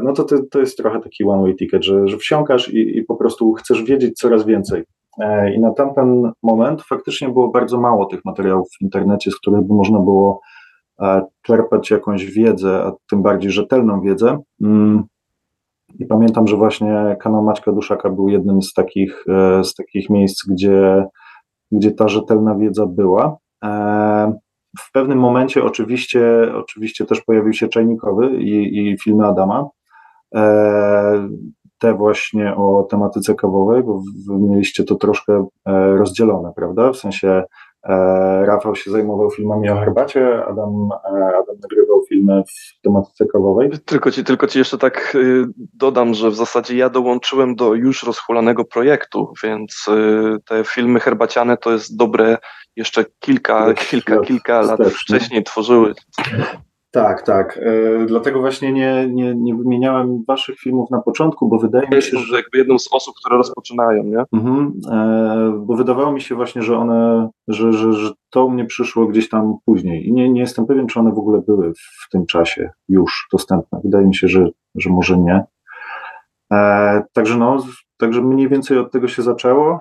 no 0.03 0.13
to, 0.13 0.25
to, 0.25 0.37
to 0.51 0.61
jest 0.61 0.77
trochę 0.77 1.01
taki 1.01 1.25
one 1.25 1.43
way 1.43 1.57
ticket, 1.57 1.85
że, 1.85 2.09
że 2.09 2.17
wsiąkasz 2.17 2.69
i, 2.69 2.99
i 2.99 3.05
po 3.05 3.17
prostu 3.17 3.53
chcesz 3.53 3.83
wiedzieć 3.83 4.19
coraz 4.19 4.47
więcej. 4.47 4.85
I 5.55 5.61
na 5.61 5.73
tamten 5.73 6.33
moment 6.43 6.83
faktycznie 6.83 7.29
było 7.29 7.49
bardzo 7.49 7.81
mało 7.81 8.07
tych 8.07 8.25
materiałów 8.25 8.69
w 8.79 8.83
internecie, 8.83 9.31
z 9.31 9.37
których 9.37 9.63
by 9.63 9.75
można 9.75 9.99
było 9.99 10.41
czerpać 11.43 11.91
jakąś 11.91 12.25
wiedzę, 12.25 12.85
a 12.85 12.93
tym 13.11 13.23
bardziej 13.23 13.51
rzetelną 13.51 14.01
wiedzę. 14.01 14.39
Mm. 14.63 15.05
I 15.99 16.07
pamiętam, 16.07 16.47
że 16.47 16.57
właśnie 16.57 17.17
kanał 17.21 17.43
Maćka 17.43 17.73
Duszaka 17.73 18.11
był 18.11 18.29
jednym 18.29 18.63
z 18.63 18.73
takich, 18.73 19.25
e, 19.29 19.65
z 19.65 19.75
takich 19.75 20.11
miejsc, 20.11 20.47
gdzie, 20.49 21.07
gdzie 21.73 21.91
ta 21.93 22.09
rzetelna 22.09 22.55
wiedza 22.55 22.87
była. 22.87 23.37
E, 23.65 24.33
w 24.79 24.93
pewnym 24.93 25.19
momencie 25.19 25.65
oczywiście, 25.65 26.53
oczywiście 26.55 27.05
też 27.07 27.21
pojawił 27.21 27.53
się 27.53 27.69
Czajnikowy 27.69 28.37
i, 28.37 28.79
i 28.79 28.99
filmy 28.99 29.27
Adama. 29.27 29.69
E, 31.81 31.87
te 31.87 31.95
właśnie 31.95 32.57
o 32.57 32.87
tematyce 32.91 33.35
kawowej, 33.35 33.83
bo 33.83 34.03
wy 34.29 34.39
mieliście 34.39 34.85
to 34.85 34.95
troszkę 34.95 35.47
rozdzielone, 35.97 36.53
prawda? 36.57 36.93
W 36.93 36.97
sensie 36.97 37.43
E, 37.85 38.47
Rafał 38.47 38.77
się 38.77 38.91
zajmował 38.91 39.31
filmami 39.31 39.71
o 39.71 39.77
herbacie, 39.77 40.45
Adam, 40.45 40.89
e, 41.05 41.09
Adam 41.27 41.57
nagrywał 41.63 42.03
filmy 42.09 42.43
w 42.49 42.81
tematyce 42.83 43.27
kawowej. 43.27 43.71
Tylko 43.85 44.11
ci, 44.11 44.25
tylko 44.25 44.47
ci 44.47 44.59
jeszcze 44.59 44.79
tak 44.79 45.15
y, 45.15 45.45
dodam, 45.57 46.15
że 46.15 46.31
w 46.31 46.35
zasadzie 46.35 46.77
ja 46.77 46.91
dołączyłem 46.91 47.55
do 47.55 47.75
już 47.75 48.03
rozhulanego 48.03 48.65
projektu, 48.65 49.33
więc 49.43 49.87
y, 49.89 50.37
te 50.45 50.65
filmy 50.65 51.01
herbaciane 51.01 51.57
to 51.57 51.73
jest 51.73 51.97
dobre 51.97 52.39
jeszcze 52.77 53.05
kilka, 53.21 53.75
kilka, 53.75 54.19
kilka 54.19 54.61
lat 54.61 54.81
wcześniej 54.81 55.45
tworzyły. 55.45 55.95
Tak, 56.93 57.23
tak. 57.23 57.59
E, 57.63 58.07
dlatego 58.07 58.41
właśnie 58.41 58.73
nie, 58.73 59.09
nie, 59.11 59.35
nie 59.35 59.55
wymieniałem 59.55 60.25
waszych 60.29 60.59
filmów 60.59 60.91
na 60.91 61.03
początku, 61.03 61.49
bo 61.49 61.59
wydaje 61.59 61.89
mi 61.89 62.03
się, 62.03 62.19
że 62.19 62.37
jakby 62.37 62.59
jedną 62.59 62.79
z 62.79 62.89
osób, 62.93 63.15
które 63.21 63.37
rozpoczynają, 63.37 64.05
nie? 64.05 64.25
Mhm, 64.33 64.73
e, 64.93 65.53
bo 65.67 65.77
wydawało 65.77 66.13
mi 66.13 66.21
się 66.21 66.35
właśnie, 66.35 66.63
że 66.63 66.77
one, 66.79 67.29
że, 67.49 67.73
że, 67.73 67.93
że 67.93 68.11
to 68.31 68.49
mnie 68.49 68.65
przyszło 68.65 69.07
gdzieś 69.07 69.29
tam 69.29 69.57
później 69.65 70.09
i 70.09 70.13
nie, 70.13 70.31
nie 70.31 70.41
jestem 70.41 70.67
pewien, 70.67 70.87
czy 70.87 71.01
one 71.01 71.13
w 71.13 71.19
ogóle 71.19 71.41
były 71.41 71.73
w 71.75 72.09
tym 72.11 72.27
czasie 72.27 72.71
już 72.89 73.29
dostępne. 73.33 73.81
Wydaje 73.85 74.07
mi 74.07 74.15
się, 74.15 74.29
że, 74.29 74.49
że 74.75 74.91
może 74.91 75.19
nie. 75.19 75.45
E, 76.53 77.03
także 77.13 77.37
no, 77.37 77.59
także 77.97 78.23
mniej 78.23 78.49
więcej 78.49 78.79
od 78.79 78.93
tego 78.93 79.09
się 79.09 79.23
zaczęło. 79.23 79.81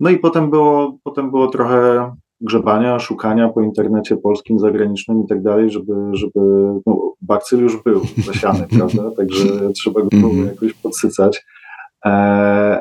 No 0.00 0.10
i 0.10 0.18
potem 0.18 0.50
było, 0.50 0.98
potem 1.04 1.30
było 1.30 1.48
trochę 1.48 2.12
grzebania, 2.42 2.98
szukania 2.98 3.48
po 3.48 3.62
internecie 3.62 4.16
polskim, 4.16 4.58
zagranicznym 4.58 5.24
i 5.24 5.26
tak 5.28 5.42
dalej, 5.42 5.70
żeby, 5.70 5.94
żeby 6.12 6.40
no, 6.86 7.12
bakcyl 7.20 7.60
już 7.60 7.82
był 7.82 8.00
zasiany, 8.26 8.66
prawda? 8.78 9.02
Także 9.16 9.72
trzeba 9.72 10.00
go 10.00 10.08
było 10.08 10.30
mhm. 10.30 10.48
jakoś 10.48 10.72
podsycać. 10.72 11.44
E, 12.06 12.10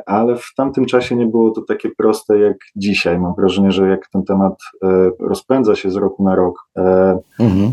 ale 0.05 0.35
w 0.35 0.53
tamtym 0.57 0.85
czasie 0.85 1.15
nie 1.15 1.27
było 1.27 1.51
to 1.51 1.61
takie 1.61 1.89
proste 1.97 2.39
jak 2.39 2.57
dzisiaj. 2.75 3.19
Mam 3.19 3.33
wrażenie, 3.35 3.71
że 3.71 3.87
jak 3.87 4.07
ten 4.13 4.23
temat 4.23 4.53
e, 4.83 5.11
rozpędza 5.19 5.75
się 5.75 5.91
z 5.91 5.95
roku 5.95 6.23
na 6.23 6.35
rok, 6.35 6.55
e, 6.77 7.17
mhm. 7.39 7.71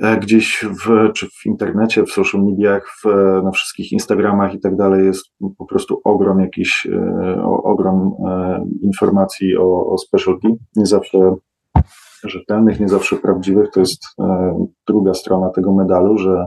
E, 0.00 0.16
gdzieś 0.16 0.64
w, 0.84 1.12
czy 1.12 1.26
w 1.26 1.46
internecie, 1.46 2.04
w 2.04 2.10
social 2.10 2.44
mediach, 2.44 2.96
w, 3.04 3.04
na 3.44 3.50
wszystkich 3.50 3.92
Instagramach 3.92 4.54
i 4.54 4.60
tak 4.60 4.76
dalej 4.76 5.04
jest 5.04 5.26
po 5.58 5.66
prostu 5.66 6.00
ogrom 6.04 6.40
jakiś, 6.40 6.86
e, 6.92 7.42
ogrom 7.44 8.16
e, 8.28 8.64
informacji 8.82 9.56
o, 9.56 9.86
o 9.86 9.98
specialty, 9.98 10.48
nie 10.76 10.86
zawsze 10.86 11.34
rzetelnych, 12.24 12.80
nie 12.80 12.88
zawsze 12.88 13.16
prawdziwych, 13.16 13.70
to 13.70 13.80
jest 13.80 14.02
druga 14.86 15.14
strona 15.14 15.50
tego 15.50 15.74
medalu, 15.74 16.18
że, 16.18 16.46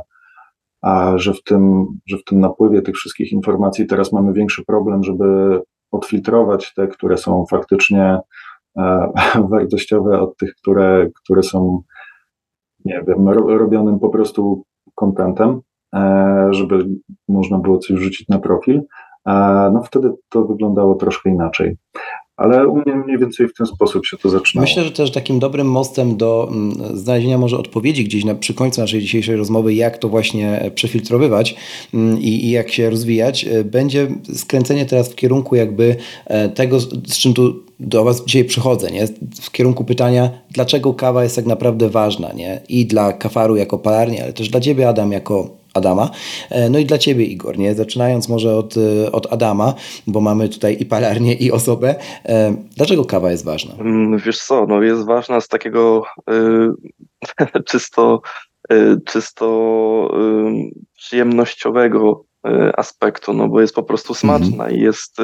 a, 0.82 1.18
że, 1.18 1.34
w 1.34 1.44
tym, 1.44 1.86
że 2.08 2.18
w 2.18 2.24
tym 2.24 2.40
napływie 2.40 2.82
tych 2.82 2.96
wszystkich 2.96 3.32
informacji 3.32 3.88
teraz 3.88 4.12
mamy 4.12 4.34
większy 4.34 4.66
problem, 4.66 5.04
żeby 5.04 5.62
odfiltrować 5.92 6.74
te, 6.74 6.88
które 6.88 7.18
są 7.18 7.46
faktycznie 7.50 8.20
wartościowe 9.50 10.22
od 10.22 10.38
tych, 10.38 10.56
które, 10.56 11.10
które 11.24 11.44
są 11.44 11.84
nie 12.86 13.04
wiem, 13.08 13.30
robionym 13.30 14.00
po 14.00 14.10
prostu 14.10 14.64
kontentem, 14.96 15.62
e, 15.96 16.48
żeby 16.52 16.86
można 17.28 17.58
było 17.58 17.78
coś 17.78 17.98
wrzucić 17.98 18.28
na 18.28 18.40
profil, 18.40 18.82
no 19.74 19.82
wtedy 19.86 20.12
to 20.30 20.46
wyglądało 20.46 20.96
troszkę 20.96 21.30
inaczej. 21.30 21.78
Ale 22.38 22.68
u 22.68 22.76
mnie 22.76 22.96
mniej 22.96 23.18
więcej 23.18 23.48
w 23.48 23.54
ten 23.54 23.68
sposób 23.68 24.06
się 24.06 24.18
to 24.18 24.30
zaczynało. 24.30 24.64
Myślę, 24.64 24.84
że 24.84 24.92
też 24.92 25.12
takim 25.12 25.40
dobrym 25.40 25.68
mostem 25.68 26.18
do 26.18 26.50
mm, 26.52 26.98
znalezienia 26.98 27.38
może 27.38 27.58
odpowiedzi 27.58 28.04
gdzieś 28.04 28.26
na, 28.26 28.36
przy 28.36 28.54
końcu 28.54 28.82
naszej 28.82 29.02
dzisiejszej 29.02 29.36
rozmowy, 29.36 29.74
jak 29.74 29.98
to 29.98 30.10
właśnie 30.10 30.72
przefiltrowywać 30.76 31.56
mm, 31.94 32.20
i, 32.20 32.28
i 32.28 32.52
jak 32.52 32.72
się 32.72 32.90
rozwijać, 32.90 33.46
e, 33.46 33.64
będzie 33.64 34.08
skręcenie 34.34 34.86
teraz 34.86 35.12
w 35.12 35.16
kierunku 35.16 35.56
jakby 35.56 35.96
e, 36.26 36.50
tego, 36.50 36.80
z 36.80 37.18
czym 37.18 37.34
tu 37.34 37.64
do 37.84 38.04
Was 38.04 38.26
dzisiaj 38.26 38.46
przychodzę, 38.46 38.92
nie? 38.92 39.08
w 39.42 39.52
kierunku 39.52 39.84
pytania, 39.84 40.30
dlaczego 40.52 40.94
kawa 40.94 41.24
jest 41.24 41.36
tak 41.36 41.46
naprawdę 41.46 41.90
ważna 41.90 42.34
nie? 42.34 42.62
i 42.70 42.86
dla 42.86 43.14
kafaru 43.14 43.56
jako 43.56 43.78
palarni, 43.78 44.22
ale 44.22 44.34
też 44.34 44.50
dla 44.50 44.60
Ciebie, 44.60 44.90
Adam, 44.90 45.12
jako 45.12 45.50
Adama. 45.74 46.10
E, 46.50 46.70
no 46.70 46.80
i 46.80 46.86
dla 46.86 46.98
Ciebie, 46.98 47.26
Igor, 47.26 47.58
nie? 47.58 47.76
zaczynając 47.76 48.30
może 48.30 48.56
od, 48.58 48.76
e, 48.78 49.12
od 49.12 49.34
Adama, 49.34 49.74
bo 50.08 50.22
mamy 50.22 50.50
tutaj 50.50 50.78
i 50.80 50.86
palarnię, 50.86 51.34
i 51.34 51.52
osobę. 51.52 51.96
E, 52.26 52.56
dlaczego 52.76 53.06
kawa 53.06 53.32
jest 53.32 53.46
ważna? 53.46 53.74
Mm, 53.80 54.18
wiesz 54.18 54.40
co, 54.40 54.66
no 54.66 54.82
jest 54.82 55.06
ważna 55.06 55.42
z 55.42 55.48
takiego 55.48 56.04
czysto, 57.70 58.22
czysto 59.06 60.10
y, 60.14 60.72
przyjemnościowego 60.98 62.26
aspektu, 62.78 63.34
no 63.34 63.48
bo 63.48 63.62
jest 63.62 63.76
po 63.76 63.84
prostu 63.84 64.14
smaczna 64.14 64.64
mm. 64.64 64.76
i 64.76 64.82
jest, 64.82 65.18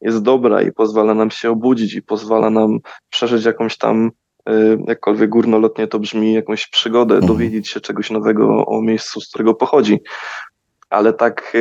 jest 0.00 0.22
dobra 0.22 0.62
i 0.62 0.72
pozwala 0.72 1.14
nam 1.14 1.30
się 1.30 1.50
obudzić 1.50 1.94
i 1.94 2.02
pozwala 2.02 2.50
nam 2.50 2.78
przeżyć 3.10 3.44
jakąś 3.44 3.78
tam 3.78 4.10
Y, 4.48 4.78
jakkolwiek 4.86 5.30
górnolotnie 5.30 5.86
to 5.86 5.98
brzmi, 5.98 6.32
jakąś 6.32 6.66
przygodę, 6.66 7.14
mhm. 7.14 7.32
dowiedzieć 7.32 7.68
się 7.68 7.80
czegoś 7.80 8.10
nowego 8.10 8.66
o 8.66 8.82
miejscu, 8.82 9.20
z 9.20 9.28
którego 9.28 9.54
pochodzi. 9.54 10.00
Ale 10.90 11.12
tak, 11.12 11.52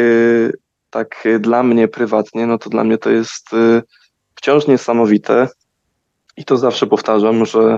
tak 0.89 1.27
dla 1.39 1.63
mnie 1.63 1.87
prywatnie, 1.87 2.47
no 2.47 2.57
to 2.57 2.69
dla 2.69 2.83
mnie 2.83 2.97
to 2.97 3.09
jest 3.09 3.45
wciąż 4.35 4.67
niesamowite 4.67 5.47
i 6.37 6.45
to 6.45 6.57
zawsze 6.57 6.87
powtarzam, 6.87 7.45
że, 7.45 7.77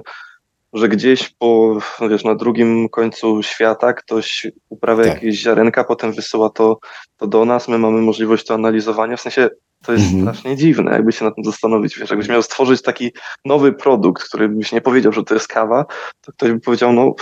że 0.73 0.89
gdzieś 0.89 1.29
po, 1.29 1.77
wiesz, 2.09 2.23
na 2.23 2.35
drugim 2.35 2.89
końcu 2.89 3.43
świata 3.43 3.93
ktoś 3.93 4.47
uprawia 4.69 5.03
tak. 5.03 5.13
jakieś 5.13 5.39
ziarenka, 5.39 5.83
potem 5.83 6.13
wysyła 6.13 6.49
to, 6.49 6.79
to 7.17 7.27
do 7.27 7.45
nas, 7.45 7.67
my 7.67 7.77
mamy 7.77 8.01
możliwość 8.01 8.45
to 8.45 8.53
analizowania, 8.53 9.17
w 9.17 9.21
sensie 9.21 9.49
to 9.85 9.91
jest 9.91 10.05
mhm. 10.05 10.21
strasznie 10.21 10.55
dziwne, 10.55 10.91
jakby 10.91 11.11
się 11.11 11.25
na 11.25 11.31
tym 11.31 11.43
zastanowić. 11.43 11.99
Wiesz, 11.99 12.09
jakbyś 12.09 12.29
miał 12.29 12.41
stworzyć 12.41 12.81
taki 12.81 13.11
nowy 13.45 13.73
produkt, 13.73 14.23
który 14.23 14.49
byś 14.49 14.71
nie 14.71 14.81
powiedział, 14.81 15.11
że 15.11 15.23
to 15.23 15.33
jest 15.33 15.47
kawa, 15.47 15.85
to 16.21 16.31
ktoś 16.31 16.51
by 16.51 16.59
powiedział, 16.59 16.93
no 16.93 17.13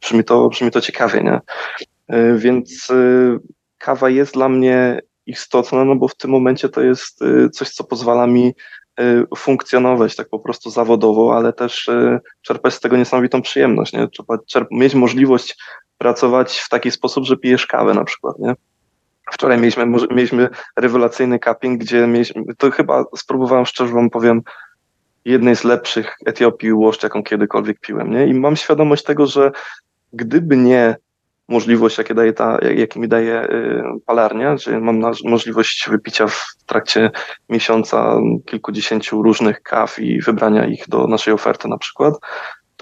brzmi 0.00 0.24
to, 0.24 0.48
brzmi 0.48 0.70
to 0.70 0.80
ciekawie, 0.80 1.22
nie? 1.22 1.40
E, 2.08 2.36
więc 2.36 2.90
e, 2.90 3.38
kawa 3.78 4.10
jest 4.10 4.34
dla 4.34 4.48
mnie 4.48 5.00
istotna, 5.26 5.84
no 5.84 5.96
bo 5.96 6.08
w 6.08 6.16
tym 6.16 6.30
momencie 6.30 6.68
to 6.68 6.80
jest 6.80 7.22
e, 7.22 7.50
coś, 7.50 7.70
co 7.70 7.84
pozwala 7.84 8.26
mi 8.26 8.54
funkcjonować 9.36 10.16
tak 10.16 10.28
po 10.28 10.38
prostu 10.38 10.70
zawodowo, 10.70 11.36
ale 11.36 11.52
też 11.52 11.90
czerpać 12.42 12.74
z 12.74 12.80
tego 12.80 12.96
niesamowitą 12.96 13.42
przyjemność, 13.42 13.92
nie? 13.92 14.08
Trzeba 14.08 14.36
czerp- 14.36 14.66
mieć 14.70 14.94
możliwość 14.94 15.56
pracować 15.98 16.58
w 16.58 16.68
taki 16.68 16.90
sposób, 16.90 17.24
że 17.24 17.36
pijesz 17.36 17.66
kawę 17.66 17.94
na 17.94 18.04
przykład, 18.04 18.38
nie? 18.38 18.54
Wczoraj 19.32 19.58
mieliśmy, 19.58 19.86
mieliśmy 20.10 20.48
rewelacyjny 20.76 21.38
cupping, 21.38 21.80
gdzie 21.80 22.06
mieliśmy, 22.06 22.42
to 22.58 22.70
chyba 22.70 23.04
spróbowałem 23.16 23.66
szczerze 23.66 23.94
wam 23.94 24.10
powiem, 24.10 24.42
jednej 25.24 25.56
z 25.56 25.64
lepszych 25.64 26.16
Etiopii 26.26 26.72
łoszcz, 26.72 27.02
jaką 27.02 27.22
kiedykolwiek 27.22 27.80
piłem, 27.80 28.10
nie? 28.10 28.26
I 28.26 28.34
mam 28.34 28.56
świadomość 28.56 29.04
tego, 29.04 29.26
że 29.26 29.52
gdyby 30.12 30.56
nie 30.56 30.96
możliwość, 31.48 31.98
jakie 31.98 32.14
daje 32.14 32.32
ta, 32.32 32.58
jakie 32.76 33.00
mi 33.00 33.08
daje 33.08 33.44
y, 33.44 33.82
palarnia, 34.06 34.56
że 34.56 34.80
mam 34.80 35.00
możliwość 35.24 35.88
wypicia 35.90 36.26
w 36.26 36.54
trakcie 36.66 37.10
miesiąca 37.48 38.16
kilkudziesięciu 38.46 39.22
różnych 39.22 39.62
kaw 39.62 39.98
i 39.98 40.20
wybrania 40.20 40.66
ich 40.66 40.88
do 40.88 41.06
naszej 41.06 41.34
oferty 41.34 41.68
na 41.68 41.78
przykład, 41.78 42.14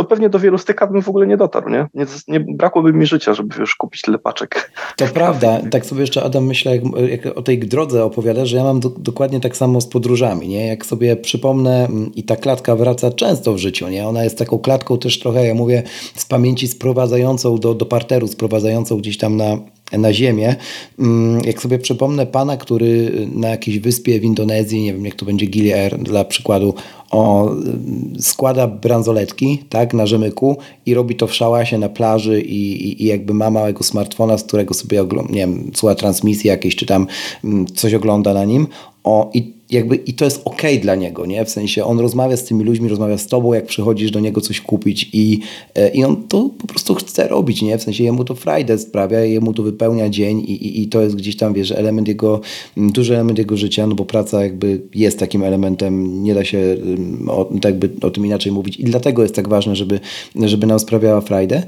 to 0.03 0.09
pewnie 0.09 0.29
do 0.29 0.39
wielu 0.39 0.59
kaw 0.77 0.93
bym 0.93 1.03
w 1.03 1.09
ogóle 1.09 1.27
nie 1.27 1.37
dotarł, 1.37 1.71
nie? 1.71 1.87
nie? 1.95 2.07
Nie, 2.29 2.41
brakłoby 2.41 2.93
mi 2.93 3.07
życia, 3.07 3.35
żeby 3.35 3.57
już 3.59 3.75
kupić 3.75 4.03
tyle 4.03 4.19
paczek. 4.19 4.73
To 4.97 5.07
prawda. 5.07 5.61
Tak 5.71 5.87
sobie 5.87 6.01
jeszcze 6.01 6.23
Adam 6.23 6.47
myślę, 6.47 6.77
jak, 6.77 6.85
jak 7.11 7.39
o 7.39 7.43
tej 7.43 7.59
drodze 7.59 8.05
opowiada, 8.05 8.47
że 8.47 8.57
ja 8.57 8.65
mam 8.65 8.81
do, 8.81 8.89
dokładnie 8.89 9.41
tak 9.41 9.57
samo 9.57 9.81
z 9.81 9.87
podróżami, 9.87 10.49
nie? 10.49 10.67
Jak 10.67 10.87
sobie 10.87 11.17
przypomnę 11.17 11.87
mm, 11.87 12.15
i 12.15 12.23
ta 12.23 12.37
klatka 12.37 12.77
wraca 12.77 13.11
często 13.11 13.53
w 13.53 13.59
życiu, 13.59 13.89
nie? 13.89 14.09
Ona 14.09 14.25
jest 14.25 14.39
taką 14.39 14.59
klatką 14.59 14.99
też 14.99 15.19
trochę, 15.19 15.47
ja 15.47 15.55
mówię, 15.55 15.83
z 16.15 16.25
pamięci 16.25 16.69
sprowadzającą 16.69 17.59
do, 17.59 17.75
do 17.75 17.87
parteru, 17.87 18.29
sprowadzającą 18.29 18.99
gdzieś 18.99 19.19
tam 19.19 19.37
na 19.37 19.59
na 19.99 20.13
ziemię. 20.13 20.57
Mm, 20.99 21.45
jak 21.45 21.63
sobie 21.63 21.79
przypomnę 21.79 22.27
pana, 22.27 22.57
który 22.57 23.13
na 23.35 23.49
jakiejś 23.49 23.79
wyspie 23.79 24.21
w 24.21 24.25
Indonezji, 24.25 24.83
nie 24.83 24.93
wiem 24.93 25.05
jak 25.05 25.15
to 25.15 25.27
będzie 25.27 25.47
Gili 25.47 25.73
dla 25.99 26.25
przykładu, 26.25 26.75
o, 27.13 27.51
składa 28.21 28.67
bransoletki 28.67 29.65
tak, 29.69 29.95
na 29.95 30.07
rzemyku 30.07 30.57
i 30.87 30.95
robi 30.95 31.17
to 31.17 31.27
w 31.27 31.35
szałasie 31.35 31.79
na 31.79 31.89
plaży 31.89 32.41
i, 32.41 32.89
i, 32.89 33.03
i 33.03 33.07
jakby 33.07 33.35
ma 33.35 33.51
małego 33.51 33.85
smartfona, 33.85 34.39
z 34.39 34.45
którego 34.45 34.75
sobie 34.75 35.05
nie 35.29 35.41
wiem, 35.41 35.71
słucha 35.75 35.95
transmisji 35.95 36.49
jakieś, 36.49 36.77
czy 36.77 36.87
tam 36.87 37.07
mm, 37.45 37.67
coś 37.67 37.95
ogląda 37.95 38.35
na 38.35 38.45
nim. 38.45 38.67
O, 39.05 39.31
i 39.35 39.53
jakby 39.73 39.97
i 39.97 40.15
to 40.15 40.25
jest 40.25 40.43
ok 40.45 40.63
dla 40.83 40.95
niego, 40.95 41.27
nie? 41.27 41.45
W 41.45 41.51
sensie 41.51 41.85
on 41.85 42.01
rozmawia 42.01 42.37
z 42.37 42.45
tymi 42.45 42.65
ludźmi, 42.65 42.89
rozmawia 42.89 43.19
z 43.19 43.27
tobą, 43.27 43.53
jak 43.53 43.67
przychodzisz 43.67 44.11
do 44.11 44.21
niego 44.21 44.41
coś 44.41 44.61
kupić 44.61 45.11
i, 45.13 45.41
e, 45.75 45.89
i 45.89 46.05
on 46.05 46.17
to 46.29 46.51
po 46.59 46.67
prostu 46.67 46.95
chce 46.95 47.29
robić, 47.29 47.63
nie? 47.63 47.79
W 47.79 47.83
sensie 47.83 48.05
jemu 48.05 48.25
to 48.25 48.35
frajdę 48.35 48.79
sprawia, 48.79 49.21
jemu 49.21 49.55
to 49.55 49.63
wypełnia 49.63 50.09
dzień 50.09 50.41
i, 50.41 50.53
i, 50.53 50.83
i 50.83 50.89
to 50.89 51.03
jest 51.03 51.17
gdzieś 51.17 51.37
tam, 51.37 51.55
wiesz, 51.55 51.71
element 51.71 52.09
jego, 52.09 52.41
duży 52.77 53.15
element 53.15 53.39
jego 53.39 53.57
życia, 53.57 53.87
no 53.87 53.95
bo 53.95 54.05
praca 54.05 54.43
jakby 54.43 54.81
jest 54.95 55.19
takim 55.19 55.43
elementem, 55.43 56.23
nie 56.23 56.35
da 56.35 56.45
się 56.45 56.77
o, 57.29 57.45
tak 57.45 57.65
jakby 57.65 58.07
o 58.07 58.11
tym 58.11 58.27
inaczej 58.27 58.53
mówić 58.53 58.77
i 58.77 58.85
dlatego 58.85 59.23
jest 59.23 59.35
tak 59.35 59.49
ważne, 59.49 59.77
żeby, 59.77 60.01
żeby 60.37 60.67
nam 60.67 60.79
sprawiała 60.79 61.21
frajdę 61.21 61.63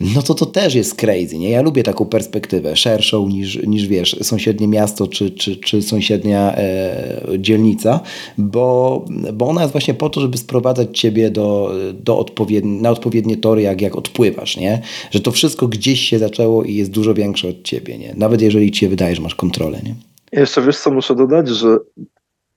no 0.00 0.22
to 0.22 0.34
to 0.34 0.46
też 0.46 0.74
jest 0.74 0.94
crazy, 0.94 1.38
nie? 1.38 1.50
Ja 1.50 1.62
lubię 1.62 1.82
taką 1.82 2.06
perspektywę, 2.06 2.76
szerszą 2.76 3.28
niż, 3.28 3.62
niż 3.66 3.86
wiesz, 3.86 4.16
sąsiednie 4.22 4.68
miasto 4.68 5.06
czy, 5.06 5.30
czy, 5.30 5.56
czy 5.56 5.82
sąsiednia 5.82 6.54
e, 6.56 7.22
dzielnica, 7.38 8.00
bo, 8.38 9.04
bo 9.32 9.48
ona 9.48 9.60
jest 9.60 9.72
właśnie 9.72 9.94
po 9.94 10.10
to, 10.10 10.20
żeby 10.20 10.38
sprowadzać 10.38 10.98
ciebie 10.98 11.30
do, 11.30 11.74
do 11.94 12.18
odpowiedni, 12.18 12.82
na 12.82 12.90
odpowiednie 12.90 13.36
tory, 13.36 13.62
jak, 13.62 13.80
jak 13.80 13.96
odpływasz, 13.96 14.56
nie? 14.56 14.82
Że 15.10 15.20
to 15.20 15.30
wszystko 15.30 15.68
gdzieś 15.68 16.00
się 16.00 16.18
zaczęło 16.18 16.64
i 16.64 16.74
jest 16.74 16.90
dużo 16.90 17.14
większe 17.14 17.48
od 17.48 17.62
ciebie, 17.62 17.98
nie? 17.98 18.14
Nawet 18.16 18.42
jeżeli 18.42 18.70
ci 18.70 18.80
się 18.80 18.88
wydaje, 18.88 19.16
że 19.16 19.22
masz 19.22 19.34
kontrolę, 19.34 19.80
nie? 19.84 19.94
Jeszcze 20.32 20.62
wiesz 20.62 20.78
co 20.78 20.90
muszę 20.90 21.14
dodać, 21.14 21.48
że 21.48 21.78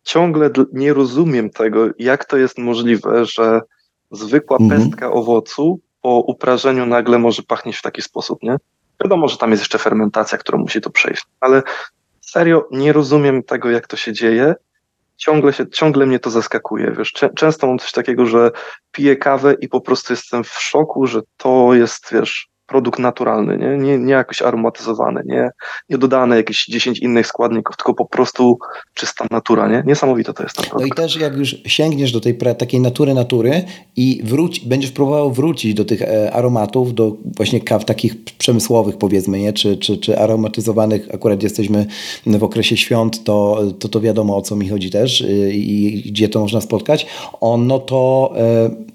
ciągle 0.03 0.49
nie 0.73 0.93
rozumiem 0.93 1.49
tego, 1.49 1.89
jak 1.99 2.25
to 2.25 2.37
jest 2.37 2.57
możliwe, 2.57 3.25
że 3.25 3.61
zwykła 4.11 4.57
mhm. 4.57 4.81
pestka 4.81 5.11
owocu 5.11 5.79
po 6.03 6.09
uprażeniu 6.09 6.85
nagle 6.85 7.19
może 7.19 7.43
pachnieć 7.43 7.77
w 7.77 7.81
taki 7.81 8.01
sposób, 8.01 8.43
nie? 8.43 8.55
Wiadomo, 9.03 9.27
że 9.27 9.37
tam 9.37 9.51
jest 9.51 9.63
jeszcze 9.63 9.77
fermentacja, 9.77 10.37
która 10.37 10.57
musi 10.57 10.81
to 10.81 10.89
przejść, 10.89 11.23
ale 11.39 11.63
serio 12.21 12.67
nie 12.71 12.93
rozumiem 12.93 13.43
tego, 13.43 13.69
jak 13.69 13.87
to 13.87 13.97
się 13.97 14.13
dzieje. 14.13 14.55
Ciągle, 15.17 15.53
się, 15.53 15.69
ciągle 15.69 16.05
mnie 16.05 16.19
to 16.19 16.29
zaskakuje. 16.29 16.91
Wiesz, 16.97 17.13
często 17.35 17.67
mam 17.67 17.79
coś 17.79 17.91
takiego, 17.91 18.25
że 18.25 18.51
piję 18.91 19.15
kawę 19.15 19.55
i 19.61 19.67
po 19.67 19.81
prostu 19.81 20.13
jestem 20.13 20.43
w 20.43 20.53
szoku, 20.61 21.07
że 21.07 21.21
to 21.37 21.73
jest, 21.73 22.07
wiesz, 22.11 22.47
produkt 22.65 22.99
naturalny, 22.99 23.57
nie, 23.57 23.77
nie, 23.77 23.97
nie 23.97 24.13
jakoś 24.13 24.41
aromatyzowany, 24.41 25.21
nie, 25.25 25.49
nie 25.89 25.97
dodane 25.97 26.37
jakieś 26.37 26.65
10 26.65 26.99
innych 26.99 27.27
składników, 27.27 27.77
tylko 27.77 27.93
po 27.93 28.05
prostu 28.05 28.57
czysta 28.93 29.25
natura, 29.31 29.67
nie? 29.67 29.83
Niesamowite 29.85 30.33
to 30.33 30.43
jest 30.43 30.55
ten 30.55 30.65
produkt. 30.65 30.89
No 30.89 31.03
i 31.03 31.05
też 31.05 31.15
jak 31.15 31.37
już 31.37 31.55
sięgniesz 31.65 32.11
do 32.11 32.19
tej 32.19 32.37
takiej 32.37 32.79
natury 32.79 33.13
natury 33.13 33.63
i 33.95 34.21
wróć, 34.23 34.59
będziesz 34.59 34.91
próbował 34.91 35.31
wrócić 35.31 35.73
do 35.73 35.85
tych 35.85 36.01
e, 36.01 36.33
aromatów, 36.33 36.93
do 36.93 37.17
właśnie 37.37 37.61
kaw 37.61 37.85
takich 37.85 38.23
przemysłowych 38.37 38.97
powiedzmy, 38.97 39.39
nie? 39.39 39.53
Czy, 39.53 39.77
czy, 39.77 39.97
czy 39.97 40.19
aromatyzowanych, 40.19 41.07
akurat 41.13 41.43
jesteśmy 41.43 41.85
w 42.25 42.43
okresie 42.43 42.77
świąt, 42.77 43.23
to, 43.23 43.61
to, 43.79 43.89
to 43.89 44.01
wiadomo 44.01 44.37
o 44.37 44.41
co 44.41 44.55
mi 44.55 44.69
chodzi 44.69 44.89
też 44.89 45.21
y, 45.21 45.51
i, 45.53 46.07
i 46.07 46.11
gdzie 46.11 46.29
to 46.29 46.39
można 46.39 46.61
spotkać, 46.61 47.07
ono 47.41 47.79
to... 47.79 48.33
E, 48.37 48.92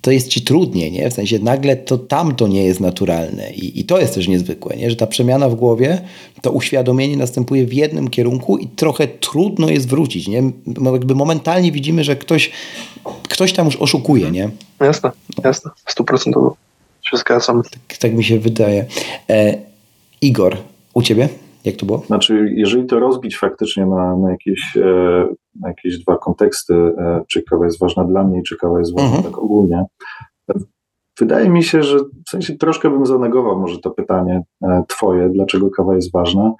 to 0.00 0.10
jest 0.10 0.28
ci 0.28 0.42
trudniej, 0.42 0.92
nie? 0.92 1.10
W 1.10 1.14
sensie 1.14 1.38
nagle 1.38 1.76
to 1.76 1.98
tam 1.98 2.34
to 2.34 2.48
nie 2.48 2.64
jest 2.64 2.80
naturalne 2.80 3.50
I, 3.52 3.80
i 3.80 3.84
to 3.84 4.00
jest 4.00 4.14
też 4.14 4.28
niezwykłe, 4.28 4.76
nie? 4.76 4.90
Że 4.90 4.96
ta 4.96 5.06
przemiana 5.06 5.48
w 5.48 5.54
głowie, 5.54 6.00
to 6.42 6.50
uświadomienie 6.50 7.16
następuje 7.16 7.66
w 7.66 7.72
jednym 7.72 8.10
kierunku 8.10 8.58
i 8.58 8.66
trochę 8.66 9.08
trudno 9.08 9.68
jest 9.68 9.88
wrócić, 9.88 10.28
nie? 10.28 10.42
Jakby 10.92 11.14
momentalnie 11.14 11.72
widzimy, 11.72 12.04
że 12.04 12.16
ktoś, 12.16 12.50
ktoś 13.22 13.52
tam 13.52 13.66
już 13.66 13.76
oszukuje, 13.76 14.30
nie? 14.30 14.50
Jasne, 14.80 15.10
jasne, 15.44 15.70
stuprocentowo 15.86 16.56
się 17.02 17.16
zgadzam. 17.16 17.62
Tak, 17.62 17.98
tak 17.98 18.14
mi 18.14 18.24
się 18.24 18.38
wydaje. 18.38 18.86
E, 19.30 19.58
Igor, 20.20 20.56
u 20.94 21.02
ciebie? 21.02 21.28
Jak 21.64 21.76
to 21.76 21.86
było? 21.86 21.98
Znaczy, 21.98 22.52
jeżeli 22.54 22.86
to 22.86 23.00
rozbić 23.00 23.38
faktycznie 23.38 23.86
na, 23.86 24.16
na, 24.16 24.30
jakieś, 24.30 24.76
e, 24.76 25.26
na 25.60 25.68
jakieś 25.68 25.98
dwa 25.98 26.18
konteksty, 26.18 26.74
e, 26.74 27.22
czy 27.28 27.42
kawa 27.42 27.64
jest 27.64 27.80
ważna 27.80 28.04
dla 28.04 28.24
mnie, 28.24 28.42
czy 28.42 28.56
kawa 28.56 28.78
jest 28.78 28.94
ważna 28.94 29.16
mhm. 29.16 29.24
tak 29.24 29.38
ogólnie, 29.38 29.84
wydaje 31.20 31.48
mi 31.48 31.62
się, 31.62 31.82
że 31.82 31.98
w 31.98 32.30
sensie 32.30 32.56
troszkę 32.56 32.90
bym 32.90 33.06
zanegował 33.06 33.60
może 33.60 33.78
to 33.78 33.90
pytanie 33.90 34.42
e, 34.62 34.82
twoje, 34.88 35.28
dlaczego 35.28 35.70
kawa 35.70 35.94
jest 35.94 36.12
ważna. 36.12 36.52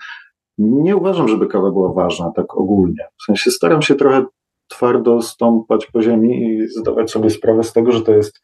Nie 0.58 0.96
uważam, 0.96 1.28
żeby 1.28 1.46
kawa 1.46 1.70
była 1.70 1.92
ważna 1.92 2.32
tak 2.36 2.56
ogólnie. 2.56 3.04
W 3.20 3.24
sensie 3.24 3.50
staram 3.50 3.82
się 3.82 3.94
trochę 3.94 4.24
twardo 4.68 5.22
stąpać 5.22 5.86
po 5.86 6.02
ziemi 6.02 6.44
i 6.44 6.68
zdawać 6.68 7.10
sobie 7.10 7.30
sprawę 7.30 7.64
z 7.64 7.72
tego, 7.72 7.92
że 7.92 8.00
to 8.00 8.12
jest 8.12 8.40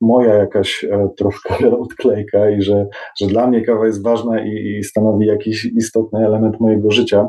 moja 0.00 0.34
jakaś 0.34 0.84
e, 0.84 1.08
troszkę 1.16 1.70
odklejka 1.80 2.50
i 2.50 2.62
że, 2.62 2.86
że 3.20 3.26
dla 3.26 3.46
mnie 3.46 3.62
kawa 3.62 3.86
jest 3.86 4.02
ważna 4.02 4.44
i, 4.44 4.78
i 4.78 4.84
stanowi 4.84 5.26
jakiś 5.26 5.64
istotny 5.64 6.26
element 6.26 6.60
mojego 6.60 6.90
życia 6.90 7.26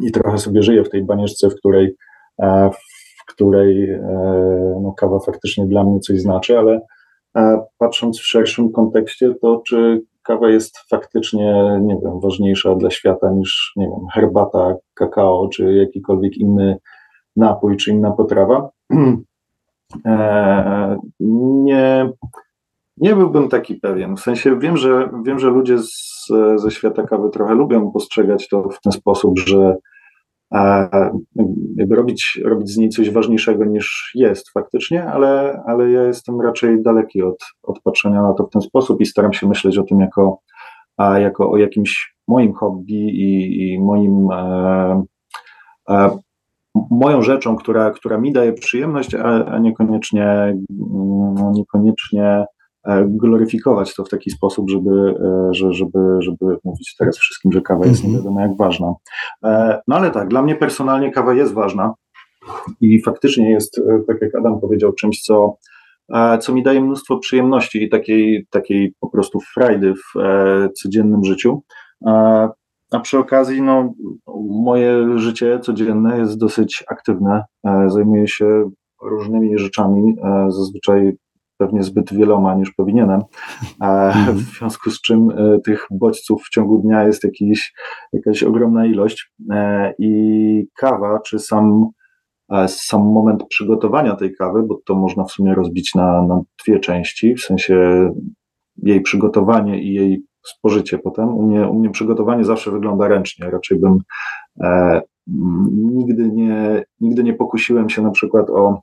i 0.00 0.12
trochę 0.12 0.38
sobie 0.38 0.62
żyję 0.62 0.84
w 0.84 0.90
tej 0.90 1.04
banieczce, 1.04 1.50
w 1.50 1.54
której, 1.54 1.96
e, 2.42 2.70
w 3.20 3.32
której 3.32 3.90
e, 3.90 4.00
no, 4.82 4.92
kawa 4.92 5.18
faktycznie 5.18 5.66
dla 5.66 5.84
mnie 5.84 6.00
coś 6.00 6.20
znaczy, 6.20 6.58
ale 6.58 6.80
patrząc 7.78 8.18
w 8.18 8.26
szerszym 8.26 8.72
kontekście, 8.72 9.34
to 9.42 9.62
czy 9.66 10.02
kawa 10.22 10.50
jest 10.50 10.78
faktycznie, 10.90 11.80
nie 11.82 11.98
wiem, 12.04 12.20
ważniejsza 12.20 12.74
dla 12.74 12.90
świata 12.90 13.30
niż, 13.30 13.72
nie 13.76 13.86
wiem, 13.86 14.06
herbata, 14.14 14.74
kakao, 14.94 15.48
czy 15.48 15.74
jakikolwiek 15.74 16.36
inny 16.36 16.76
napój, 17.36 17.76
czy 17.76 17.90
inna 17.90 18.10
potrawa? 18.10 18.70
E, 20.06 20.96
nie, 21.20 22.10
nie 22.96 23.16
byłbym 23.16 23.48
taki 23.48 23.74
pewien. 23.74 24.16
W 24.16 24.20
sensie 24.20 24.58
wiem, 24.58 24.76
że 24.76 25.10
wiem, 25.24 25.38
że 25.38 25.50
ludzie 25.50 25.78
z, 25.78 26.26
ze 26.56 26.70
świata 26.70 27.02
kawy 27.02 27.30
trochę 27.30 27.54
lubią 27.54 27.90
postrzegać 27.90 28.48
to 28.48 28.62
w 28.62 28.80
ten 28.80 28.92
sposób, 28.92 29.38
że 29.38 29.76
e, 30.54 30.88
jakby 31.76 31.96
robić, 31.96 32.40
robić 32.44 32.70
z 32.70 32.76
niej 32.76 32.88
coś 32.88 33.10
ważniejszego 33.10 33.64
niż 33.64 34.12
jest 34.14 34.50
faktycznie, 34.50 35.04
ale, 35.04 35.62
ale 35.66 35.90
ja 35.90 36.02
jestem 36.02 36.40
raczej 36.40 36.82
daleki 36.82 37.22
od, 37.22 37.44
od 37.62 37.80
patrzenia 37.82 38.22
na 38.22 38.32
to 38.32 38.44
w 38.44 38.50
ten 38.50 38.62
sposób 38.62 39.00
i 39.00 39.06
staram 39.06 39.32
się 39.32 39.48
myśleć 39.48 39.78
o 39.78 39.82
tym 39.82 40.00
jako, 40.00 40.38
a, 40.96 41.18
jako 41.18 41.50
o 41.50 41.56
jakimś 41.56 42.14
moim 42.28 42.52
hobby 42.52 42.94
i, 42.94 43.72
i 43.72 43.80
moim 43.80 44.28
e, 44.30 45.02
e, 45.88 46.18
moją 46.92 47.22
rzeczą, 47.22 47.56
która, 47.56 47.90
która 47.90 48.18
mi 48.18 48.32
daje 48.32 48.52
przyjemność, 48.52 49.14
a, 49.14 49.44
a 49.44 49.58
niekoniecznie, 49.58 50.24
mm, 50.24 51.52
niekoniecznie 51.52 52.44
e, 52.84 53.04
gloryfikować 53.08 53.94
to 53.94 54.04
w 54.04 54.08
taki 54.08 54.30
sposób, 54.30 54.70
żeby, 54.70 54.90
e, 54.90 55.54
żeby, 55.54 55.98
żeby 56.18 56.56
mówić 56.64 56.94
teraz 56.98 57.18
wszystkim, 57.18 57.52
że 57.52 57.60
kawa 57.60 57.86
jest 57.86 58.02
nie 58.02 58.08
mhm. 58.08 58.24
wiadomo 58.24 58.40
jak 58.40 58.56
ważna. 58.56 58.94
E, 59.44 59.80
no 59.88 59.96
ale 59.96 60.10
tak, 60.10 60.28
dla 60.28 60.42
mnie 60.42 60.54
personalnie 60.54 61.10
kawa 61.10 61.34
jest 61.34 61.54
ważna 61.54 61.94
i 62.80 63.02
faktycznie 63.02 63.50
jest, 63.50 63.80
tak 64.06 64.16
jak 64.22 64.34
Adam 64.34 64.60
powiedział, 64.60 64.92
czymś, 64.92 65.20
co, 65.20 65.56
co 66.40 66.52
mi 66.52 66.62
daje 66.62 66.80
mnóstwo 66.80 67.18
przyjemności 67.18 67.84
i 67.84 67.88
takiej, 67.88 68.46
takiej 68.50 68.94
po 69.00 69.10
prostu 69.10 69.38
frajdy 69.54 69.94
w 69.94 70.20
codziennym 70.74 71.24
życiu. 71.24 71.62
A 72.92 73.00
przy 73.00 73.18
okazji, 73.18 73.62
no, 73.62 73.94
moje 74.50 75.18
życie 75.18 75.58
codzienne 75.58 76.18
jest 76.18 76.38
dosyć 76.38 76.84
aktywne. 76.88 77.44
E, 77.66 77.90
zajmuję 77.90 78.28
się 78.28 78.70
różnymi 79.02 79.58
rzeczami, 79.58 80.16
e, 80.24 80.50
zazwyczaj 80.50 81.12
pewnie 81.58 81.82
zbyt 81.82 82.14
wieloma 82.14 82.54
niż 82.54 82.70
powinienem, 82.70 83.20
e, 83.80 83.84
mhm. 83.84 84.36
w 84.36 84.40
związku 84.40 84.90
z 84.90 85.00
czym 85.00 85.28
tych 85.64 85.86
bodźców 85.90 86.42
w 86.44 86.50
ciągu 86.50 86.78
dnia 86.78 87.04
jest 87.04 87.24
jakiś, 87.24 87.74
jakaś 88.12 88.42
ogromna 88.42 88.86
ilość 88.86 89.32
i 89.98 90.66
kawa, 90.76 91.20
czy 91.20 91.38
sam, 91.38 91.86
sam 92.66 93.00
moment 93.00 93.44
przygotowania 93.48 94.16
tej 94.16 94.34
kawy, 94.34 94.62
bo 94.62 94.80
to 94.86 94.94
można 94.94 95.24
w 95.24 95.30
sumie 95.30 95.54
rozbić 95.54 95.94
na, 95.94 96.22
na 96.22 96.40
dwie 96.64 96.80
części, 96.80 97.34
w 97.34 97.40
sensie 97.40 98.08
jej 98.76 99.00
przygotowanie 99.00 99.82
i 99.82 99.94
jej 99.94 100.24
spożycie 100.44 100.98
potem. 100.98 101.28
U 101.28 101.42
mnie, 101.42 101.68
u 101.68 101.74
mnie 101.74 101.90
przygotowanie 101.90 102.44
zawsze 102.44 102.70
wygląda 102.70 103.08
ręcznie. 103.08 103.50
Raczej 103.50 103.78
bym 103.78 103.98
e, 104.60 105.00
nigdy, 105.72 106.30
nie, 106.30 106.84
nigdy 107.00 107.24
nie 107.24 107.34
pokusiłem 107.34 107.90
się 107.90 108.02
na 108.02 108.10
przykład 108.10 108.50
o 108.50 108.80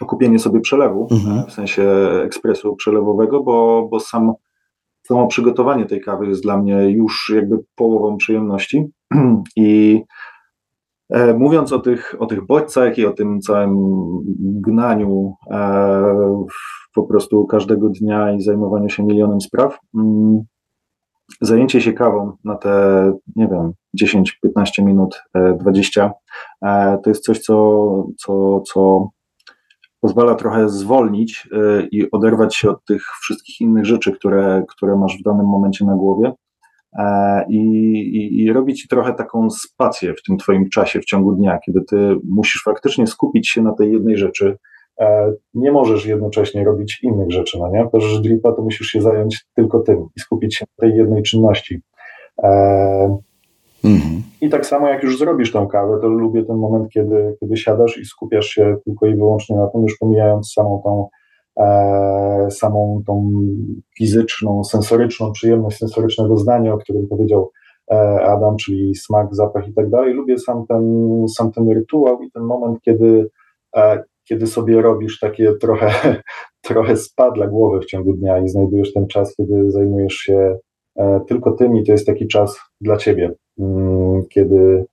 o 0.00 0.06
kupienie 0.06 0.38
sobie 0.38 0.60
przelewu, 0.60 1.08
mhm. 1.10 1.46
w 1.46 1.52
sensie 1.52 1.90
ekspresu 2.24 2.76
przelewowego, 2.76 3.42
bo, 3.42 3.88
bo 3.90 4.00
sam, 4.00 4.32
samo 5.06 5.26
przygotowanie 5.26 5.86
tej 5.86 6.00
kawy 6.00 6.26
jest 6.26 6.42
dla 6.42 6.56
mnie 6.56 6.90
już 6.90 7.32
jakby 7.34 7.58
połową 7.74 8.16
przyjemności 8.16 8.86
i 9.56 10.02
E, 11.10 11.34
mówiąc 11.34 11.72
o 11.72 11.78
tych, 11.78 12.14
o 12.18 12.26
tych 12.26 12.46
bodźcach 12.46 12.98
i 12.98 13.06
o 13.06 13.12
tym 13.12 13.40
całym 13.40 13.76
gnaniu 14.38 15.34
e, 15.50 16.44
po 16.94 17.02
prostu 17.02 17.46
każdego 17.46 17.88
dnia 17.88 18.32
i 18.32 18.40
zajmowaniu 18.40 18.88
się 18.88 19.02
milionem 19.02 19.40
spraw, 19.40 19.78
mm, 19.94 20.44
zajęcie 21.40 21.80
się 21.80 21.92
kawą 21.92 22.36
na 22.44 22.56
te, 22.56 23.12
nie 23.36 23.48
wiem, 23.48 23.72
10, 23.94 24.38
15 24.42 24.84
minut, 24.84 25.22
20, 25.58 26.12
e, 26.62 26.98
to 27.04 27.10
jest 27.10 27.24
coś, 27.24 27.38
co, 27.40 28.06
co, 28.18 28.60
co 28.60 29.08
pozwala 30.00 30.34
trochę 30.34 30.68
zwolnić 30.68 31.48
i 31.90 32.10
oderwać 32.10 32.56
się 32.56 32.70
od 32.70 32.84
tych 32.84 33.02
wszystkich 33.02 33.60
innych 33.60 33.86
rzeczy, 33.86 34.12
które, 34.12 34.64
które 34.68 34.96
masz 34.96 35.18
w 35.18 35.22
danym 35.22 35.46
momencie 35.46 35.84
na 35.84 35.94
głowie 35.94 36.32
E, 36.98 37.44
i, 37.48 37.58
i, 37.98 38.42
i 38.42 38.52
robi 38.52 38.74
ci 38.74 38.88
trochę 38.88 39.14
taką 39.14 39.50
spację 39.50 40.14
w 40.14 40.22
tym 40.22 40.36
twoim 40.36 40.68
czasie 40.68 41.00
w 41.00 41.04
ciągu 41.04 41.32
dnia, 41.32 41.58
kiedy 41.66 41.80
ty 41.82 42.16
musisz 42.28 42.62
faktycznie 42.62 43.06
skupić 43.06 43.48
się 43.48 43.62
na 43.62 43.72
tej 43.72 43.92
jednej 43.92 44.16
rzeczy. 44.16 44.56
E, 45.00 45.32
nie 45.54 45.72
możesz 45.72 46.06
jednocześnie 46.06 46.64
robić 46.64 47.00
innych 47.02 47.30
rzeczy, 47.30 47.58
no 47.58 47.70
nie? 47.70 48.00
że 48.00 48.20
dripa, 48.20 48.52
to 48.52 48.62
musisz 48.62 48.86
się 48.86 49.00
zająć 49.00 49.46
tylko 49.54 49.80
tym 49.80 50.06
i 50.16 50.20
skupić 50.20 50.56
się 50.56 50.64
na 50.78 50.88
tej 50.88 50.98
jednej 50.98 51.22
czynności. 51.22 51.80
E, 52.42 52.48
mhm. 53.84 54.22
I 54.40 54.48
tak 54.48 54.66
samo 54.66 54.88
jak 54.88 55.02
już 55.02 55.18
zrobisz 55.18 55.52
tą 55.52 55.66
kawę, 55.66 55.98
to 56.00 56.08
lubię 56.08 56.44
ten 56.44 56.56
moment, 56.56 56.90
kiedy, 56.90 57.36
kiedy 57.40 57.56
siadasz 57.56 57.98
i 57.98 58.04
skupiasz 58.04 58.46
się 58.46 58.76
tylko 58.84 59.06
i 59.06 59.14
wyłącznie 59.14 59.56
na 59.56 59.66
tym, 59.66 59.82
już 59.82 59.98
pomijając 59.98 60.52
samą 60.52 60.80
tą 60.84 61.08
e, 61.64 62.50
samą 62.50 63.02
tą 63.06 63.32
fizyczną, 63.98 64.64
sensoryczną 64.64 65.32
przyjemność 65.32 65.78
sensorycznego 65.78 66.36
zdania, 66.36 66.74
o 66.74 66.78
którym 66.78 67.06
powiedział 67.08 67.50
e, 67.90 67.94
Adam, 68.24 68.56
czyli 68.56 68.94
smak, 68.94 69.34
zapach 69.34 69.68
i 69.68 69.74
tak 69.74 69.90
dalej. 69.90 70.14
Lubię 70.14 70.38
sam 70.38 70.66
ten, 70.66 71.24
sam 71.28 71.52
ten 71.52 71.70
rytuał 71.70 72.22
i 72.22 72.30
ten 72.30 72.42
moment, 72.42 72.80
kiedy, 72.80 73.30
e, 73.76 74.04
kiedy 74.28 74.46
sobie 74.46 74.82
robisz 74.82 75.18
takie 75.18 75.52
trochę, 75.52 76.16
trochę 76.68 76.96
spa 76.96 77.30
dla 77.30 77.46
głowy 77.46 77.80
w 77.80 77.86
ciągu 77.86 78.12
dnia 78.12 78.38
i 78.38 78.48
znajdujesz 78.48 78.92
ten 78.92 79.06
czas, 79.06 79.34
kiedy 79.36 79.70
zajmujesz 79.70 80.14
się 80.14 80.58
e, 80.96 81.20
tylko 81.28 81.52
tym 81.52 81.76
i 81.76 81.84
to 81.84 81.92
jest 81.92 82.06
taki 82.06 82.26
czas 82.26 82.58
dla 82.80 82.96
ciebie, 82.96 83.32
mm, 83.58 84.22
kiedy, 84.28 84.84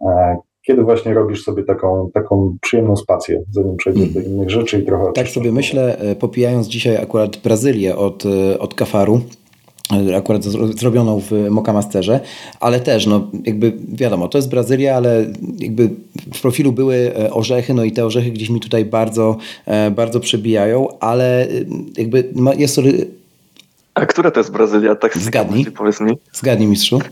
e, 0.00 0.36
kiedy 0.66 0.82
właśnie 0.82 1.14
robisz 1.14 1.44
sobie 1.44 1.64
taką, 1.64 2.10
taką 2.14 2.56
przyjemną 2.62 2.96
spację, 2.96 3.42
zanim 3.50 3.76
przejdziesz 3.76 4.08
do 4.08 4.20
innych 4.20 4.50
rzeczy 4.50 4.78
i 4.78 4.84
trochę... 4.86 5.12
Tak 5.12 5.28
sobie 5.28 5.52
myślę, 5.52 5.98
e, 5.98 6.16
popijając 6.16 6.66
dzisiaj 6.66 6.96
akurat 6.96 7.36
Brazylię 7.36 7.96
od, 7.96 8.24
od 8.58 8.74
Kafaru, 8.74 9.20
akurat 10.16 10.44
zrobioną 10.78 11.20
w 11.20 11.32
Mokamasterze, 11.50 12.20
ale 12.60 12.80
też, 12.80 13.06
no 13.06 13.30
jakby 13.44 13.72
wiadomo, 13.88 14.28
to 14.28 14.38
jest 14.38 14.50
Brazylia, 14.50 14.96
ale 14.96 15.26
jakby 15.58 15.90
w 16.34 16.40
profilu 16.40 16.72
były 16.72 17.12
orzechy, 17.30 17.74
no 17.74 17.84
i 17.84 17.92
te 17.92 18.06
orzechy 18.06 18.30
gdzieś 18.30 18.50
mi 18.50 18.60
tutaj 18.60 18.84
bardzo, 18.84 19.36
bardzo 19.96 20.20
przebijają, 20.20 20.98
ale 21.00 21.48
jakby 21.96 22.32
jest. 22.56 22.80
A 23.94 24.06
która 24.06 24.30
to 24.30 24.40
jest 24.40 24.52
Brazylia? 24.52 24.94
Tak 24.94 25.18
Zgadnij. 25.18 25.64
Powiedz 25.64 26.00
mi. 26.00 26.12
Zgadnij, 26.32 26.68
mistrzu. 26.68 26.98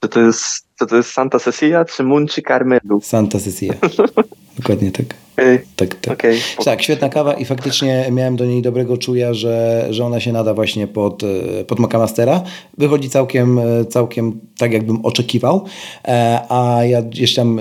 Czy 0.00 0.08
to 0.08 0.20
jest, 0.20 0.66
czy 0.78 0.86
to 0.86 0.96
jest 0.96 1.10
Santa 1.10 1.38
Cecilia 1.38 1.84
czy 1.84 2.04
Munci 2.04 2.42
Carmelu? 2.42 3.00
Santa 3.02 3.38
Cecilia. 3.38 3.74
Dokładnie 4.58 4.92
tak. 4.92 5.06
Okay. 5.38 5.60
Tak, 5.76 5.94
tak. 5.94 6.14
Okay. 6.14 6.38
tak, 6.64 6.82
świetna 6.82 7.08
kawa 7.08 7.34
i 7.34 7.44
faktycznie 7.44 8.08
miałem 8.12 8.36
do 8.36 8.46
niej 8.46 8.62
dobrego 8.62 8.96
czuja, 8.96 9.34
że, 9.34 9.86
że 9.90 10.04
ona 10.04 10.20
się 10.20 10.32
nada 10.32 10.54
właśnie 10.54 10.86
pod, 10.86 11.22
e, 11.22 11.64
pod 11.64 11.78
Macamastera. 11.78 12.42
Wychodzi 12.78 13.10
całkiem, 13.10 13.58
e, 13.58 13.84
całkiem 13.84 14.40
tak, 14.58 14.72
jakbym 14.72 15.04
oczekiwał. 15.04 15.64
E, 16.04 16.40
a 16.48 16.84
ja 16.84 17.02
jeszcze 17.14 17.40
tam 17.40 17.60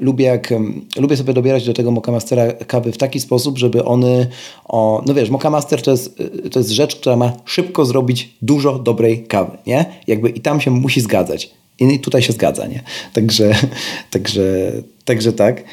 lubię, 0.00 0.24
jak, 0.24 0.54
lubię 0.98 1.16
sobie 1.16 1.32
dobierać 1.32 1.66
do 1.66 1.74
tego 1.74 1.90
Macamastera 1.90 2.52
kawy 2.52 2.92
w 2.92 2.98
taki 2.98 3.20
sposób, 3.20 3.58
żeby 3.58 3.84
one, 3.84 4.26
o, 4.68 5.02
no 5.06 5.14
wiesz, 5.14 5.30
Mocamaster 5.30 5.82
to 5.82 5.90
jest, 5.90 6.22
to 6.50 6.58
jest 6.58 6.70
rzecz, 6.70 6.96
która 6.96 7.16
ma 7.16 7.32
szybko 7.44 7.84
zrobić 7.84 8.34
dużo 8.42 8.78
dobrej 8.78 9.24
kawy, 9.24 9.58
nie? 9.66 9.84
Jakby 10.06 10.28
i 10.28 10.40
tam 10.40 10.60
się 10.60 10.70
musi 10.70 11.00
zgadzać. 11.00 11.50
I 11.80 11.98
tutaj 11.98 12.22
się 12.22 12.32
zgadza, 12.32 12.66
nie? 12.66 12.82
Także, 13.12 13.54
także, 14.10 14.72
także 15.04 15.32
tak. 15.32 15.64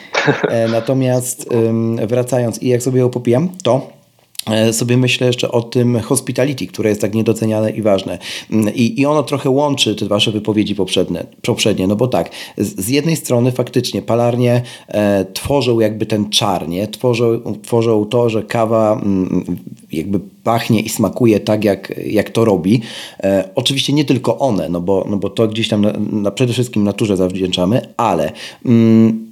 E, 0.49 0.67
natomiast 0.67 1.49
wracając 2.07 2.61
i 2.61 2.67
jak 2.67 2.83
sobie 2.83 2.99
ją 2.99 3.09
popijam, 3.09 3.49
to 3.63 3.96
sobie 4.71 4.97
myślę 4.97 5.27
jeszcze 5.27 5.51
o 5.51 5.61
tym 5.61 5.99
hospitality, 5.99 6.67
które 6.67 6.89
jest 6.89 7.01
tak 7.01 7.15
niedoceniane 7.15 7.71
i 7.71 7.81
ważne. 7.81 8.17
Mm, 8.51 8.75
I, 8.75 9.01
i 9.01 9.05
ono 9.05 9.23
trochę 9.23 9.49
łączy 9.49 9.95
te 9.95 10.05
wasze 10.05 10.31
wypowiedzi 10.31 10.75
poprzednie, 10.75 11.25
poprzednie 11.41 11.87
no 11.87 11.95
bo 11.95 12.07
tak, 12.07 12.29
z, 12.57 12.85
z 12.85 12.89
jednej 12.89 13.15
strony 13.15 13.51
faktycznie 13.51 14.01
palarnie 14.01 14.61
e, 14.87 15.25
tworzą 15.33 15.79
jakby 15.79 16.05
ten 16.05 16.29
czar, 16.29 16.69
nie? 16.69 16.87
Tworzą, 16.87 17.41
tworzą 17.63 18.05
to, 18.05 18.29
że 18.29 18.43
kawa 18.43 18.93
mm, 18.93 19.45
jakby 19.91 20.19
pachnie 20.43 20.81
i 20.81 20.89
smakuje 20.89 21.39
tak, 21.39 21.63
jak, 21.63 21.93
jak 22.05 22.29
to 22.29 22.45
robi. 22.45 22.81
E, 23.23 23.49
oczywiście 23.55 23.93
nie 23.93 24.05
tylko 24.05 24.39
one, 24.39 24.69
no 24.69 24.81
bo, 24.81 25.05
no 25.09 25.17
bo 25.17 25.29
to 25.29 25.47
gdzieś 25.47 25.67
tam 25.67 25.81
na, 25.81 25.93
na 26.11 26.31
przede 26.31 26.53
wszystkim 26.53 26.83
naturze 26.83 27.17
zawdzięczamy, 27.17 27.81
ale 27.97 28.31
mm, 28.65 29.26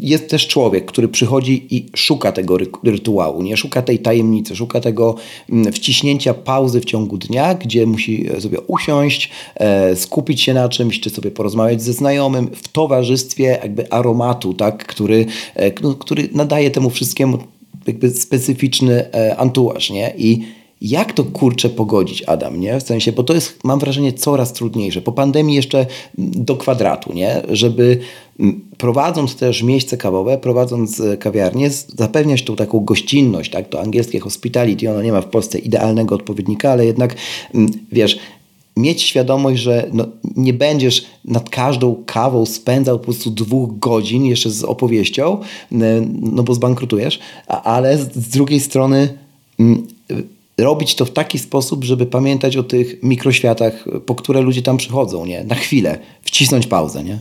jest 0.00 0.28
też 0.30 0.46
człowiek, 0.46 0.84
który 0.84 1.08
przychodzi 1.08 1.66
i 1.70 1.86
szuka 1.96 2.32
tego 2.32 2.58
rytuału, 2.84 3.42
nie 3.42 3.56
szuka 3.56 3.82
tej 3.82 3.98
tajemnicy, 3.98 4.56
szuka 4.56 4.80
tego 4.80 5.14
mm, 5.50 5.72
wciśnięcia 5.72 6.34
pauzy 6.34 6.80
w 6.80 6.84
ciągu 6.84 7.18
dnia, 7.18 7.54
gdzie 7.54 7.86
musi 7.86 8.28
sobie 8.38 8.60
usiąść, 8.60 9.30
e, 9.54 9.96
skupić 9.96 10.42
się 10.42 10.54
na 10.54 10.68
czymś, 10.68 11.00
czy 11.00 11.10
sobie 11.10 11.30
porozmawiać 11.30 11.82
ze 11.82 11.92
znajomym 11.92 12.50
w 12.54 12.68
towarzystwie 12.68 13.44
jakby 13.62 13.92
aromatu, 13.92 14.54
tak, 14.54 14.86
który, 14.86 15.26
e, 15.54 15.70
który 15.98 16.28
nadaje 16.32 16.70
temu 16.70 16.90
wszystkiemu 16.90 17.38
jakby 17.86 18.10
specyficzny 18.10 19.12
e, 19.14 19.36
antuaż, 19.36 19.90
nie? 19.90 20.14
I 20.16 20.42
jak 20.84 21.12
to 21.12 21.24
kurczę 21.24 21.70
pogodzić, 21.70 22.22
Adam, 22.22 22.60
nie? 22.60 22.80
W 22.80 22.82
sensie, 22.82 23.12
bo 23.12 23.22
to 23.22 23.34
jest, 23.34 23.64
mam 23.64 23.78
wrażenie, 23.78 24.12
coraz 24.12 24.52
trudniejsze. 24.52 25.00
Po 25.00 25.12
pandemii 25.12 25.56
jeszcze 25.56 25.86
do 26.18 26.56
kwadratu, 26.56 27.12
nie? 27.12 27.42
Żeby 27.48 27.98
prowadząc 28.78 29.36
też 29.36 29.62
miejsce 29.62 29.96
kawowe, 29.96 30.38
prowadząc 30.38 31.00
e, 31.00 31.16
kawiarnię, 31.16 31.70
zapewniać 31.70 32.42
tą 32.42 32.56
taką 32.56 32.80
gościnność, 32.80 33.50
tak? 33.50 33.68
To 33.68 33.80
angielskie 33.80 34.20
hospitality, 34.20 34.90
ono 34.90 35.02
nie 35.02 35.12
ma 35.12 35.20
w 35.20 35.28
Polsce 35.28 35.58
idealnego 35.58 36.14
odpowiednika, 36.14 36.70
ale 36.70 36.86
jednak, 36.86 37.14
wiesz, 37.92 38.18
mieć 38.76 39.02
świadomość, 39.02 39.62
że 39.62 39.90
no, 39.92 40.06
nie 40.36 40.52
będziesz 40.52 41.04
nad 41.24 41.50
każdą 41.50 42.02
kawą 42.06 42.46
spędzał 42.46 42.98
po 42.98 43.04
prostu 43.04 43.30
dwóch 43.30 43.78
godzin 43.78 44.24
jeszcze 44.24 44.50
z 44.50 44.64
opowieścią, 44.64 45.38
no 46.20 46.42
bo 46.42 46.54
zbankrutujesz, 46.54 47.18
ale 47.46 47.98
z 47.98 48.28
drugiej 48.28 48.60
strony 48.60 49.18
robić 50.58 50.94
to 50.94 51.04
w 51.04 51.10
taki 51.10 51.38
sposób, 51.38 51.84
żeby 51.84 52.06
pamiętać 52.06 52.56
o 52.56 52.62
tych 52.62 53.02
mikroświatach, 53.02 53.72
po 54.06 54.14
które 54.14 54.40
ludzie 54.40 54.62
tam 54.62 54.76
przychodzą, 54.76 55.26
nie? 55.26 55.44
Na 55.44 55.54
chwilę, 55.54 55.98
wcisnąć 56.22 56.66
pauzę, 56.66 57.04
nie? 57.04 57.18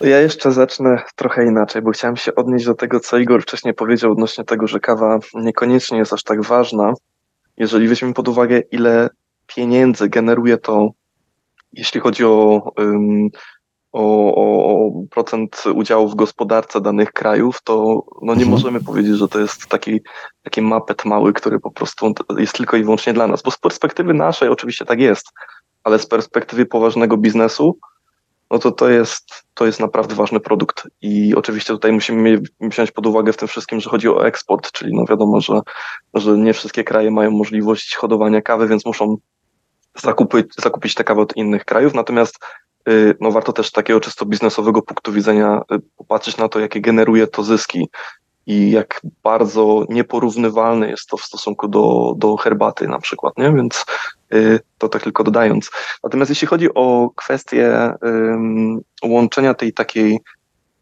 Ja 0.00 0.20
jeszcze 0.20 0.52
zacznę 0.52 1.02
trochę 1.16 1.46
inaczej, 1.46 1.82
bo 1.82 1.90
chciałem 1.90 2.16
się 2.16 2.34
odnieść 2.34 2.64
do 2.64 2.74
tego, 2.74 3.00
co 3.00 3.18
Igor 3.18 3.42
wcześniej 3.42 3.74
powiedział 3.74 4.12
odnośnie 4.12 4.44
tego, 4.44 4.66
że 4.66 4.80
kawa 4.80 5.18
niekoniecznie 5.34 5.98
jest 5.98 6.12
aż 6.12 6.22
tak 6.22 6.42
ważna, 6.42 6.92
jeżeli 7.56 7.88
weźmiemy 7.88 8.14
pod 8.14 8.28
uwagę, 8.28 8.60
ile 8.70 9.08
pieniędzy 9.46 10.08
generuje 10.08 10.58
to, 10.58 10.90
jeśli 11.72 12.00
chodzi 12.00 12.24
o, 12.24 12.62
o, 13.96 14.34
o, 14.34 14.90
procent 15.10 15.64
udziału 15.74 16.08
w 16.08 16.14
gospodarce 16.14 16.80
danych 16.80 17.12
krajów, 17.12 17.62
to 17.62 18.04
no 18.22 18.34
nie 18.34 18.42
mhm. 18.42 18.50
możemy 18.50 18.80
powiedzieć, 18.80 19.16
że 19.16 19.28
to 19.28 19.40
jest 19.40 19.66
taki, 19.66 20.00
taki 20.42 20.62
mapet 20.62 21.04
mały, 21.04 21.32
który 21.32 21.60
po 21.60 21.70
prostu 21.70 22.14
jest 22.38 22.56
tylko 22.56 22.76
i 22.76 22.84
wyłącznie 22.84 23.12
dla 23.12 23.26
nas. 23.26 23.42
Bo 23.42 23.50
z 23.50 23.58
perspektywy 23.58 24.14
naszej 24.14 24.48
oczywiście 24.48 24.84
tak 24.84 25.00
jest, 25.00 25.26
ale 25.84 25.98
z 25.98 26.06
perspektywy 26.06 26.66
poważnego 26.66 27.16
biznesu, 27.16 27.78
no 28.50 28.58
to 28.58 28.72
to 28.72 28.88
jest, 28.88 29.24
to 29.54 29.66
jest 29.66 29.80
naprawdę 29.80 30.14
ważny 30.14 30.40
produkt. 30.40 30.88
I 31.02 31.34
oczywiście 31.34 31.72
tutaj 31.72 31.92
musimy 31.92 32.40
wziąć 32.60 32.90
pod 32.90 33.06
uwagę 33.06 33.32
w 33.32 33.36
tym 33.36 33.48
wszystkim, 33.48 33.80
że 33.80 33.90
chodzi 33.90 34.08
o 34.08 34.26
eksport, 34.26 34.72
czyli 34.72 34.94
no 34.94 35.04
wiadomo, 35.04 35.40
że, 35.40 35.60
że 36.14 36.38
nie 36.38 36.52
wszystkie 36.52 36.84
kraje 36.84 37.10
mają 37.10 37.30
możliwość 37.30 37.94
hodowania 37.94 38.42
kawy, 38.42 38.68
więc 38.68 38.86
muszą 38.86 39.16
zakupić, 40.02 40.46
zakupić 40.62 40.94
tę 40.94 41.04
kawę 41.04 41.20
od 41.20 41.36
innych 41.36 41.64
krajów. 41.64 41.94
Natomiast 41.94 42.38
no, 43.20 43.30
warto 43.30 43.52
też 43.52 43.68
z 43.68 43.72
takiego 43.72 44.00
czysto 44.00 44.26
biznesowego 44.26 44.82
punktu 44.82 45.12
widzenia 45.12 45.60
y, 45.72 45.78
popatrzeć 45.96 46.36
na 46.36 46.48
to, 46.48 46.60
jakie 46.60 46.80
generuje 46.80 47.26
to 47.26 47.42
zyski 47.42 47.88
i 48.46 48.70
jak 48.70 49.00
bardzo 49.22 49.84
nieporównywalne 49.88 50.90
jest 50.90 51.08
to 51.08 51.16
w 51.16 51.22
stosunku 51.22 51.68
do, 51.68 52.14
do 52.16 52.36
herbaty 52.36 52.88
na 52.88 52.98
przykład, 52.98 53.38
nie? 53.38 53.52
Więc 53.52 53.84
y, 54.34 54.60
to 54.78 54.88
tak 54.88 55.02
tylko 55.02 55.24
dodając. 55.24 55.70
Natomiast 56.04 56.30
jeśli 56.30 56.48
chodzi 56.48 56.74
o 56.74 57.10
kwestię 57.16 57.92
łączenia 59.04 59.54
tej 59.54 59.72
takiej 59.72 60.20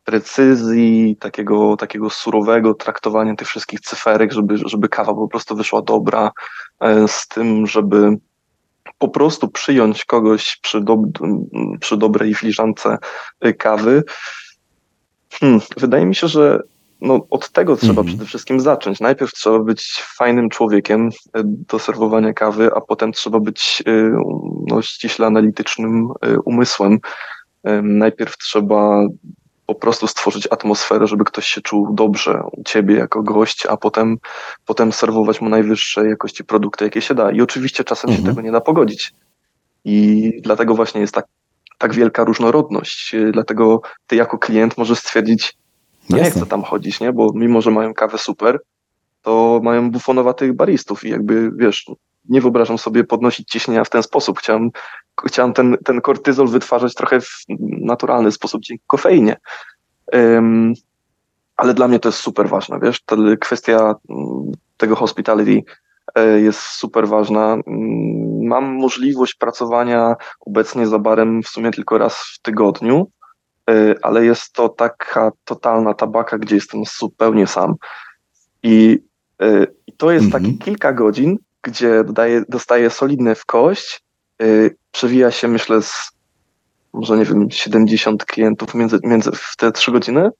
precyzji, 0.04 1.16
takiego, 1.20 1.76
takiego 1.76 2.10
surowego 2.10 2.74
traktowania 2.74 3.36
tych 3.36 3.48
wszystkich 3.48 3.80
cyferek, 3.80 4.32
żeby, 4.32 4.58
żeby 4.64 4.88
kawa 4.88 5.14
po 5.14 5.28
prostu 5.28 5.56
wyszła 5.56 5.82
dobra, 5.82 6.30
z 7.06 7.28
tym, 7.28 7.66
żeby 7.66 8.16
po 8.98 9.08
prostu 9.08 9.48
przyjąć 9.48 10.04
kogoś 10.04 10.58
przy, 10.62 10.80
do, 10.80 10.98
przy 11.80 11.96
dobrej 11.96 12.34
filiżance 12.34 12.98
kawy. 13.58 14.02
Hmm, 15.32 15.60
wydaje 15.76 16.06
mi 16.06 16.14
się, 16.14 16.28
że 16.28 16.60
no, 17.00 17.26
od 17.30 17.50
tego 17.50 17.76
trzeba 17.76 18.00
mm. 18.00 18.06
przede 18.06 18.24
wszystkim 18.24 18.60
zacząć. 18.60 19.00
Najpierw 19.00 19.32
trzeba 19.32 19.58
być 19.58 20.02
fajnym 20.16 20.50
człowiekiem 20.50 21.08
e, 21.08 21.42
do 21.44 21.78
serwowania 21.78 22.32
kawy, 22.32 22.70
a 22.74 22.80
potem 22.80 23.12
trzeba 23.12 23.40
być 23.40 23.82
e, 23.86 23.92
no, 24.66 24.82
ściśle 24.82 25.26
analitycznym 25.26 26.08
umysłem. 26.44 26.98
Najpierw 27.82 28.36
trzeba 28.38 29.06
po 29.66 29.74
prostu 29.74 30.06
stworzyć 30.06 30.48
atmosferę, 30.50 31.06
żeby 31.06 31.24
ktoś 31.24 31.46
się 31.46 31.60
czuł 31.60 31.94
dobrze 31.94 32.42
u 32.52 32.62
ciebie 32.64 32.94
jako 32.94 33.22
gość, 33.22 33.66
a 33.66 33.76
potem, 33.76 34.16
potem 34.66 34.92
serwować 34.92 35.40
mu 35.40 35.48
najwyższej 35.48 36.08
jakości 36.08 36.44
produkty, 36.44 36.84
jakie 36.84 37.00
się 37.00 37.14
da. 37.14 37.30
I 37.30 37.40
oczywiście 37.40 37.84
czasem 37.84 38.10
-hmm. 38.10 38.12
się 38.12 38.18
mhm. 38.18 38.34
tego 38.34 38.46
nie 38.46 38.52
da 38.52 38.60
pogodzić. 38.60 39.14
I 39.84 40.30
dlatego 40.42 40.74
właśnie 40.74 41.00
jest 41.00 41.14
tak, 41.14 41.26
tak 41.78 41.94
wielka 41.94 42.24
różnorodność. 42.24 43.16
Dlatego 43.32 43.80
ty 44.06 44.16
jako 44.16 44.38
klient 44.38 44.78
możesz 44.78 44.98
stwierdzić, 44.98 45.56
no 46.10 46.16
nie 46.16 46.30
chcę 46.30 46.46
tam 46.46 46.62
chodzić, 46.62 47.00
nie? 47.00 47.12
Bo 47.12 47.30
mimo, 47.34 47.60
że 47.60 47.70
mają 47.70 47.94
kawę 47.94 48.18
super, 48.18 48.58
to 49.22 49.60
mają 49.62 49.90
bufonowatych 49.90 50.52
baristów 50.52 51.04
i 51.04 51.08
jakby, 51.10 51.50
wiesz, 51.56 51.86
nie 52.28 52.40
wyobrażam 52.40 52.78
sobie 52.78 53.04
podnosić 53.04 53.48
ciśnienia 53.48 53.84
w 53.84 53.90
ten 53.90 54.02
sposób. 54.02 54.38
Chciałem, 54.38 54.70
chciałem 55.26 55.52
ten, 55.52 55.76
ten 55.84 56.00
kortyzol 56.00 56.48
wytwarzać 56.48 56.94
trochę 56.94 57.20
w 57.20 57.44
naturalny 57.80 58.32
sposób 58.32 58.62
dzięki 58.62 58.84
kofeinie. 58.86 59.36
Um, 60.12 60.72
ale 61.56 61.74
dla 61.74 61.88
mnie 61.88 61.98
to 61.98 62.08
jest 62.08 62.18
super 62.18 62.48
ważne, 62.48 62.78
wiesz, 62.82 63.02
ta 63.02 63.16
kwestia 63.40 63.94
mm, 64.10 64.52
tego 64.76 64.96
hospitality 64.96 65.62
e, 66.14 66.40
jest 66.40 66.60
super 66.60 67.08
ważna. 67.08 67.52
Mm, 67.52 68.46
mam 68.46 68.64
możliwość 68.64 69.34
pracowania 69.34 70.14
obecnie 70.40 70.86
za 70.86 70.98
barem 70.98 71.42
w 71.42 71.48
sumie 71.48 71.70
tylko 71.70 71.98
raz 71.98 72.14
w 72.14 72.42
tygodniu, 72.42 73.10
Y, 73.70 73.94
ale 74.02 74.24
jest 74.24 74.52
to 74.52 74.68
taka 74.68 75.32
totalna 75.44 75.94
tabaka, 75.94 76.38
gdzie 76.38 76.54
jestem 76.54 76.82
zupełnie 76.98 77.46
sam. 77.46 77.74
I, 78.62 78.98
y, 79.42 79.66
i 79.86 79.92
to 79.92 80.10
jest 80.10 80.24
mhm. 80.24 80.44
takie 80.44 80.58
kilka 80.58 80.92
godzin, 80.92 81.38
gdzie 81.62 82.04
dodaję, 82.04 82.42
dostaję 82.48 82.90
solidny 82.90 83.34
w 83.34 83.44
kość, 83.44 84.03
przewija 84.92 85.30
się 85.30 85.48
myślę 85.48 85.82
z 85.82 86.14
może 86.94 87.16
nie 87.16 87.24
wiem, 87.24 87.50
70 87.50 88.24
klientów 88.24 88.74
między, 88.74 88.98
między 89.02 89.30
w 89.32 89.56
te 89.56 89.72
trzy 89.72 89.92
godziny 89.92 90.30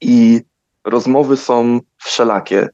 i 0.00 0.40
rozmowy 0.84 1.36
są 1.36 1.80
wszelakie. 1.96 2.68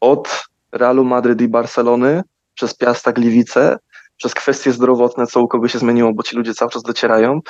Od 0.00 0.44
Realu 0.72 1.04
Madryt 1.04 1.40
i 1.40 1.48
Barcelony, 1.48 2.22
przez 2.54 2.74
Piasta 2.74 3.12
Gliwice, 3.12 3.78
przez 4.16 4.34
kwestie 4.34 4.72
zdrowotne, 4.72 5.26
co 5.26 5.40
u 5.40 5.48
kogo 5.48 5.68
się 5.68 5.78
zmieniło, 5.78 6.14
bo 6.14 6.22
ci 6.22 6.36
ludzie 6.36 6.54
cały 6.54 6.70
czas 6.70 6.82
docierają, 6.82 7.40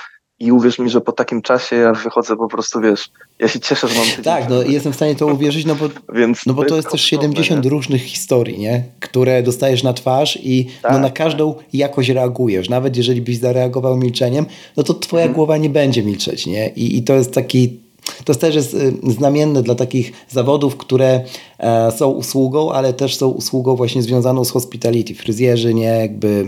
i 0.41 0.53
uwierz 0.53 0.79
mi, 0.79 0.91
że 0.91 1.01
po 1.01 1.13
takim 1.13 1.43
czasie 1.43 1.77
ja 1.77 1.93
wychodzę 1.93 2.37
po 2.37 2.49
prostu, 2.49 2.81
wiesz, 2.81 3.11
ja 3.39 3.49
się 3.49 3.61
cieszę, 3.61 3.89
że 3.89 3.95
mam... 3.95 4.25
Tak, 4.25 4.49
no 4.49 4.63
jestem 4.63 4.93
w 4.93 4.97
stanie 4.97 5.15
to 5.15 5.27
uwierzyć, 5.27 5.67
no 5.67 5.75
bo, 5.75 5.89
Więc 6.15 6.47
no 6.47 6.55
bo 6.55 6.65
to 6.65 6.77
jest 6.77 6.91
też 6.91 7.03
70 7.03 7.65
nie? 7.65 7.71
różnych 7.71 8.03
historii, 8.03 8.59
nie? 8.59 8.83
które 9.01 9.43
dostajesz 9.43 9.83
na 9.83 9.93
twarz 9.93 10.39
i 10.43 10.67
tak, 10.83 10.93
no 10.93 10.99
na 10.99 11.11
każdą 11.11 11.55
tak. 11.55 11.65
jakoś 11.73 12.09
reagujesz. 12.09 12.69
Nawet 12.69 12.97
jeżeli 12.97 13.23
byś 13.23 13.39
zareagował 13.39 13.97
milczeniem, 13.97 14.47
no 14.77 14.83
to 14.83 14.95
twoja 14.95 15.23
hmm. 15.23 15.35
głowa 15.35 15.57
nie 15.57 15.71
będzie 15.71 16.03
milczeć. 16.03 16.47
Nie? 16.47 16.69
I, 16.69 16.99
I 16.99 17.03
to 17.03 17.15
jest 17.15 17.33
taki 17.33 17.87
to 18.25 18.35
też 18.35 18.55
jest 18.55 18.75
y, 18.75 18.93
znamienne 19.03 19.63
dla 19.63 19.75
takich 19.75 20.13
zawodów, 20.29 20.77
które 20.77 21.25
są 21.97 22.11
usługą, 22.11 22.73
ale 22.73 22.93
też 22.93 23.17
są 23.17 23.29
usługą 23.29 23.77
właśnie 23.77 24.03
związaną 24.03 24.45
z 24.45 24.51
hospitality. 24.51 25.15
Fryzjerzy, 25.15 25.75
nie, 25.75 25.83
jakby 25.83 26.47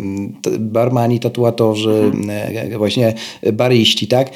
barmani, 0.59 1.21
tatuatorzy, 1.21 2.11
mhm. 2.15 2.31
E, 2.73 2.79
właśnie 2.79 3.15
baryści, 3.53 4.07
tak? 4.07 4.31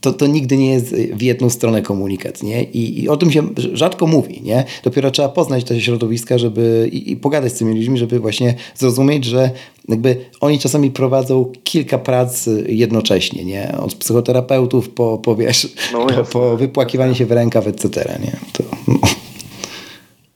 To, 0.00 0.12
to 0.12 0.26
nigdy 0.26 0.56
nie 0.56 0.70
jest 0.70 0.94
w 0.94 1.22
jedną 1.22 1.50
stronę 1.50 1.82
komunikat, 1.82 2.42
nie? 2.42 2.64
I, 2.64 3.02
I, 3.02 3.08
o 3.08 3.16
tym 3.16 3.32
się 3.32 3.42
rzadko 3.72 4.06
mówi, 4.06 4.42
nie? 4.42 4.64
Dopiero 4.84 5.10
trzeba 5.10 5.28
poznać 5.28 5.64
te 5.64 5.80
środowiska, 5.80 6.38
żeby 6.38 6.88
i, 6.92 7.10
i 7.12 7.16
pogadać 7.16 7.52
z 7.52 7.58
tymi 7.58 7.74
ludźmi, 7.76 7.98
żeby 7.98 8.20
właśnie 8.20 8.54
zrozumieć, 8.74 9.24
że 9.24 9.50
jakby 9.88 10.16
oni 10.40 10.58
czasami 10.58 10.90
prowadzą 10.90 11.52
kilka 11.64 11.98
prac 11.98 12.48
jednocześnie, 12.66 13.44
nie? 13.44 13.74
Od 13.82 13.94
psychoterapeutów 13.94 14.88
po, 14.88 15.18
po, 15.18 15.36
wiesz, 15.36 15.68
no, 15.92 16.06
po, 16.06 16.24
po 16.24 16.56
wypłakiwanie 16.56 17.14
się 17.14 17.26
w 17.26 17.32
rękaw, 17.32 17.66
etc., 17.66 18.18
nie? 18.24 18.36
To, 18.52 18.64
no. 18.88 18.98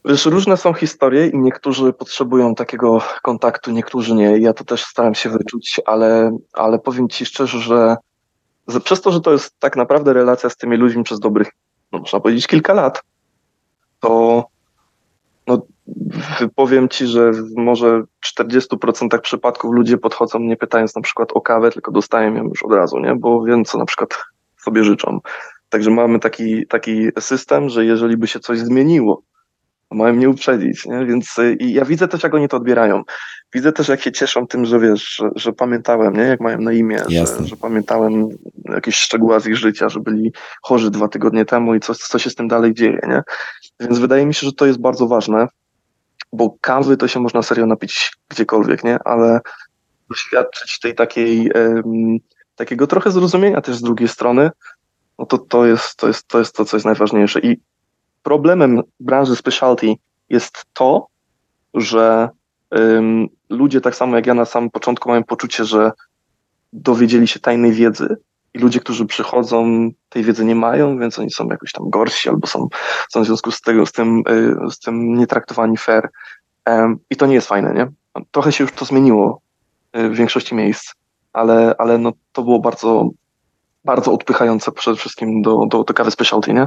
Wiesz, 0.04 0.26
różne 0.26 0.56
są 0.56 0.72
historie 0.72 1.26
i 1.26 1.38
niektórzy 1.38 1.92
potrzebują 1.92 2.54
takiego 2.54 3.02
kontaktu, 3.22 3.70
niektórzy 3.70 4.14
nie. 4.14 4.38
Ja 4.38 4.52
to 4.52 4.64
też 4.64 4.84
staram 4.84 5.14
się 5.14 5.30
wyczuć, 5.30 5.80
ale, 5.86 6.38
ale 6.52 6.78
powiem 6.78 7.08
Ci 7.08 7.26
szczerze, 7.26 7.58
że, 7.58 7.96
przez 8.84 9.00
to, 9.00 9.12
że 9.12 9.20
to 9.20 9.32
jest 9.32 9.58
tak 9.58 9.76
naprawdę 9.76 10.12
relacja 10.12 10.50
z 10.50 10.56
tymi 10.56 10.76
ludźmi 10.76 11.04
przez 11.04 11.20
dobrych, 11.20 11.48
no 11.92 11.98
można 11.98 12.20
powiedzieć, 12.20 12.46
kilka 12.46 12.74
lat, 12.74 13.02
to 14.00 14.44
no, 15.46 15.62
powiem 16.54 16.88
ci, 16.88 17.06
że 17.06 17.32
w 17.32 17.56
może 17.56 18.02
40% 18.38 19.20
przypadków 19.20 19.74
ludzie 19.74 19.98
podchodzą 19.98 20.38
nie 20.38 20.56
pytając 20.56 20.96
na 20.96 21.02
przykład 21.02 21.32
o 21.32 21.40
kawę, 21.40 21.70
tylko 21.70 21.92
dostają 21.92 22.34
ją 22.34 22.44
już 22.44 22.62
od 22.62 22.72
razu, 22.72 22.98
nie? 22.98 23.14
bo 23.14 23.44
wiem, 23.44 23.64
co 23.64 23.78
na 23.78 23.84
przykład 23.84 24.18
sobie 24.56 24.84
życzą. 24.84 25.20
Także 25.68 25.90
mamy 25.90 26.18
taki, 26.18 26.66
taki 26.66 27.08
system, 27.20 27.68
że 27.68 27.84
jeżeli 27.84 28.16
by 28.16 28.26
się 28.26 28.40
coś 28.40 28.58
zmieniło, 28.58 29.22
mają 29.90 30.14
mnie 30.14 30.28
uprzedzić, 30.28 30.86
nie? 30.86 31.06
Więc 31.06 31.36
i 31.58 31.72
ja 31.72 31.84
widzę 31.84 32.08
też, 32.08 32.22
jak 32.22 32.34
oni 32.34 32.48
to 32.48 32.56
odbierają. 32.56 33.02
Widzę 33.54 33.72
też, 33.72 33.88
jak 33.88 34.02
się 34.02 34.12
cieszą 34.12 34.46
tym, 34.46 34.64
że 34.64 34.80
wiesz, 34.80 35.14
że, 35.16 35.30
że 35.36 35.52
pamiętałem, 35.52 36.16
nie? 36.16 36.22
Jak 36.22 36.40
mają 36.40 36.60
na 36.60 36.72
imię, 36.72 36.98
że, 37.08 37.46
że, 37.46 37.56
pamiętałem 37.56 38.28
jakieś 38.64 38.96
szczegóły 38.96 39.40
z 39.40 39.46
ich 39.46 39.56
życia, 39.56 39.88
że 39.88 40.00
byli 40.00 40.32
chorzy 40.62 40.90
dwa 40.90 41.08
tygodnie 41.08 41.44
temu 41.44 41.74
i 41.74 41.80
co, 41.80 41.94
co 41.94 42.18
się 42.18 42.30
z 42.30 42.34
tym 42.34 42.48
dalej 42.48 42.74
dzieje, 42.74 43.00
nie? 43.08 43.22
Więc 43.80 43.98
wydaje 43.98 44.26
mi 44.26 44.34
się, 44.34 44.46
że 44.46 44.52
to 44.52 44.66
jest 44.66 44.80
bardzo 44.80 45.06
ważne 45.06 45.46
bo 46.32 46.56
kawy 46.60 46.96
to 46.96 47.08
się 47.08 47.20
można 47.20 47.42
serio 47.42 47.66
napić 47.66 48.12
gdziekolwiek, 48.28 48.84
nie? 48.84 48.98
Ale 49.04 49.40
doświadczyć 50.08 50.78
tej 50.78 50.94
takiej, 50.94 51.50
um, 51.50 52.18
takiego 52.56 52.86
trochę 52.86 53.10
zrozumienia 53.10 53.60
też 53.60 53.76
z 53.76 53.82
drugiej 53.82 54.08
strony, 54.08 54.50
no 55.18 55.26
to, 55.26 55.38
to, 55.38 55.66
jest, 55.66 55.96
to, 55.96 56.06
jest, 56.08 56.28
to 56.28 56.38
jest 56.38 56.56
to, 56.56 56.64
co 56.64 56.76
jest 56.76 56.86
najważniejsze. 56.86 57.40
I 57.40 57.60
problemem 58.22 58.82
branży 59.00 59.36
specialty 59.36 59.94
jest 60.28 60.64
to, 60.72 61.06
że 61.74 62.28
um, 62.70 63.28
ludzie 63.50 63.80
tak 63.80 63.96
samo 63.96 64.16
jak 64.16 64.26
ja 64.26 64.34
na 64.34 64.44
samym 64.44 64.70
początku 64.70 65.08
mają 65.08 65.24
poczucie, 65.24 65.64
że 65.64 65.92
dowiedzieli 66.72 67.28
się 67.28 67.40
tajnej 67.40 67.72
wiedzy 67.72 68.16
i 68.54 68.58
ludzie, 68.58 68.80
którzy 68.80 69.06
przychodzą, 69.06 69.90
tej 70.08 70.24
wiedzy 70.24 70.44
nie 70.44 70.54
mają, 70.54 70.98
więc 70.98 71.18
oni 71.18 71.30
są 71.30 71.48
jakoś 71.48 71.72
tam 71.72 71.90
gorsi 71.90 72.28
albo 72.28 72.46
są, 72.46 72.68
są 73.08 73.22
w 73.22 73.26
związku 73.26 73.50
z, 73.50 73.60
tego, 73.60 73.86
z, 73.86 73.92
tym, 73.92 74.22
y, 74.28 74.70
z 74.70 74.78
tym 74.78 75.14
nietraktowani 75.14 75.76
fair. 75.76 76.08
I 77.10 77.16
to 77.16 77.26
nie 77.26 77.34
jest 77.34 77.48
fajne, 77.48 77.74
nie? 77.74 77.88
Trochę 78.30 78.52
się 78.52 78.64
już 78.64 78.72
to 78.72 78.84
zmieniło 78.84 79.40
y, 79.96 80.08
w 80.08 80.14
większości 80.14 80.54
miejsc, 80.54 80.92
ale, 81.32 81.74
ale 81.78 81.98
no, 81.98 82.12
to 82.32 82.42
było 82.42 82.60
bardzo, 82.60 83.10
bardzo 83.84 84.12
odpychające 84.12 84.72
przede 84.72 84.96
wszystkim 84.96 85.42
do, 85.42 85.66
do, 85.66 85.84
do 85.84 85.94
kawy 85.94 86.10
specialty, 86.10 86.52
nie? 86.52 86.66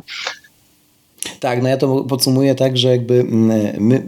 Tak, 1.40 1.64
no 1.64 1.70
ja 1.70 1.78
to 1.78 2.04
podsumuję 2.04 2.56
tak, 2.56 2.78
że 2.78 2.90
jakby 2.90 3.20
mm, 3.20 3.52
my 3.80 4.04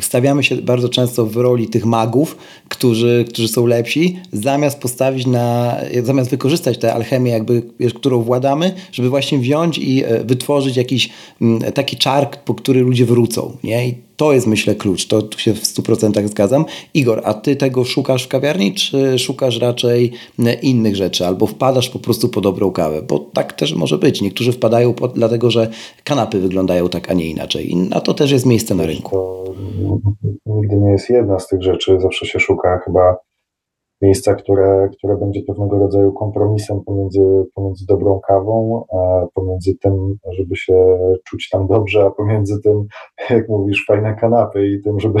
stawiamy 0.00 0.44
się 0.44 0.56
bardzo 0.56 0.88
często 0.88 1.26
w 1.26 1.36
roli 1.36 1.68
tych 1.68 1.84
magów, 1.84 2.36
którzy, 2.68 3.24
którzy 3.28 3.48
są 3.48 3.66
lepsi, 3.66 4.18
zamiast 4.32 4.78
postawić 4.80 5.26
na, 5.26 5.76
zamiast 6.02 6.30
wykorzystać 6.30 6.78
tę 6.78 6.94
alchemię, 6.94 7.32
jakby, 7.32 7.62
którą 7.94 8.22
władamy, 8.22 8.74
żeby 8.92 9.10
właśnie 9.10 9.38
wziąć 9.38 9.78
i 9.78 10.04
e, 10.04 10.24
wytworzyć 10.24 10.76
jakiś 10.76 11.10
mm, 11.40 11.72
taki 11.72 11.96
czar, 11.96 12.30
po 12.44 12.54
który 12.54 12.80
ludzie 12.80 13.06
wrócą. 13.06 13.56
Nie? 13.64 13.88
I 13.88 13.94
to 14.16 14.32
jest, 14.32 14.46
myślę, 14.46 14.74
klucz. 14.74 15.06
To 15.06 15.22
tu 15.22 15.38
się 15.38 15.54
w 15.54 15.62
100% 15.62 16.28
zgadzam. 16.28 16.64
Igor, 16.94 17.20
a 17.24 17.34
ty 17.34 17.56
tego 17.56 17.84
szukasz 17.84 18.24
w 18.24 18.28
kawiarni, 18.28 18.74
czy 18.74 19.18
szukasz 19.18 19.60
raczej 19.60 20.12
mm, 20.38 20.60
innych 20.62 20.96
rzeczy, 20.96 21.26
albo 21.26 21.46
wpadasz 21.46 21.90
po 21.90 21.98
prostu 21.98 22.28
po 22.28 22.40
dobrą 22.40 22.72
kawę? 22.72 23.02
Bo 23.02 23.18
tak 23.18 23.52
też 23.52 23.74
może 23.74 23.98
być. 23.98 24.22
Niektórzy 24.22 24.52
wpadają 24.52 24.94
po, 24.94 25.08
dlatego, 25.08 25.50
że 25.50 25.70
kanapy 26.04 26.40
wyglądają 26.40 26.88
tak, 26.88 27.10
a 27.10 27.14
nie 27.14 27.26
inaczej. 27.26 27.70
I 27.70 27.76
na 27.76 28.00
to 28.00 28.14
też 28.14 28.30
jest 28.30 28.46
miejsce 28.46 28.74
na 28.74 28.86
rynku. 28.86 29.10
To 29.10 29.44
nigdy 30.46 30.76
nie 30.76 30.90
jest 30.90 31.10
jedna 31.10 31.38
z 31.38 31.48
tych 31.48 31.62
rzeczy. 31.62 32.00
Zawsze 32.00 32.26
się 32.26 32.40
szuka 32.40 32.80
chyba 32.84 33.16
miejsca, 34.02 34.34
które, 34.34 34.88
które 34.98 35.16
będzie 35.16 35.40
pewnego 35.46 35.78
rodzaju 35.78 36.12
kompromisem 36.12 36.80
pomiędzy, 36.84 37.44
pomiędzy 37.54 37.86
dobrą 37.86 38.20
kawą, 38.20 38.84
pomiędzy 39.34 39.78
tym, 39.78 40.16
żeby 40.30 40.56
się 40.56 40.98
czuć 41.24 41.48
tam 41.48 41.66
dobrze, 41.66 42.04
a 42.04 42.10
pomiędzy 42.10 42.60
tym, 42.62 42.86
jak 43.30 43.48
mówisz, 43.48 43.84
fajne 43.86 44.14
kanapy 44.14 44.68
i 44.68 44.82
tym, 44.82 45.00
żeby, 45.00 45.18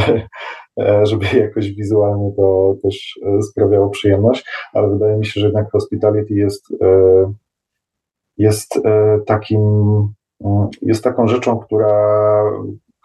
żeby 1.10 1.26
jakoś 1.38 1.72
wizualnie 1.72 2.32
to 2.36 2.76
też 2.82 3.20
sprawiało 3.50 3.90
przyjemność, 3.90 4.44
ale 4.72 4.88
wydaje 4.88 5.16
mi 5.16 5.26
się, 5.26 5.40
że 5.40 5.46
jednak 5.46 5.70
hospitality 5.72 6.34
jest, 6.34 6.66
jest 8.38 8.80
takim, 9.26 9.62
jest 10.82 11.04
taką 11.04 11.28
rzeczą, 11.28 11.58
która, 11.58 12.44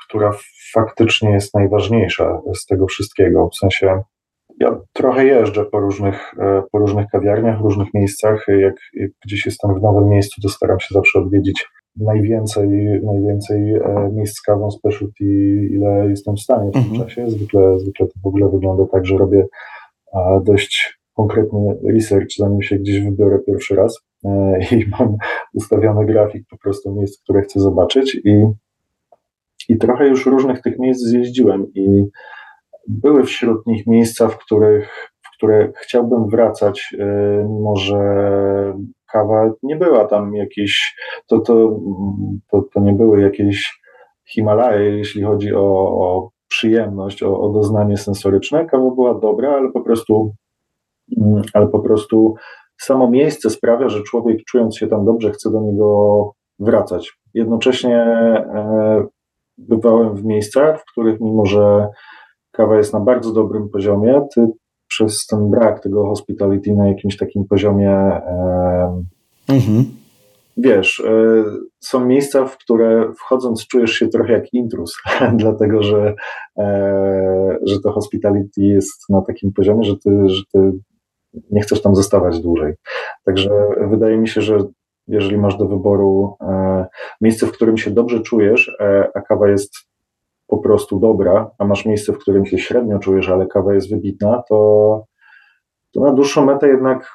która 0.07 0.31
faktycznie 0.73 1.31
jest 1.31 1.53
najważniejsza 1.53 2.41
z 2.53 2.65
tego 2.65 2.87
wszystkiego. 2.87 3.49
W 3.49 3.55
sensie 3.55 4.03
ja 4.59 4.79
trochę 4.93 5.25
jeżdżę 5.25 5.65
po 5.65 5.79
różnych, 5.79 6.33
po 6.71 6.79
różnych 6.79 7.07
kawiarniach, 7.07 7.61
różnych 7.61 7.93
miejscach. 7.93 8.45
Jak, 8.47 8.75
jak 8.93 9.11
gdzieś 9.25 9.45
jestem 9.45 9.79
w 9.79 9.81
nowym 9.81 10.09
miejscu, 10.09 10.41
to 10.41 10.49
staram 10.49 10.79
się 10.79 10.87
zawsze 10.91 11.19
odwiedzić 11.19 11.67
najwięcej, 11.95 12.67
najwięcej 13.03 13.73
e, 13.73 14.09
miejsc 14.13 14.37
z 14.37 14.41
kawą 14.41 14.71
specialty, 14.71 15.25
ile 15.71 16.09
jestem 16.09 16.35
w 16.35 16.39
stanie 16.39 16.69
w 16.69 16.73
tym 16.73 16.81
mhm. 16.81 17.01
czasie. 17.01 17.29
Zwykle, 17.29 17.79
zwykle 17.79 18.07
to 18.07 18.13
w 18.23 18.27
ogóle 18.27 18.49
wygląda 18.49 18.85
tak, 18.91 19.05
że 19.05 19.17
robię 19.17 19.45
dość 20.43 20.99
konkretny 21.13 21.77
research, 21.93 22.27
zanim 22.37 22.61
się 22.61 22.75
gdzieś 22.75 23.01
wybiorę 23.01 23.39
pierwszy 23.39 23.75
raz 23.75 23.99
e, 24.25 24.59
i 24.75 24.85
mam 24.99 25.17
ustawiony 25.53 26.05
grafik 26.05 26.47
po 26.49 26.57
prostu 26.57 26.95
miejsc, 26.95 27.23
które 27.23 27.41
chcę 27.41 27.59
zobaczyć 27.59 28.15
i, 28.15 28.45
i 29.69 29.77
trochę 29.77 30.07
już 30.07 30.25
różnych 30.25 30.61
tych 30.61 30.79
miejsc 30.79 31.01
zjeździłem 31.01 31.65
i 31.75 32.03
były 32.87 33.23
wśród 33.23 33.67
nich 33.67 33.87
miejsca, 33.87 34.27
w 34.27 34.37
których 34.37 35.11
w 35.21 35.37
które 35.37 35.71
chciałbym 35.75 36.29
wracać, 36.29 36.95
e, 36.99 37.05
mimo 37.49 37.75
że 37.75 37.99
kawa 39.11 39.51
nie 39.63 39.75
była 39.75 40.05
tam 40.05 40.35
jakieś, 40.35 40.95
to, 41.27 41.39
to, 41.39 41.79
to, 42.51 42.63
to 42.73 42.79
nie 42.79 42.93
były 42.93 43.21
jakieś 43.21 43.79
Himalaje, 44.25 44.97
jeśli 44.97 45.23
chodzi 45.23 45.55
o, 45.55 45.61
o 45.99 46.29
przyjemność, 46.47 47.23
o, 47.23 47.39
o 47.39 47.49
doznanie 47.49 47.97
sensoryczne. 47.97 48.65
Kawa 48.65 48.91
była 48.91 49.19
dobra, 49.19 49.51
ale 49.51 49.71
po 49.71 49.81
prostu, 49.81 50.33
mm, 51.17 51.41
ale 51.53 51.67
po 51.67 51.79
prostu 51.79 52.35
samo 52.77 53.09
miejsce 53.09 53.49
sprawia, 53.49 53.89
że 53.89 54.03
człowiek 54.03 54.43
czując 54.47 54.77
się 54.77 54.87
tam 54.87 55.05
dobrze, 55.05 55.31
chce 55.31 55.51
do 55.51 55.61
niego 55.61 56.31
wracać. 56.59 57.13
Jednocześnie 57.33 57.97
e, 57.97 59.05
bywałem 59.57 60.15
w 60.15 60.25
miejscach, 60.25 60.81
w 60.81 60.91
których 60.91 61.19
mimo, 61.19 61.45
że 61.45 61.87
kawa 62.57 62.77
jest 62.77 62.93
na 62.93 62.99
bardzo 62.99 63.33
dobrym 63.33 63.69
poziomie, 63.69 64.27
ty 64.35 64.47
przez 64.87 65.25
ten 65.25 65.49
brak 65.49 65.79
tego 65.79 66.05
hospitality 66.05 66.73
na 66.73 66.87
jakimś 66.87 67.17
takim 67.17 67.45
poziomie. 67.45 68.21
Mhm. 69.49 69.85
Wiesz, 70.57 70.99
e, 70.99 71.43
są 71.79 72.05
miejsca, 72.05 72.45
w 72.45 72.57
które 72.57 73.13
wchodząc 73.19 73.67
czujesz 73.67 73.91
się 73.91 74.07
trochę 74.07 74.33
jak 74.33 74.53
intrus, 74.53 74.97
dlatego 75.33 75.83
że, 75.83 76.15
e, 76.57 77.57
że 77.63 77.79
to 77.79 77.91
hospitality 77.91 78.61
jest 78.61 79.09
na 79.09 79.21
takim 79.21 79.53
poziomie, 79.53 79.83
że 79.83 79.97
ty, 79.97 80.29
że 80.29 80.41
ty 80.53 80.71
nie 81.51 81.61
chcesz 81.61 81.81
tam 81.81 81.95
zostawać 81.95 82.39
dłużej. 82.39 82.73
Także 83.25 83.49
wydaje 83.89 84.17
mi 84.17 84.27
się, 84.27 84.41
że 84.41 84.57
jeżeli 85.07 85.37
masz 85.37 85.57
do 85.57 85.67
wyboru 85.67 86.35
e, 86.41 86.85
miejsce, 87.21 87.47
w 87.47 87.51
którym 87.51 87.77
się 87.77 87.91
dobrze 87.91 88.19
czujesz, 88.19 88.77
a 89.13 89.21
kawa 89.21 89.49
jest 89.49 89.73
po 90.47 90.57
prostu 90.57 90.99
dobra, 90.99 91.51
a 91.57 91.65
masz 91.65 91.85
miejsce, 91.85 92.13
w 92.13 92.17
którym 92.17 92.45
się 92.45 92.57
średnio 92.57 92.99
czujesz, 92.99 93.29
ale 93.29 93.47
kawa 93.47 93.73
jest 93.73 93.89
wybitna, 93.89 94.43
to, 94.49 95.03
to 95.93 96.01
na 96.01 96.13
dłuższą 96.13 96.45
metę 96.45 96.67
jednak, 96.67 97.11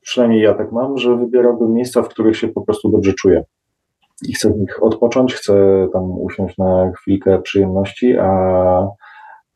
przynajmniej 0.00 0.42
ja 0.42 0.54
tak 0.54 0.72
mam, 0.72 0.98
że 0.98 1.16
wybierałbym 1.16 1.72
miejsca, 1.72 2.02
w 2.02 2.08
których 2.08 2.36
się 2.36 2.48
po 2.48 2.62
prostu 2.62 2.88
dobrze 2.88 3.12
czuję. 3.12 3.44
I 4.28 4.32
chcę 4.32 4.50
w 4.50 4.56
nich 4.56 4.82
odpocząć, 4.82 5.34
chcę 5.34 5.86
tam 5.92 6.10
usiąść 6.20 6.58
na 6.58 6.92
chwilkę 6.92 7.42
przyjemności, 7.42 8.16
a 8.18 8.28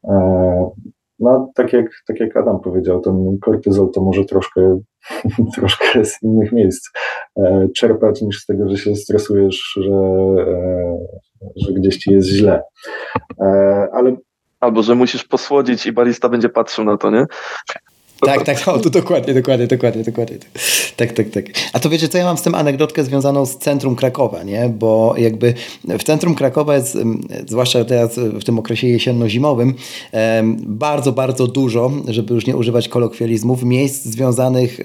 e, 0.05 0.71
no, 1.19 1.51
tak 1.55 1.73
jak, 1.73 1.87
tak 2.07 2.21
jak 2.21 2.37
Adam 2.37 2.61
powiedział, 2.61 3.01
ten 3.01 3.39
kortyzol 3.41 3.91
to 3.91 4.01
może 4.01 4.25
troszkę, 4.25 4.79
troszkę 5.55 6.05
z 6.05 6.23
innych 6.23 6.53
miejsc 6.53 6.91
e, 7.37 7.69
czerpać 7.77 8.23
niż 8.23 8.43
z 8.43 8.47
tego, 8.47 8.69
że 8.69 8.77
się 8.77 8.95
stresujesz, 8.95 9.79
że, 9.81 9.93
e, 9.93 10.99
że 11.57 11.73
gdzieś 11.73 11.97
ci 11.97 12.13
jest 12.13 12.29
źle. 12.29 12.63
E, 13.41 13.89
ale 13.93 14.17
Albo, 14.61 14.83
że 14.83 14.95
musisz 14.95 15.25
posłodzić 15.25 15.87
i 15.87 15.93
barista 15.93 16.29
będzie 16.29 16.49
patrzył 16.49 16.85
na 16.85 16.97
to, 16.97 17.11
nie? 17.11 17.27
Tak, 18.21 18.45
tak, 18.45 18.67
no, 18.67 18.79
to 18.79 18.91
dokładnie, 18.91 19.35
dokładnie, 19.35 19.67
dokładnie, 19.67 20.05
dokładnie. 20.05 20.37
Tak, 20.97 21.13
tak, 21.13 21.31
tak. 21.31 21.45
A 21.73 21.81
to 21.81 21.91
wiecie 21.91 22.09
co, 22.09 22.19
ja 22.19 22.25
mam 22.25 22.39
z 22.39 22.43
tym 22.43 22.55
anegdotkę 22.55 23.05
związaną 23.05 23.47
z 23.47 23.57
centrum 23.57 23.97
Krakowa, 23.97 24.43
nie? 24.43 24.69
Bo 24.69 25.15
jakby 25.19 25.55
w 25.99 26.05
centrum 26.05 26.35
Krakowa 26.35 26.77
jest, 26.77 26.99
zwłaszcza 27.47 27.85
teraz 27.85 28.17
w 28.19 28.45
tym 28.45 28.59
okresie 28.59 28.87
jesienno-zimowym, 28.87 29.75
bardzo, 30.57 31.13
bardzo 31.13 31.47
dużo, 31.47 31.93
żeby 32.09 32.35
już 32.35 32.47
nie 32.47 32.57
używać 32.57 32.89
kolokwializmów, 32.89 33.63
miejsc 33.63 34.05
związanych 34.05 34.81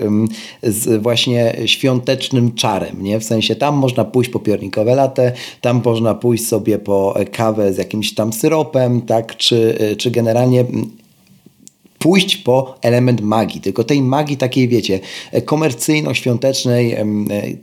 z 0.63 1.01
właśnie 1.01 1.57
świątecznym 1.65 2.55
czarem, 2.55 3.03
nie? 3.03 3.19
W 3.19 3.23
sensie 3.23 3.55
tam 3.55 3.75
można 3.75 4.05
pójść 4.05 4.29
po 4.29 4.39
piernikowe 4.39 4.95
latę, 4.95 5.31
tam 5.61 5.81
można 5.85 6.15
pójść 6.15 6.47
sobie 6.47 6.79
po 6.79 7.15
kawę 7.31 7.73
z 7.73 7.77
jakimś 7.77 8.13
tam 8.13 8.33
syropem, 8.33 9.01
tak? 9.01 9.37
Czy, 9.37 9.77
czy 9.97 10.11
generalnie 10.11 10.65
pójść 12.03 12.37
po 12.37 12.75
element 12.81 13.21
magii, 13.21 13.61
tylko 13.61 13.83
tej 13.83 14.01
magii 14.01 14.37
takiej, 14.37 14.67
wiecie, 14.67 14.99
komercyjno-świątecznej, 15.45 16.93
e, 16.93 17.05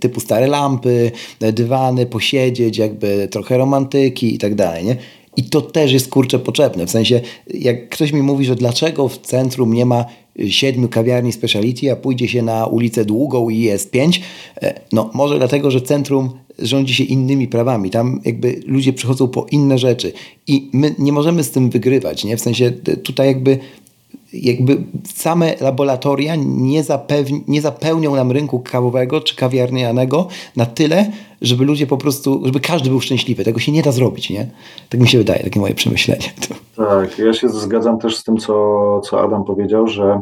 typu 0.01 0.21
stare 0.21 0.47
lampy, 0.47 1.13
dywany, 1.53 2.07
posiedzieć, 2.07 2.79
jakby 2.79 3.29
trochę 3.31 3.59
romantyki 3.59 4.35
i 4.35 4.39
tak 4.39 4.55
dalej, 4.55 4.85
nie? 4.85 4.97
I 5.37 5.45
to 5.45 5.61
też 5.61 5.93
jest 5.93 6.09
kurczę 6.09 6.39
potrzebne. 6.39 6.87
W 6.87 6.91
sensie, 6.91 7.21
jak 7.55 7.89
ktoś 7.89 8.13
mi 8.13 8.23
mówi, 8.23 8.45
że 8.45 8.55
dlaczego 8.57 9.09
w 9.09 9.19
centrum 9.19 9.75
nie 9.75 9.87
ma 9.87 10.05
siedmiu 10.49 10.89
kawiarni 10.89 11.33
speciality, 11.33 11.93
a 11.93 11.97
pójdzie 11.97 12.29
się 12.29 12.43
na 12.43 12.67
ulicę 12.67 13.05
Długą 13.05 13.49
i 13.49 13.59
jest 13.59 13.91
pięć, 13.91 14.21
e, 14.63 14.81
no 14.93 15.11
może 15.15 15.39
dlatego, 15.39 15.71
że 15.71 15.81
centrum 15.81 16.31
rządzi 16.59 16.95
się 16.95 17.05
innymi 17.05 17.49
prawami. 17.49 17.91
Tam 17.91 18.21
jakby 18.25 18.61
ludzie 18.67 18.93
przychodzą 18.93 19.29
po 19.29 19.47
inne 19.51 19.79
rzeczy 19.79 20.13
i 20.47 20.71
my 20.73 20.95
nie 20.99 21.13
możemy 21.13 21.45
z 21.45 21.51
tym 21.51 21.71
wygrywać, 21.71 22.25
nie? 22.25 22.37
W 22.37 22.41
sensie 22.41 22.71
tutaj 23.03 23.27
jakby 23.27 23.59
jakby 24.33 24.77
same 25.15 25.55
laboratoria 25.61 26.35
nie, 26.47 26.83
zapewni, 26.83 27.45
nie 27.49 27.61
zapełnią 27.61 28.17
nam 28.17 28.33
rynku 28.33 28.61
kawowego 28.61 29.21
czy 29.21 29.37
kawiarnianego 29.37 30.29
na 30.57 30.67
tyle, 30.67 31.13
żeby 31.43 31.65
ludzie 31.65 31.87
po 31.87 31.97
prostu, 31.97 32.43
żeby 32.45 32.61
każdy 32.61 32.91
był 32.91 33.01
szczęśliwy. 33.01 33.45
Tego 33.45 33.61
się 33.61 33.73
nie 33.73 33.83
da 33.83 33.93
zrobić, 33.93 34.31
nie? 34.31 34.47
Tak 34.89 35.01
mi 35.01 35.09
się 35.09 35.19
wydaje, 35.19 35.45
takie 35.45 35.61
moje 35.61 35.75
przemyślenie. 35.75 36.27
Tak, 36.77 37.19
ja 37.19 37.33
się 37.33 37.49
zgadzam 37.49 37.99
też 37.99 38.17
z 38.17 38.25
tym, 38.25 38.37
co, 38.37 39.01
co 39.01 39.21
Adam 39.21 39.45
powiedział, 39.45 39.87
że, 39.87 40.21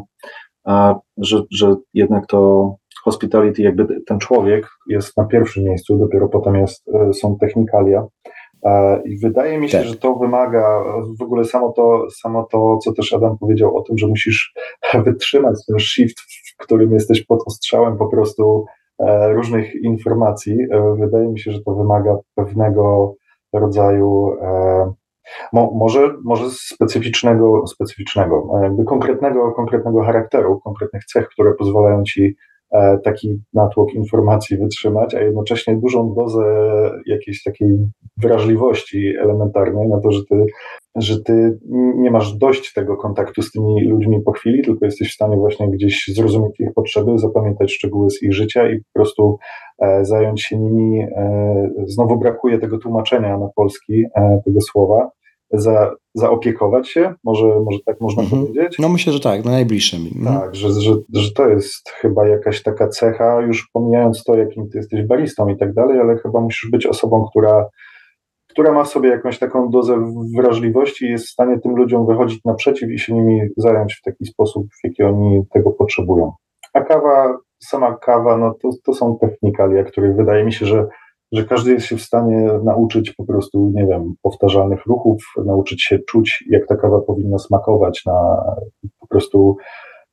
że, 1.17 1.41
że 1.51 1.75
jednak 1.93 2.27
to 2.27 2.75
hospitality, 3.03 3.61
jakby 3.61 4.01
ten 4.07 4.19
człowiek 4.19 4.67
jest 4.87 5.17
na 5.17 5.25
pierwszym 5.25 5.63
miejscu, 5.63 5.97
dopiero 5.97 6.27
potem 6.27 6.55
jest, 6.55 6.89
e, 6.93 7.13
są 7.13 7.37
technikalia. 7.39 8.05
E, 8.65 9.01
I 9.05 9.17
wydaje 9.17 9.57
mi 9.57 9.69
się, 9.69 9.77
tak. 9.77 9.87
że 9.87 9.95
to 9.95 10.15
wymaga 10.15 10.83
w 11.19 11.21
ogóle 11.21 11.45
samo 11.45 11.71
to, 11.71 12.09
samo 12.09 12.43
to, 12.43 12.77
co 12.77 12.93
też 12.93 13.13
Adam 13.13 13.37
powiedział 13.37 13.77
o 13.77 13.81
tym, 13.81 13.97
że 13.97 14.07
musisz 14.07 14.53
wytrzymać 15.05 15.65
ten 15.65 15.79
shift, 15.79 16.19
w 16.19 16.57
którym 16.57 16.93
jesteś 16.93 17.25
pod 17.25 17.43
ostrzałem 17.45 17.97
po 17.97 18.07
prostu 18.07 18.65
e, 18.99 19.33
różnych 19.33 19.75
informacji. 19.75 20.57
E, 20.71 20.95
wydaje 20.99 21.27
mi 21.27 21.39
się, 21.39 21.51
że 21.51 21.61
to 21.61 21.75
wymaga 21.75 22.17
pewnego 22.35 23.15
rodzaju 23.53 24.37
Mo, 25.53 25.71
może, 25.75 26.13
może 26.23 26.43
specyficznego, 26.49 27.67
specyficznego, 27.67 28.47
jakby 28.63 28.83
konkretnego, 28.83 29.51
konkretnego 29.51 30.03
charakteru, 30.03 30.59
konkretnych 30.59 31.05
cech, 31.05 31.29
które 31.29 31.53
pozwalają 31.53 32.03
ci 32.03 32.35
taki 33.03 33.41
natłok 33.53 33.93
informacji 33.93 34.57
wytrzymać, 34.57 35.15
a 35.15 35.21
jednocześnie 35.21 35.77
dużą 35.77 36.13
dozę 36.13 36.43
jakiejś 37.05 37.43
takiej 37.43 37.77
wrażliwości 38.17 39.13
elementarnej 39.21 39.87
na 39.87 39.99
to, 39.99 40.11
że 40.11 40.19
ty, 40.29 40.45
że 40.95 41.21
ty 41.21 41.59
nie 41.95 42.11
masz 42.11 42.37
dość 42.37 42.73
tego 42.73 42.97
kontaktu 42.97 43.41
z 43.41 43.51
tymi 43.51 43.87
ludźmi 43.87 44.21
po 44.21 44.31
chwili, 44.31 44.61
tylko 44.63 44.85
jesteś 44.85 45.11
w 45.11 45.15
stanie 45.15 45.37
właśnie 45.37 45.69
gdzieś 45.69 46.07
zrozumieć 46.07 46.59
ich 46.59 46.73
potrzeby, 46.73 47.17
zapamiętać 47.17 47.71
szczegóły 47.71 48.09
z 48.09 48.23
ich 48.23 48.33
życia 48.33 48.71
i 48.71 48.77
po 48.77 48.93
prostu 48.93 49.37
e, 49.81 50.05
zająć 50.05 50.41
się 50.41 50.57
nimi. 50.57 51.01
E, 51.01 51.69
znowu 51.85 52.19
brakuje 52.19 52.57
tego 52.57 52.77
tłumaczenia 52.77 53.37
na 53.37 53.49
polski 53.55 54.05
tego 54.45 54.61
słowa, 54.61 55.09
za, 55.53 55.95
zaopiekować 56.13 56.89
się, 56.89 57.13
może, 57.23 57.45
może 57.45 57.79
tak 57.85 58.01
można 58.01 58.23
mhm. 58.23 58.41
powiedzieć? 58.41 58.79
No 58.79 58.89
myślę, 58.89 59.13
że 59.13 59.19
tak, 59.19 59.45
na 59.45 59.51
najbliższym. 59.51 60.01
Mhm. 60.15 60.39
Tak, 60.39 60.55
że, 60.55 60.71
że, 60.71 60.95
że 61.13 61.31
to 61.31 61.47
jest 61.47 61.89
chyba 61.89 62.27
jakaś 62.27 62.63
taka 62.63 62.87
cecha, 62.87 63.41
już 63.41 63.69
pomijając 63.73 64.23
to, 64.23 64.35
jakim 64.35 64.69
ty 64.69 64.77
jesteś 64.77 65.07
baristą 65.07 65.47
i 65.47 65.57
tak 65.57 65.73
dalej, 65.73 65.99
ale 65.99 66.17
chyba 66.17 66.41
musisz 66.41 66.71
być 66.71 66.85
osobą, 66.85 67.25
która, 67.29 67.69
która 68.49 68.71
ma 68.71 68.83
w 68.83 68.89
sobie 68.89 69.09
jakąś 69.09 69.39
taką 69.39 69.69
dozę 69.69 70.13
wrażliwości 70.37 71.05
i 71.05 71.09
jest 71.09 71.25
w 71.25 71.31
stanie 71.31 71.59
tym 71.59 71.75
ludziom 71.75 72.07
wychodzić 72.07 72.39
naprzeciw 72.45 72.89
i 72.89 72.99
się 72.99 73.13
nimi 73.13 73.41
zająć 73.57 73.95
w 73.95 74.01
taki 74.01 74.25
sposób, 74.25 74.67
w 74.67 74.87
jaki 74.87 75.03
oni 75.03 75.43
tego 75.53 75.71
potrzebują. 75.71 76.31
A 76.73 76.81
kawa, 76.81 77.37
sama 77.63 77.97
kawa, 77.97 78.37
no 78.37 78.53
to, 78.61 78.69
to 78.83 78.93
są 78.93 79.17
technikalia, 79.21 79.83
których 79.83 80.15
wydaje 80.15 80.45
mi 80.45 80.53
się, 80.53 80.65
że 80.65 80.87
że 81.31 81.45
każdy 81.45 81.71
jest 81.71 81.85
się 81.85 81.97
w 81.97 82.01
stanie 82.01 82.49
nauczyć 82.63 83.11
po 83.11 83.25
prostu, 83.25 83.71
nie 83.75 83.85
wiem, 83.85 84.13
powtarzalnych 84.21 84.85
ruchów, 84.85 85.23
nauczyć 85.45 85.83
się 85.83 85.99
czuć, 85.99 86.43
jak 86.49 86.67
ta 86.67 86.75
kawa 86.75 87.01
powinna 87.01 87.37
smakować 87.37 88.05
na 88.05 88.45
po 88.99 89.07
prostu 89.07 89.57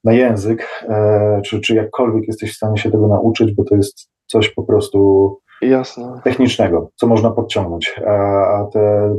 na 0.05 0.13
język, 0.13 0.85
e, 0.89 1.41
czy, 1.45 1.61
czy 1.61 1.75
jakkolwiek 1.75 2.27
jesteś 2.29 2.53
w 2.53 2.57
stanie 2.57 2.79
się 2.79 2.91
tego 2.91 3.09
nauczyć, 3.09 3.55
bo 3.55 3.65
to 3.65 3.75
jest 3.77 4.11
coś 4.27 4.49
po 4.49 4.63
prostu 4.63 5.31
Jasne. 5.63 6.21
technicznego, 6.25 6.91
co 6.95 7.07
można 7.07 7.31
podciągnąć. 7.31 8.01
A, 8.07 8.13
a 8.59 8.69
te 8.73 9.15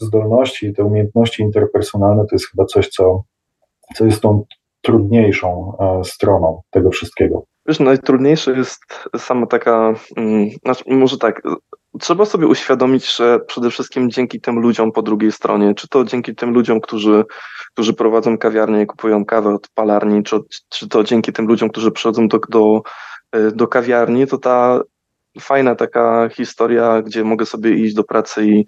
zdolności, 0.00 0.72
te 0.72 0.84
umiejętności 0.84 1.42
interpersonalne 1.42 2.22
to 2.22 2.34
jest 2.34 2.50
chyba 2.50 2.64
coś, 2.64 2.88
co, 2.88 3.22
co 3.94 4.04
jest 4.04 4.20
tą 4.20 4.44
trudniejszą 4.82 5.76
e, 5.80 6.04
stroną 6.04 6.62
tego 6.70 6.90
wszystkiego. 6.90 7.44
Wiesz, 7.66 7.80
najtrudniejsze 7.80 8.52
jest 8.52 9.08
sama 9.16 9.46
taka, 9.46 9.94
mm, 10.16 10.48
znaczy 10.64 10.84
może 10.86 11.18
tak, 11.18 11.42
trzeba 12.00 12.24
sobie 12.24 12.46
uświadomić, 12.46 13.16
że 13.16 13.40
przede 13.46 13.70
wszystkim 13.70 14.10
dzięki 14.10 14.40
tym 14.40 14.58
ludziom 14.58 14.92
po 14.92 15.02
drugiej 15.02 15.32
stronie, 15.32 15.74
czy 15.74 15.88
to 15.88 16.04
dzięki 16.04 16.34
tym 16.34 16.50
ludziom, 16.50 16.80
którzy, 16.80 17.24
którzy 17.72 17.94
prowadzą 17.94 18.38
kawiarnię 18.38 18.82
i 18.82 18.86
kupują 18.86 19.24
kawę 19.24 19.54
od 19.54 19.68
palarni, 19.74 20.22
czy, 20.22 20.38
czy 20.68 20.88
to 20.88 21.04
dzięki 21.04 21.32
tym 21.32 21.46
ludziom, 21.46 21.68
którzy 21.70 21.90
przychodzą 21.90 22.28
do, 22.28 22.40
do, 22.48 22.82
e, 23.32 23.50
do 23.50 23.68
kawiarni, 23.68 24.26
to 24.26 24.38
ta 24.38 24.80
fajna 25.40 25.74
taka 25.74 26.28
historia, 26.28 27.02
gdzie 27.02 27.24
mogę 27.24 27.46
sobie 27.46 27.70
iść 27.70 27.94
do 27.94 28.04
pracy 28.04 28.46
i, 28.46 28.66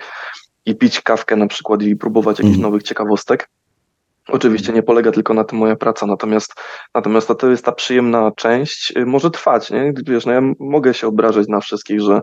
i 0.66 0.76
pić 0.76 1.00
kawkę 1.00 1.36
na 1.36 1.46
przykład 1.46 1.82
i 1.82 1.96
próbować 1.96 2.38
jakichś 2.38 2.56
mm. 2.56 2.62
nowych 2.62 2.82
ciekawostek. 2.82 3.48
Oczywiście 4.28 4.72
nie 4.72 4.82
polega 4.82 5.12
tylko 5.12 5.34
na 5.34 5.44
tym 5.44 5.58
moja 5.58 5.76
praca, 5.76 6.06
natomiast, 6.06 6.54
natomiast 6.94 7.30
to 7.38 7.50
jest 7.50 7.64
ta 7.64 7.72
przyjemna 7.72 8.30
część, 8.36 8.92
y, 8.96 9.06
może 9.06 9.30
trwać, 9.30 9.70
nie? 9.70 9.92
Wiesz, 10.06 10.26
no 10.26 10.32
ja 10.32 10.40
mogę 10.60 10.94
się 10.94 11.06
obrażać 11.06 11.48
na 11.48 11.60
wszystkich, 11.60 12.00
że, 12.00 12.20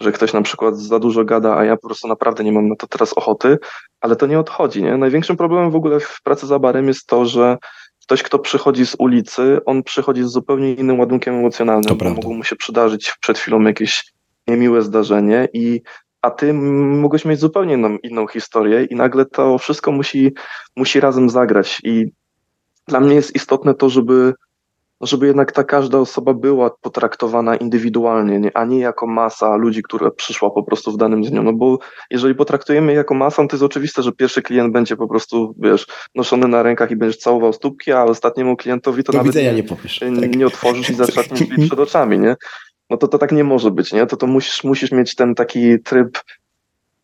że 0.00 0.12
ktoś 0.12 0.32
na 0.32 0.42
przykład 0.42 0.78
za 0.78 0.98
dużo 0.98 1.24
gada, 1.24 1.56
a 1.56 1.64
ja 1.64 1.76
po 1.76 1.88
prostu 1.88 2.08
naprawdę 2.08 2.44
nie 2.44 2.52
mam 2.52 2.68
na 2.68 2.76
to 2.76 2.86
teraz 2.86 3.12
ochoty, 3.12 3.58
ale 4.00 4.16
to 4.16 4.26
nie 4.26 4.38
odchodzi, 4.38 4.82
nie? 4.82 4.96
Największym 4.96 5.36
problemem 5.36 5.70
w 5.70 5.76
ogóle 5.76 6.00
w 6.00 6.22
pracy 6.22 6.46
za 6.46 6.58
barem 6.58 6.88
jest 6.88 7.06
to, 7.06 7.26
że 7.26 7.56
ktoś, 8.02 8.22
kto 8.22 8.38
przychodzi 8.38 8.86
z 8.86 8.96
ulicy, 8.98 9.58
on 9.66 9.82
przychodzi 9.82 10.22
z 10.22 10.26
zupełnie 10.26 10.74
innym 10.74 11.00
ładunkiem 11.00 11.34
emocjonalnym, 11.34 11.96
bo 11.98 12.10
mogło 12.10 12.34
mu 12.34 12.44
się 12.44 12.56
przydarzyć 12.56 13.12
przed 13.20 13.38
chwilą 13.38 13.60
jakieś 13.60 14.12
niemiłe 14.48 14.82
zdarzenie 14.82 15.48
i 15.52 15.80
a 16.26 16.30
ty 16.30 16.52
mogłeś 16.52 17.24
mieć 17.24 17.40
zupełnie 17.40 17.74
inną, 17.74 17.96
inną 18.02 18.26
historię 18.26 18.84
i 18.84 18.94
nagle 18.96 19.26
to 19.26 19.58
wszystko 19.58 19.92
musi, 19.92 20.32
musi 20.76 21.00
razem 21.00 21.30
zagrać. 21.30 21.80
I 21.84 22.06
dla 22.88 23.00
mnie 23.00 23.14
jest 23.14 23.36
istotne 23.36 23.74
to, 23.74 23.88
żeby, 23.88 24.34
żeby 25.00 25.26
jednak 25.26 25.52
ta 25.52 25.64
każda 25.64 25.98
osoba 25.98 26.34
była 26.34 26.70
potraktowana 26.80 27.56
indywidualnie, 27.56 28.40
nie, 28.40 28.56
a 28.56 28.64
nie 28.64 28.78
jako 28.78 29.06
masa 29.06 29.56
ludzi, 29.56 29.82
która 29.82 30.10
przyszła 30.10 30.50
po 30.50 30.62
prostu 30.62 30.92
w 30.92 30.96
danym 30.96 31.22
dniu. 31.22 31.42
No 31.42 31.52
bo 31.52 31.78
jeżeli 32.10 32.34
potraktujemy 32.34 32.92
jako 32.92 33.14
masę, 33.14 33.48
to 33.48 33.56
jest 33.56 33.64
oczywiste, 33.64 34.02
że 34.02 34.12
pierwszy 34.12 34.42
klient 34.42 34.72
będzie 34.72 34.96
po 34.96 35.08
prostu, 35.08 35.54
wiesz, 35.58 35.86
noszony 36.14 36.48
na 36.48 36.62
rękach 36.62 36.90
i 36.90 36.96
będziesz 36.96 37.18
całował 37.18 37.52
stópki, 37.52 37.92
a 37.92 38.04
ostatniemu 38.04 38.56
klientowi 38.56 39.04
to 39.04 39.12
Do 39.12 39.18
nawet 39.18 39.34
nie, 39.34 39.54
nie, 39.54 39.62
powiesz, 39.62 39.98
tak. 39.98 40.36
nie 40.36 40.46
otworzysz 40.46 40.90
i 40.90 40.94
zaczniesz 40.94 41.26
przed 41.66 41.78
oczami, 41.78 42.18
nie? 42.18 42.36
No 42.90 42.96
to 42.96 43.08
to 43.08 43.18
tak 43.18 43.32
nie 43.32 43.44
może 43.44 43.70
być, 43.70 43.92
nie? 43.92 44.06
To 44.06 44.16
to 44.16 44.26
musisz, 44.26 44.64
musisz 44.64 44.92
mieć 44.92 45.14
ten 45.14 45.34
taki 45.34 45.80
tryb 45.82 46.18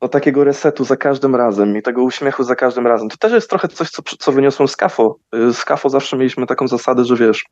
no, 0.03 0.09
takiego 0.09 0.45
resetu 0.45 0.85
za 0.85 0.97
każdym 0.97 1.37
razem 1.37 1.76
i 1.76 1.83
tego 1.83 2.03
uśmiechu 2.03 2.45
za 2.45 2.57
każdym 2.57 2.87
razem. 2.87 3.09
To 3.09 3.16
też 3.16 3.33
jest 3.33 3.51
trochę 3.51 3.68
coś, 3.68 3.91
co, 3.91 4.03
co 4.18 4.33
wyniosłem 4.33 4.68
z 4.68 4.76
Kafo. 4.76 5.16
Y, 5.35 5.55
z 5.55 5.64
Kafo 5.64 5.89
zawsze 5.89 6.16
mieliśmy 6.16 6.47
taką 6.47 6.68
zasadę, 6.68 7.05
że 7.05 7.16
wiesz, 7.16 7.45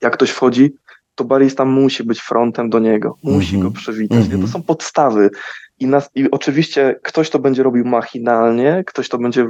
jak 0.00 0.12
ktoś 0.12 0.30
wchodzi, 0.30 0.72
to 1.14 1.24
barista 1.24 1.64
musi 1.64 2.04
być 2.04 2.20
frontem 2.20 2.70
do 2.70 2.78
niego, 2.78 3.16
musi 3.22 3.56
mm 3.56 3.66
-hmm. 3.66 3.72
go 3.72 3.78
przywitać. 3.78 4.18
Mm 4.18 4.28
-hmm. 4.28 4.30
To 4.30 4.34
mhm. 4.34 4.52
są 4.52 4.62
podstawy. 4.62 5.30
I, 5.78 5.86
nas, 5.86 6.10
I 6.14 6.30
oczywiście 6.30 7.00
ktoś 7.02 7.30
to 7.30 7.38
będzie 7.38 7.62
robił 7.62 7.84
machinalnie, 7.84 8.84
ktoś 8.86 9.08
to 9.08 9.18
będzie 9.18 9.46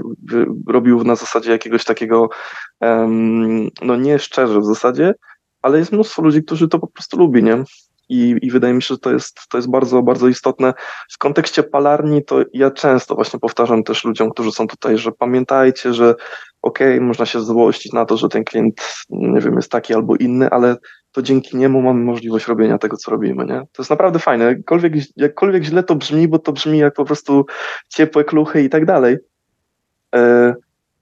robił 0.69 1.05
na 1.05 1.17
zasadzie 1.17 1.51
jakiegoś 1.51 1.85
takiego, 1.85 2.29
um, 2.81 3.69
no 3.83 3.97
nie 3.97 4.19
szczerze 4.19 4.61
w 4.61 4.65
zasadzie, 4.65 5.15
ale 5.63 5.79
jest 5.79 5.93
mnóstwo 5.93 6.23
ludzi, 6.23 6.43
którzy 6.43 6.69
to 6.69 6.79
po 6.79 6.87
prostu 6.87 7.19
lubi, 7.19 7.43
nie? 7.43 7.65
I, 8.09 8.37
I 8.43 8.51
wydaje 8.51 8.75
mi 8.75 8.83
się, 8.83 8.95
że 8.95 8.99
to 8.99 9.13
jest, 9.13 9.41
to 9.51 9.59
jest 9.59 9.71
bardzo, 9.71 10.03
bardzo 10.03 10.29
istotne. 10.29 10.75
W 11.13 11.19
kontekście 11.19 11.63
palarni 11.63 12.25
to 12.25 12.43
ja 12.53 12.71
często 12.71 13.15
właśnie 13.15 13.41
powtarzam 13.41 13.83
też 13.85 14.05
ludziom, 14.05 14.31
którzy 14.31 14.53
są 14.53 14.67
tutaj, 14.67 14.99
że 14.99 15.13
pamiętajcie, 15.13 15.95
że 15.95 16.15
okej, 16.63 16.95
okay, 16.95 17.07
można 17.07 17.27
się 17.27 17.41
złościć 17.41 17.93
na 17.93 18.05
to, 18.05 18.17
że 18.17 18.29
ten 18.29 18.45
klient, 18.45 19.05
nie 19.11 19.41
wiem, 19.41 19.57
jest 19.57 19.71
taki 19.71 19.95
albo 19.95 20.17
inny, 20.17 20.51
ale 20.51 20.77
to 21.13 21.23
dzięki 21.23 21.57
niemu 21.57 21.83
mamy 21.83 22.05
możliwość 22.05 22.47
robienia 22.47 22.79
tego, 22.79 22.97
co 22.97 23.11
robimy, 23.11 23.45
nie? 23.45 23.61
To 23.73 23.83
jest 23.83 23.91
naprawdę 23.91 24.19
fajne. 24.19 24.45
Jakkolwiek, 24.45 24.93
jakkolwiek 25.17 25.65
źle 25.65 25.83
to 25.83 25.95
brzmi, 25.95 26.29
bo 26.29 26.39
to 26.39 26.53
brzmi 26.53 26.79
jak 26.79 26.95
po 26.95 27.05
prostu 27.05 27.47
ciepłe 27.89 28.25
kluchy 28.25 28.63
i 28.63 28.69
tak 28.69 28.85
dalej. 28.85 29.17
E, 30.15 30.55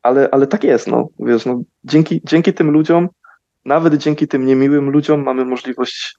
ale, 0.03 0.29
ale 0.33 0.47
tak 0.47 0.65
jest, 0.65 0.87
no. 0.87 1.09
Wiesz, 1.19 1.47
no, 1.47 1.63
dzięki, 1.85 2.21
dzięki 2.25 2.53
tym 2.53 2.71
ludziom, 2.71 3.09
nawet 3.65 3.95
dzięki 3.95 4.29
tym 4.29 4.47
niemiłym 4.47 4.91
ludziom 4.91 5.23
mamy 5.23 5.45
możliwość 5.45 6.17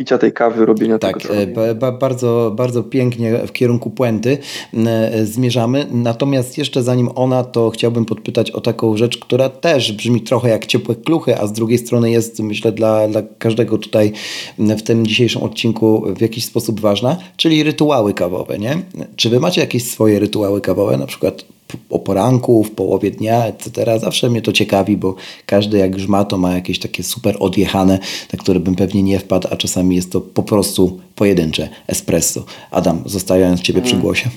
picia 0.00 0.18
tej 0.18 0.32
kawy, 0.32 0.66
robienia 0.66 0.98
tak, 0.98 1.22
tego. 1.22 1.34
Tak, 1.80 1.98
bardzo, 1.98 2.52
bardzo 2.56 2.82
pięknie 2.82 3.38
w 3.46 3.52
kierunku 3.52 3.90
puenty 3.90 4.38
e, 4.86 5.26
zmierzamy. 5.26 5.86
Natomiast 5.90 6.58
jeszcze 6.58 6.82
zanim 6.82 7.08
ona, 7.14 7.44
to 7.44 7.70
chciałbym 7.70 8.04
podpytać 8.04 8.50
o 8.50 8.60
taką 8.60 8.96
rzecz, 8.96 9.18
która 9.18 9.48
też 9.48 9.92
brzmi 9.92 10.20
trochę 10.20 10.48
jak 10.48 10.66
ciepłe 10.66 10.94
kluchy, 10.94 11.38
a 11.38 11.46
z 11.46 11.52
drugiej 11.52 11.78
strony 11.78 12.10
jest, 12.10 12.40
myślę, 12.40 12.72
dla, 12.72 13.08
dla 13.08 13.22
każdego 13.38 13.78
tutaj 13.78 14.12
w 14.58 14.82
tym 14.82 15.06
dzisiejszym 15.06 15.42
odcinku 15.42 16.04
w 16.16 16.20
jakiś 16.20 16.44
sposób 16.44 16.80
ważna, 16.80 17.16
czyli 17.36 17.62
rytuały 17.62 18.14
kawowe, 18.14 18.58
nie? 18.58 18.82
Czy 19.16 19.30
wy 19.30 19.40
macie 19.40 19.60
jakieś 19.60 19.90
swoje 19.90 20.18
rytuały 20.18 20.60
kawowe, 20.60 20.96
na 20.96 21.06
przykład 21.06 21.44
o 21.90 21.98
poranku, 21.98 22.64
w 22.64 22.70
połowie 22.70 23.10
dnia, 23.10 23.46
etc. 23.46 23.98
Zawsze 23.98 24.30
mnie 24.30 24.42
to 24.42 24.52
ciekawi, 24.52 24.96
bo 24.96 25.14
każdy 25.46 25.78
jak 25.78 25.94
już 25.94 26.06
ma, 26.06 26.24
to 26.24 26.38
ma 26.38 26.54
jakieś 26.54 26.78
takie 26.78 27.02
super 27.02 27.36
odjechane, 27.40 27.98
na 28.32 28.38
które 28.38 28.60
bym 28.60 28.74
pewnie 28.74 29.02
nie 29.02 29.18
wpadł, 29.18 29.48
a 29.50 29.56
czasami 29.56 29.96
jest 29.96 30.12
to 30.12 30.20
po 30.20 30.42
prostu 30.42 31.00
pojedyncze 31.14 31.68
espresso. 31.88 32.44
Adam, 32.70 33.02
zostawiając 33.06 33.60
Ciebie 33.60 33.82
przy 33.82 33.92
mm. 33.92 34.02
głosie. 34.02 34.30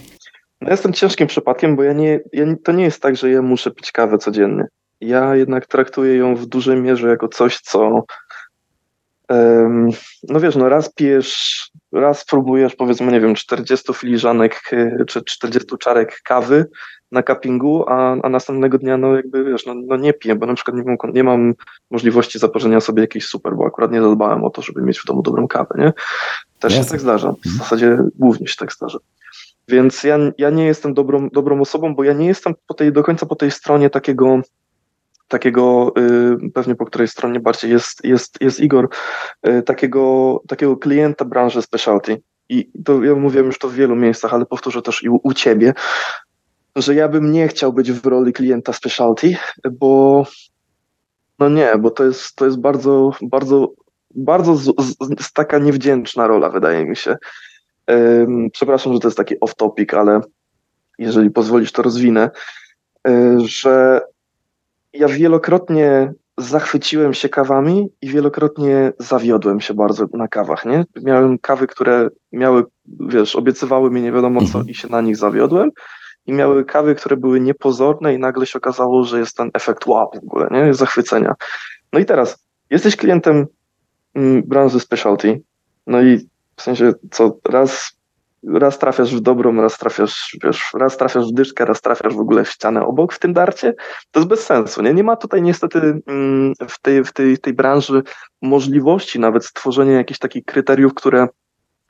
No 0.61 0.69
jestem 0.69 0.93
ciężkim 0.93 1.27
przypadkiem, 1.27 1.75
bo 1.75 1.83
ja 1.83 1.93
nie, 1.93 2.19
ja, 2.33 2.45
to 2.63 2.71
nie 2.71 2.83
jest 2.83 3.01
tak, 3.01 3.15
że 3.15 3.31
ja 3.31 3.41
muszę 3.41 3.71
pić 3.71 3.91
kawę 3.91 4.17
codziennie. 4.17 4.65
Ja 5.01 5.35
jednak 5.35 5.67
traktuję 5.67 6.15
ją 6.15 6.35
w 6.35 6.45
dużej 6.45 6.81
mierze 6.81 7.07
jako 7.07 7.27
coś, 7.27 7.59
co 7.59 8.03
no 10.29 10.39
wiesz, 10.39 10.55
no 10.55 10.69
raz 10.69 10.93
pijesz, 10.93 11.63
raz 11.91 12.25
próbujesz 12.25 12.75
powiedzmy, 12.75 13.11
nie 13.11 13.21
wiem, 13.21 13.35
40 13.35 13.93
filiżanek 13.93 14.61
y, 14.73 15.05
czy 15.07 15.21
40 15.23 15.77
czarek 15.79 16.21
kawy 16.23 16.65
na 17.13 17.23
cuppingu, 17.23 17.85
a, 17.87 18.15
a 18.23 18.29
następnego 18.29 18.77
dnia 18.77 18.97
no 18.97 19.15
jakby 19.15 19.43
wiesz, 19.43 19.65
no, 19.65 19.73
no 19.75 19.97
nie 19.97 20.13
piję, 20.13 20.35
bo 20.35 20.45
na 20.45 20.53
przykład 20.53 20.77
nie 20.77 20.83
mam, 20.83 21.13
nie 21.13 21.23
mam 21.23 21.53
możliwości 21.91 22.39
zaparzenia 22.39 22.79
sobie 22.79 23.01
jakiejś 23.01 23.25
super, 23.25 23.55
bo 23.55 23.65
akurat 23.65 23.91
nie 23.91 24.01
zadbałem 24.01 24.43
o 24.43 24.49
to, 24.49 24.61
żeby 24.61 24.81
mieć 24.81 24.99
w 24.99 25.05
domu 25.05 25.21
dobrą 25.21 25.47
kawę, 25.47 25.75
nie? 25.77 25.93
Też 26.59 26.73
się 26.73 26.85
tak 26.85 26.99
zdarza, 26.99 27.31
w 27.31 27.45
mhm. 27.45 27.57
zasadzie 27.57 27.97
głównie 28.15 28.47
się 28.47 28.55
tak 28.59 28.73
zdarza. 28.73 28.99
Więc 29.67 30.03
ja, 30.03 30.17
ja 30.37 30.49
nie 30.49 30.65
jestem 30.65 30.93
dobrą, 30.93 31.29
dobrą 31.29 31.61
osobą, 31.61 31.95
bo 31.95 32.03
ja 32.03 32.13
nie 32.13 32.27
jestem 32.27 32.53
po 32.67 32.73
tej, 32.73 32.91
do 32.91 33.03
końca 33.03 33.25
po 33.25 33.35
tej 33.35 33.51
stronie 33.51 33.89
takiego 33.89 34.41
takiego, 35.27 35.93
y, 36.45 36.49
pewnie 36.49 36.75
po 36.75 36.85
której 36.85 37.07
stronie 37.07 37.39
bardziej 37.39 37.71
jest, 37.71 38.05
jest, 38.05 38.41
jest 38.41 38.59
Igor, 38.59 38.89
y, 39.47 39.61
takiego, 39.61 40.41
takiego 40.47 40.77
klienta 40.77 41.25
branży 41.25 41.61
specialty. 41.61 42.21
I 42.49 42.71
to 42.85 43.03
ja 43.03 43.15
mówiłem 43.15 43.45
już 43.45 43.59
to 43.59 43.69
w 43.69 43.73
wielu 43.73 43.95
miejscach, 43.95 44.33
ale 44.33 44.45
powtórzę 44.45 44.81
też 44.81 45.03
i 45.03 45.09
u, 45.09 45.19
u 45.23 45.33
ciebie, 45.33 45.73
że 46.75 46.95
ja 46.95 47.07
bym 47.07 47.31
nie 47.31 47.47
chciał 47.47 47.73
być 47.73 47.91
w 47.91 48.05
roli 48.05 48.33
klienta 48.33 48.73
specialty, 48.73 49.37
bo 49.71 50.23
no 51.39 51.49
nie, 51.49 51.77
bo 51.79 51.91
to 51.91 52.03
jest, 52.03 52.35
to 52.35 52.45
jest 52.45 52.59
bardzo, 52.59 53.11
bardzo, 53.21 53.71
bardzo 54.15 54.55
z, 54.55 54.65
z, 55.19 55.33
taka 55.33 55.57
niewdzięczna 55.57 56.27
rola, 56.27 56.49
wydaje 56.49 56.85
mi 56.85 56.95
się. 56.95 57.15
Przepraszam, 58.51 58.93
że 58.93 58.99
to 58.99 59.07
jest 59.07 59.17
taki 59.17 59.35
off-topic, 59.39 59.97
ale 59.97 60.21
jeżeli 60.99 61.31
pozwolisz, 61.31 61.71
to 61.71 61.81
rozwinę, 61.81 62.29
y, 63.07 63.37
że 63.39 64.01
ja 64.93 65.07
wielokrotnie 65.07 66.13
zachwyciłem 66.37 67.13
się 67.13 67.29
kawami 67.29 67.89
i 68.01 68.09
wielokrotnie 68.09 68.93
zawiodłem 68.99 69.61
się 69.61 69.73
bardzo 69.73 70.05
na 70.13 70.27
kawach, 70.27 70.65
nie? 70.65 70.85
Miałem 71.03 71.39
kawy, 71.39 71.67
które 71.67 72.09
miały, 72.31 72.63
wiesz, 72.99 73.35
obiecywały 73.35 73.91
mi 73.91 74.01
nie 74.01 74.11
wiadomo 74.11 74.39
co 74.39 74.45
mhm. 74.45 74.67
i 74.67 74.75
się 74.75 74.87
na 74.87 75.01
nich 75.01 75.17
zawiodłem 75.17 75.71
i 76.25 76.33
miały 76.33 76.65
kawy, 76.65 76.95
które 76.95 77.17
były 77.17 77.39
niepozorne 77.39 78.13
i 78.13 78.19
nagle 78.19 78.45
się 78.45 78.57
okazało, 78.57 79.03
że 79.03 79.19
jest 79.19 79.37
ten 79.37 79.49
efekt 79.53 79.87
wow 79.87 80.11
w 80.13 80.17
ogóle, 80.17 80.47
nie? 80.51 80.73
Zachwycenia. 80.73 81.33
No 81.93 81.99
i 81.99 82.05
teraz, 82.05 82.45
jesteś 82.69 82.95
klientem 82.95 83.45
mm, 84.15 84.43
branży 84.43 84.79
specialty, 84.79 85.41
no 85.87 86.01
i 86.01 86.29
w 86.55 86.61
sensie 86.61 86.93
co, 87.11 87.37
raz 87.49 87.93
raz 88.51 88.79
trafiasz 88.79 89.15
w 89.15 89.21
dobrą, 89.21 89.61
raz 89.61 89.77
trafiasz, 89.77 90.37
wiesz, 90.43 90.71
raz 90.73 90.97
trafiasz 90.97 91.27
w 91.27 91.33
dyszkę, 91.33 91.65
raz 91.65 91.81
trafiasz 91.81 92.15
w 92.15 92.19
ogóle 92.19 92.43
w 92.43 92.49
ścianę 92.49 92.85
obok 92.85 93.13
w 93.13 93.19
tym 93.19 93.33
darcie, 93.33 93.73
to 94.11 94.19
jest 94.19 94.29
bez 94.29 94.45
sensu. 94.45 94.81
Nie, 94.81 94.93
nie 94.93 95.03
ma 95.03 95.15
tutaj 95.15 95.41
niestety 95.41 96.01
mm, 96.07 96.53
w 96.69 96.81
tej, 96.81 97.03
w, 97.03 97.13
tej, 97.13 97.37
tej 97.37 97.53
branży 97.53 98.03
możliwości 98.41 99.19
nawet 99.19 99.45
stworzenia 99.45 99.93
jakichś 99.93 100.19
takich 100.19 100.45
kryteriów, 100.45 100.93
które 100.93 101.27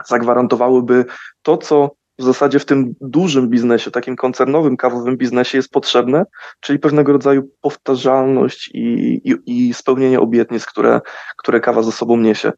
zagwarantowałyby 0.05 1.05
to, 1.41 1.57
co 1.57 1.89
w 2.19 2.23
zasadzie 2.23 2.59
w 2.59 2.65
tym 2.65 2.95
dużym 3.01 3.49
biznesie, 3.49 3.91
takim 3.91 4.15
koncernowym, 4.15 4.77
kawowym 4.77 5.17
biznesie 5.17 5.57
jest 5.57 5.71
potrzebne, 5.71 6.25
czyli 6.59 6.79
pewnego 6.79 7.13
rodzaju 7.13 7.49
powtarzalność 7.61 8.69
i, 8.73 9.21
i, 9.23 9.35
i 9.45 9.73
spełnienie 9.73 10.19
obietnic, 10.19 10.65
które, 10.65 11.01
które 11.37 11.59
kawa 11.59 11.83
ze 11.83 11.91
sobą 11.91 12.17
niesie. 12.17 12.51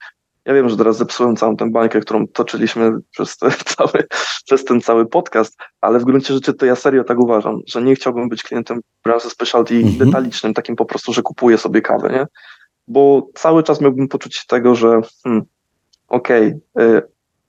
Ja 0.45 0.53
wiem, 0.53 0.70
że 0.70 0.78
teraz 0.78 0.97
zepsułem 0.97 1.36
całą 1.36 1.56
tę 1.56 1.72
bańkę, 1.72 1.99
którą 1.99 2.28
toczyliśmy 2.28 2.91
przez, 3.12 3.38
te, 3.38 3.51
cały, 3.76 4.03
przez 4.45 4.66
ten 4.66 4.82
cały 4.82 5.06
podcast, 5.06 5.58
ale 5.82 5.99
w 5.99 6.03
gruncie 6.03 6.34
rzeczy 6.34 6.53
to 6.53 6.66
ja 6.66 6.76
serio 6.76 7.03
tak 7.03 7.20
uważam, 7.20 7.60
że 7.68 7.82
nie 7.82 7.95
chciałbym 7.95 8.30
być 8.30 8.43
klientem 8.43 8.82
branży 9.03 9.30
specialty 9.30 9.76
mhm. 9.76 9.97
detalicznym, 9.97 10.53
takim 10.53 10.76
po 10.76 10.86
prostu, 10.86 11.14
że 11.14 11.22
kupuję 11.22 11.58
sobie 11.58 11.82
kawę, 11.82 12.10
nie? 12.10 12.26
Bo 12.88 13.28
cały 13.36 13.64
czas 13.64 13.82
miałbym 13.82 14.08
poczucie 14.08 14.39
tego, 14.47 14.76
że 14.76 15.01
hmm, 15.24 15.43
okej, 16.08 16.53
okay, 16.74 17.01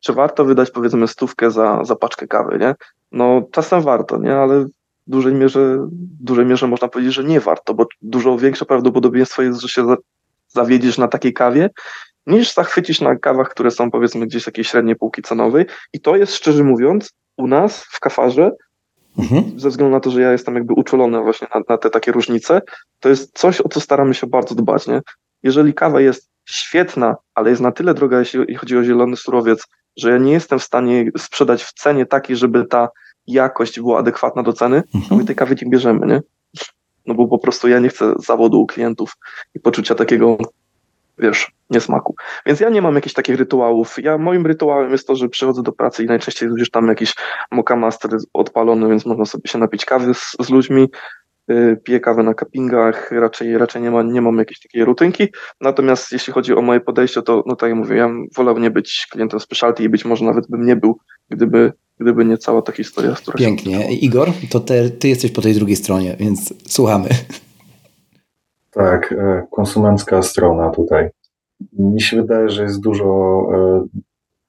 czy 0.06 0.12
warto 0.12 0.44
wydać 0.44 0.70
powiedzmy 0.70 1.08
stówkę 1.08 1.50
za, 1.50 1.84
za 1.84 1.96
paczkę 1.96 2.26
kawy, 2.26 2.58
nie? 2.58 2.74
No 3.12 3.42
czasem 3.50 3.82
warto, 3.82 4.18
nie? 4.18 4.36
Ale 4.36 4.64
w 4.64 4.70
dużej 5.06 5.34
mierze, 5.34 5.76
w 6.20 6.24
dużej 6.24 6.46
mierze 6.46 6.66
można 6.66 6.88
powiedzieć, 6.88 7.14
że 7.14 7.24
nie 7.24 7.40
warto, 7.40 7.74
bo 7.74 7.86
dużo 8.02 8.38
większe 8.38 8.64
prawdopodobieństwo 8.64 9.42
jest, 9.42 9.60
że 9.60 9.68
się 9.68 9.94
zawiedziesz 10.48 10.98
na 10.98 11.08
takiej 11.08 11.32
kawie, 11.32 11.70
niż 12.26 12.54
zachwycić 12.54 13.00
na 13.00 13.16
kawach, 13.16 13.48
które 13.48 13.70
są 13.70 13.90
powiedzmy 13.90 14.26
gdzieś 14.26 14.44
takiej 14.44 14.64
średniej 14.64 14.96
półki 14.96 15.22
cenowej. 15.22 15.66
I 15.92 16.00
to 16.00 16.16
jest 16.16 16.34
szczerze 16.34 16.64
mówiąc 16.64 17.12
u 17.36 17.46
nas 17.46 17.84
w 17.84 18.00
kafarze, 18.00 18.50
mhm. 19.18 19.60
ze 19.60 19.68
względu 19.68 19.92
na 19.94 20.00
to, 20.00 20.10
że 20.10 20.20
ja 20.20 20.32
jestem 20.32 20.54
jakby 20.54 20.74
uczulony 20.74 21.20
właśnie 21.20 21.48
na, 21.54 21.60
na 21.68 21.78
te 21.78 21.90
takie 21.90 22.12
różnice, 22.12 22.60
to 23.00 23.08
jest 23.08 23.38
coś, 23.38 23.60
o 23.60 23.68
co 23.68 23.80
staramy 23.80 24.14
się 24.14 24.26
bardzo 24.26 24.54
dbać. 24.54 24.86
Nie? 24.86 25.00
Jeżeli 25.42 25.74
kawa 25.74 26.00
jest 26.00 26.30
świetna, 26.44 27.16
ale 27.34 27.50
jest 27.50 27.62
na 27.62 27.72
tyle 27.72 27.94
droga, 27.94 28.18
jeśli 28.18 28.54
chodzi 28.54 28.76
o 28.78 28.84
zielony 28.84 29.16
surowiec, 29.16 29.66
że 29.96 30.10
ja 30.10 30.18
nie 30.18 30.32
jestem 30.32 30.58
w 30.58 30.62
stanie 30.62 31.10
sprzedać 31.18 31.64
w 31.64 31.72
cenie 31.72 32.06
takiej, 32.06 32.36
żeby 32.36 32.64
ta 32.64 32.88
jakość 33.26 33.80
była 33.80 33.98
adekwatna 33.98 34.42
do 34.42 34.52
ceny, 34.52 34.82
mhm. 34.94 35.20
my 35.20 35.26
tej 35.26 35.36
kawy 35.36 35.56
nie 35.62 35.70
bierzemy, 35.70 36.06
nie? 36.06 36.20
No 37.06 37.14
bo 37.14 37.28
po 37.28 37.38
prostu 37.38 37.68
ja 37.68 37.78
nie 37.78 37.88
chcę 37.88 38.14
zawodu 38.18 38.60
u 38.60 38.66
klientów 38.66 39.16
i 39.54 39.60
poczucia 39.60 39.94
takiego, 39.94 40.38
wiesz, 41.18 41.52
niesmaku. 41.70 42.14
Więc 42.46 42.60
ja 42.60 42.70
nie 42.70 42.82
mam 42.82 42.94
jakichś 42.94 43.14
takich 43.14 43.36
rytuałów. 43.36 43.96
Ja 43.98 44.18
moim 44.18 44.46
rytuałem 44.46 44.92
jest 44.92 45.06
to, 45.06 45.16
że 45.16 45.28
przychodzę 45.28 45.62
do 45.62 45.72
pracy 45.72 46.04
i 46.04 46.06
najczęściej 46.06 46.48
jest 46.48 46.58
już 46.58 46.70
tam 46.70 46.88
jakiś 46.88 47.14
moka 47.50 47.76
master 47.76 48.10
odpalony, 48.32 48.88
więc 48.88 49.06
można 49.06 49.24
sobie 49.24 49.48
się 49.48 49.58
napić 49.58 49.84
kawy 49.84 50.14
z, 50.14 50.36
z 50.40 50.50
ludźmi, 50.50 50.88
piję 51.84 52.00
kawę 52.00 52.22
na 52.22 52.34
kapingach, 52.34 53.10
raczej, 53.10 53.58
raczej 53.58 53.82
nie, 53.82 53.90
ma, 53.90 54.02
nie 54.02 54.20
mam 54.20 54.38
jakiejś 54.38 54.60
takiej 54.60 54.84
rutynki. 54.84 55.28
Natomiast 55.60 56.12
jeśli 56.12 56.32
chodzi 56.32 56.54
o 56.54 56.62
moje 56.62 56.80
podejście, 56.80 57.22
to 57.22 57.42
no 57.46 57.56
tak 57.56 57.68
jak 57.68 57.78
mówię, 57.78 57.96
ja 57.96 58.10
wolę 58.36 58.54
nie 58.54 58.70
być 58.70 59.06
klientem 59.10 59.40
specialty 59.40 59.82
i 59.82 59.88
być 59.88 60.04
może 60.04 60.24
nawet 60.24 60.46
bym 60.48 60.66
nie 60.66 60.76
był, 60.76 60.98
gdyby, 61.28 61.72
gdyby 62.00 62.24
nie 62.24 62.38
cała 62.38 62.62
ta 62.62 62.72
historia. 62.72 63.14
Z 63.14 63.22
Pięknie. 63.38 63.92
Igor, 63.92 64.28
to 64.50 64.60
te, 64.60 64.90
ty 64.90 65.08
jesteś 65.08 65.32
po 65.32 65.42
tej 65.42 65.54
drugiej 65.54 65.76
stronie, 65.76 66.16
więc 66.20 66.54
słuchamy. 66.72 67.08
Tak, 68.70 69.12
e, 69.12 69.46
konsumencka 69.50 70.22
strona 70.22 70.70
tutaj. 70.70 71.08
Mi 71.78 72.00
się 72.00 72.16
wydaje, 72.16 72.48
że 72.48 72.62
jest 72.62 72.80
dużo, 72.80 73.40
e, 73.54 73.86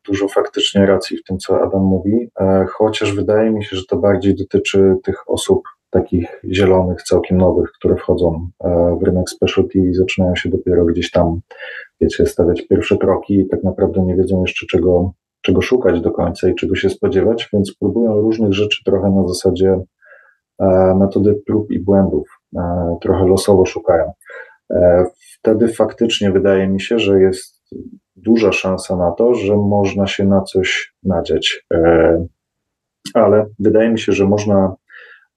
dużo 0.08 0.28
faktycznie 0.28 0.86
racji 0.86 1.18
w 1.18 1.24
tym, 1.24 1.38
co 1.38 1.62
Adam 1.62 1.82
mówi, 1.82 2.30
e, 2.40 2.66
chociaż 2.70 3.14
wydaje 3.14 3.52
mi 3.52 3.64
się, 3.64 3.76
że 3.76 3.84
to 3.90 3.98
bardziej 3.98 4.36
dotyczy 4.36 4.96
tych 5.04 5.30
osób 5.30 5.64
takich 5.90 6.42
zielonych, 6.52 7.04
całkiem 7.04 7.38
nowych, 7.38 7.72
które 7.72 7.96
wchodzą 7.96 8.50
e, 8.64 8.98
w 9.02 9.04
rynek 9.04 9.30
specialty 9.30 9.80
i 9.80 9.94
zaczynają 9.94 10.36
się 10.36 10.50
dopiero 10.50 10.86
gdzieś 10.86 11.12
tam, 11.12 11.40
wiecie, 12.02 12.26
stawiać 12.26 12.68
pierwsze 12.68 12.98
kroki 12.98 13.40
i 13.40 13.48
tak 13.48 13.64
naprawdę 13.64 14.02
nie 14.02 14.16
wiedzą 14.16 14.42
jeszcze 14.42 14.66
czego, 14.66 15.12
czego 15.42 15.62
szukać 15.62 16.02
do 16.02 16.12
końca 16.12 16.50
i 16.50 16.56
czego 16.56 16.76
się 16.76 16.90
spodziewać, 16.90 17.50
więc 17.54 17.76
próbują 17.80 18.22
różnych 18.22 18.54
rzeczy 18.54 18.84
trochę 18.86 19.10
na 19.10 19.28
zasadzie 19.28 19.80
e, 20.60 20.96
metody 20.96 21.42
prób 21.46 21.72
i 21.72 21.80
błędów, 21.80 22.28
e, 22.58 22.98
trochę 23.02 23.28
losowo 23.28 23.66
szukają. 23.66 24.12
Wtedy 25.40 25.68
faktycznie 25.68 26.32
wydaje 26.32 26.68
mi 26.68 26.82
się, 26.82 27.00
że 27.00 27.22
jest 27.22 27.62
duża 28.16 28.52
szansa 28.52 28.96
na 28.96 29.12
to, 29.12 29.34
że 29.34 29.56
można 29.56 30.08
się 30.08 30.26
na 30.26 30.42
coś 30.42 30.94
nadzieć. 31.04 31.66
Ale 33.14 33.46
wydaje 33.60 33.90
mi 33.90 34.00
się, 34.00 34.12
że 34.12 34.26
można 34.26 34.76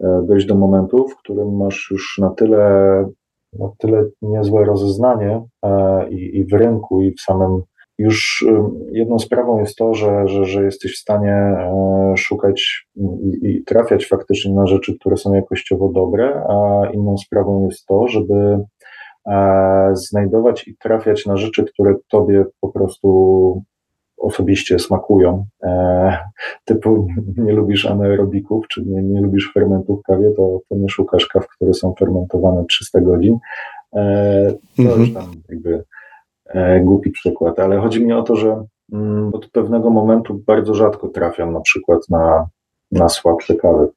dojść 0.00 0.46
do 0.46 0.54
momentu, 0.54 1.08
w 1.08 1.16
którym 1.16 1.56
masz 1.56 1.88
już 1.90 2.18
na 2.18 2.30
tyle, 2.30 3.04
na 3.58 3.68
tyle 3.78 4.04
niezłe 4.22 4.64
rozeznanie 4.64 5.42
e, 5.64 6.10
i, 6.10 6.38
i 6.38 6.44
w 6.44 6.52
rynku, 6.52 7.02
i 7.02 7.12
w 7.12 7.20
samym 7.20 7.62
już 7.98 8.46
jedną 8.92 9.18
sprawą 9.18 9.58
jest 9.58 9.76
to, 9.76 9.94
że, 9.94 10.28
że, 10.28 10.44
że 10.44 10.64
jesteś 10.64 10.94
w 10.94 11.00
stanie 11.00 11.32
e, 11.32 12.14
szukać 12.16 12.86
i, 12.96 13.38
i, 13.42 13.64
trafiać 13.64 14.06
faktycznie 14.06 14.54
na 14.54 14.66
rzeczy, 14.66 14.98
które 14.98 15.16
są 15.16 15.34
jakościowo 15.34 15.88
dobre, 15.88 16.44
a 16.48 16.82
inną 16.92 17.18
sprawą 17.18 17.64
jest 17.64 17.86
to, 17.86 18.08
żeby 18.08 18.64
znajdować 19.92 20.68
i 20.68 20.76
trafiać 20.76 21.26
na 21.26 21.36
rzeczy, 21.36 21.64
które 21.64 21.94
tobie 22.10 22.44
po 22.60 22.68
prostu 22.68 23.62
osobiście 24.20 24.78
smakują. 24.78 25.46
E, 25.62 26.18
typu 26.64 27.06
nie 27.36 27.52
lubisz 27.52 27.86
anaerobików, 27.86 28.68
czy 28.68 28.82
nie, 28.86 29.02
nie 29.02 29.20
lubisz 29.20 29.50
fermentów 29.54 30.00
w 30.00 30.02
kawie, 30.02 30.30
to, 30.30 30.60
to 30.68 30.74
nie 30.76 30.88
szukasz 30.88 31.26
kaw, 31.26 31.48
które 31.48 31.74
są 31.74 31.94
fermentowane 31.98 32.64
300 32.64 33.00
godzin. 33.00 33.38
E, 33.96 34.52
to 34.76 34.82
mhm. 34.82 35.00
już 35.00 35.14
tam 35.14 35.32
jakby 35.48 35.84
e, 36.46 36.80
głupi 36.80 37.10
przykład, 37.10 37.58
ale 37.58 37.78
chodzi 37.80 38.04
mi 38.04 38.12
o 38.12 38.22
to, 38.22 38.36
że 38.36 38.64
mm, 38.92 39.34
od 39.34 39.50
pewnego 39.50 39.90
momentu 39.90 40.42
bardzo 40.46 40.74
rzadko 40.74 41.08
trafiam 41.08 41.52
na 41.52 41.60
przykład 41.60 42.00
na, 42.10 42.46
na 42.92 43.08
słabsze 43.08 43.54
kawy. 43.54 43.88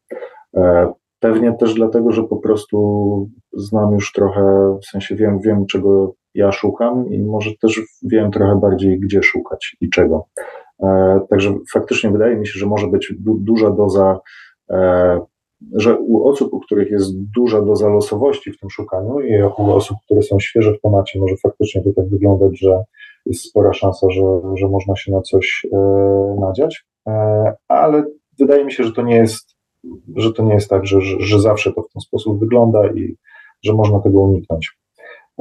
E, 0.55 0.93
pewnie 1.19 1.53
też 1.53 1.73
dlatego, 1.73 2.11
że 2.11 2.23
po 2.23 2.37
prostu 2.37 3.29
znam 3.53 3.93
już 3.93 4.11
trochę, 4.11 4.77
w 4.81 4.85
sensie 4.85 5.15
wiem, 5.15 5.39
wiem 5.39 5.65
czego 5.65 6.13
ja 6.35 6.51
szukam 6.51 7.09
i 7.09 7.23
może 7.23 7.51
też 7.61 7.81
wiem 8.03 8.31
trochę 8.31 8.59
bardziej, 8.59 8.99
gdzie 8.99 9.23
szukać 9.23 9.77
i 9.81 9.89
czego. 9.89 10.27
E, 10.83 11.19
także 11.29 11.55
faktycznie 11.73 12.11
wydaje 12.11 12.35
mi 12.35 12.47
się, 12.47 12.59
że 12.59 12.65
może 12.65 12.87
być 12.87 13.13
du 13.19 13.37
duża 13.37 13.71
doza, 13.71 14.19
e, 14.69 15.19
że 15.73 15.97
u 15.97 16.27
osób, 16.27 16.53
u 16.53 16.59
których 16.59 16.91
jest 16.91 17.19
duża 17.35 17.61
doza 17.61 17.89
losowości 17.89 18.51
w 18.51 18.59
tym 18.59 18.69
szukaniu 18.69 19.19
i 19.19 19.43
u 19.43 19.71
osób, 19.71 19.97
które 20.05 20.21
są 20.21 20.39
świeże 20.39 20.73
w 20.73 20.81
temacie, 20.81 21.19
może 21.19 21.35
faktycznie 21.37 21.83
to 21.83 21.93
tak 21.93 22.09
wyglądać, 22.09 22.59
że 22.59 22.83
jest 23.25 23.41
spora 23.41 23.73
szansa, 23.73 24.07
że, 24.09 24.21
że 24.55 24.67
można 24.67 24.95
się 24.95 25.11
na 25.11 25.21
coś 25.21 25.67
e, 25.73 25.77
nadziać, 26.39 26.85
ale 27.67 28.03
wydaje 28.39 28.65
mi 28.65 28.71
się, 28.71 28.83
że 28.83 28.91
to 28.91 29.01
nie 29.01 29.15
jest, 29.15 29.55
że 30.15 30.33
to 30.33 30.43
nie 30.43 30.53
jest 30.53 30.69
tak, 30.69 30.85
że, 30.85 31.01
że 31.01 31.39
zawsze 31.39 31.73
to 31.73 31.81
w 31.81 31.93
ten 31.93 32.01
sposób 32.01 32.39
wygląda 32.39 32.87
i 32.87 33.15
że 33.63 33.73
można 33.73 33.99
tego 33.99 34.21
uniknąć. 34.21 34.77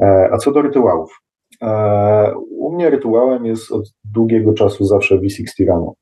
E, 0.01 0.29
a 0.31 0.37
co 0.37 0.51
do 0.51 0.61
rytuałów. 0.61 1.21
E, 1.61 2.33
u 2.57 2.71
mnie 2.71 2.89
rytuałem 2.89 3.45
jest 3.45 3.71
od 3.71 3.93
długiego 4.13 4.53
czasu 4.53 4.85
zawsze 4.85 5.17
V60 5.17 5.67
rano. 5.67 5.93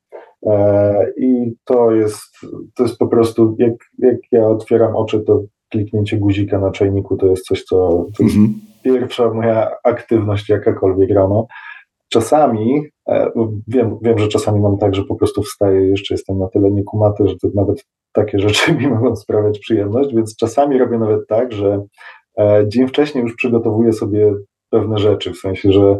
E, 0.45 1.05
I 1.17 1.55
to 1.65 1.91
jest, 1.91 2.37
to 2.75 2.83
jest 2.83 2.97
po 2.97 3.07
prostu, 3.07 3.55
jak, 3.59 3.73
jak 3.99 4.17
ja 4.31 4.47
otwieram 4.47 4.95
oczy, 4.95 5.19
to 5.19 5.41
kliknięcie 5.69 6.17
guzika 6.17 6.59
na 6.59 6.71
czajniku 6.71 7.17
to 7.17 7.27
jest 7.27 7.45
coś, 7.45 7.63
co 7.63 8.05
to 8.17 8.23
jest 8.23 8.35
mhm. 8.35 8.59
pierwsza 8.83 9.33
moja 9.33 9.71
aktywność 9.83 10.49
jakakolwiek 10.49 11.09
rano. 11.11 11.47
Czasami, 12.09 12.83
wiem, 13.67 13.97
wiem, 14.01 14.17
że 14.17 14.27
czasami 14.27 14.59
mam 14.59 14.77
tak, 14.77 14.95
że 14.95 15.03
po 15.03 15.15
prostu 15.15 15.43
wstaję, 15.43 15.87
jeszcze 15.87 16.13
jestem 16.13 16.39
na 16.39 16.47
tyle 16.47 16.71
niekumaty, 16.71 17.27
że 17.27 17.35
to 17.35 17.47
nawet 17.55 17.85
takie 18.11 18.39
rzeczy 18.39 18.73
mi 18.77 18.87
mogą 18.87 19.15
sprawiać 19.15 19.59
przyjemność, 19.59 20.15
więc 20.15 20.35
czasami 20.35 20.77
robię 20.77 20.97
nawet 20.97 21.27
tak, 21.27 21.53
że 21.53 21.85
dzień 22.67 22.87
wcześniej 22.87 23.23
już 23.23 23.35
przygotowuję 23.35 23.93
sobie 23.93 24.33
pewne 24.69 24.97
rzeczy, 24.97 25.31
w 25.31 25.37
sensie, 25.37 25.71
że 25.71 25.99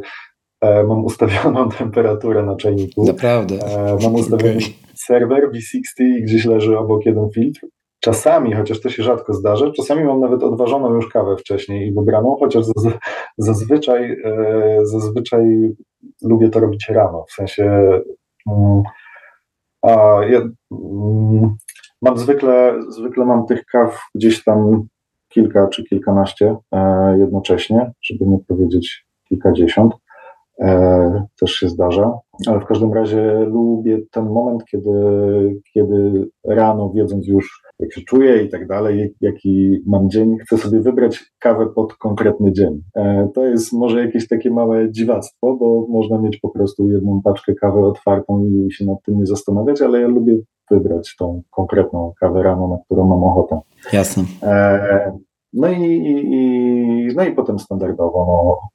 e, 0.62 0.84
mam 0.84 1.06
ustawioną 1.06 1.70
temperaturę 1.80 2.44
na 2.44 2.56
czajniku. 2.56 3.06
Naprawdę. 3.06 3.56
E, 3.56 3.98
mam 4.04 4.16
ustawiony 4.16 4.58
okay. 4.58 4.74
serwer 4.96 5.52
V60 5.52 6.04
i 6.04 6.24
gdzieś 6.24 6.46
leży 6.46 6.78
obok 6.78 7.06
jeden 7.06 7.30
filtr. 7.30 7.60
Czasami, 8.00 8.54
chociaż 8.54 8.82
to 8.82 8.90
się 8.90 9.04
rzadko 9.04 9.34
zdarza, 9.34 9.72
czasami 9.72 10.04
mam 10.04 10.20
nawet 10.20 10.44
odważoną 10.44 10.94
już 10.96 11.10
kawę 11.10 11.38
wcześniej 11.38 11.88
i 11.88 11.94
wybraną, 11.94 12.38
chociaż 12.40 12.66
zazwyczaj, 13.38 14.18
zazwyczaj 14.84 15.74
lubię 16.22 16.50
to 16.50 16.60
robić 16.60 16.90
rano. 16.90 17.26
W 17.30 17.32
sensie 17.32 17.64
mm, 18.52 18.84
a 19.82 19.90
ja, 20.30 20.40
mm, 20.72 21.56
mam 22.02 22.18
zwykle, 22.18 22.80
zwykle 22.90 23.26
mam 23.26 23.46
tych 23.46 23.66
kaw 23.66 24.02
gdzieś 24.16 24.44
tam 24.44 24.88
kilka 25.34 25.68
czy 25.68 25.84
kilkanaście 25.84 26.56
e, 26.72 27.18
jednocześnie, 27.20 27.92
żeby 28.02 28.28
nie 28.28 28.40
powiedzieć 28.48 29.06
kilkadziesiąt. 29.30 29.94
E, 30.60 31.26
też 31.40 31.52
się 31.52 31.70
zdarza, 31.70 32.14
ale 32.48 32.60
w 32.60 32.66
każdym 32.66 32.94
razie 32.94 33.46
lubię 33.46 34.00
ten 34.12 34.26
moment, 34.26 34.66
kiedy, 34.66 34.92
kiedy 35.74 36.28
rano, 36.46 36.92
wiedząc 36.96 37.28
już, 37.28 37.62
jak 37.80 37.94
się 37.94 38.02
czuję 38.02 38.44
i 38.44 38.50
tak 38.50 38.68
dalej, 38.68 39.14
jaki 39.22 39.82
mam 39.86 40.10
dzień, 40.10 40.38
chcę 40.38 40.58
sobie 40.58 40.80
wybrać 40.80 41.32
kawę 41.40 41.68
pod 41.76 41.94
konkretny 41.94 42.52
dzień. 42.52 42.82
E, 42.96 43.30
to 43.36 43.46
jest 43.46 43.74
może 43.74 44.06
jakieś 44.06 44.28
takie 44.28 44.52
małe 44.52 44.92
dziwactwo, 44.92 45.56
bo 45.56 45.88
można 45.90 46.18
mieć 46.18 46.38
po 46.38 46.50
prostu 46.50 46.90
jedną 46.90 47.22
paczkę 47.24 47.56
kawy 47.56 47.80
otwartą 47.80 48.46
i 48.46 48.72
się 48.72 48.86
nad 48.86 48.98
tym 49.04 49.18
nie 49.18 49.26
zastanawiać, 49.26 49.82
ale 49.82 50.02
ja 50.02 50.08
lubię 50.08 50.38
wybrać 50.72 51.16
tą 51.16 51.42
konkretną 51.52 52.14
kawę 52.20 52.44
rano, 52.44 52.68
na 52.68 52.78
którą 52.86 53.08
mam 53.08 53.24
ochotę. 53.24 53.60
Jasne. 53.94 54.24
E, 54.44 55.20
no 55.54 55.70
i, 55.70 55.84
i, 55.84 57.16
no 57.16 57.24
i 57.24 57.32
potem 57.32 57.60
standardowo 57.60 58.26
no, 58.26 58.70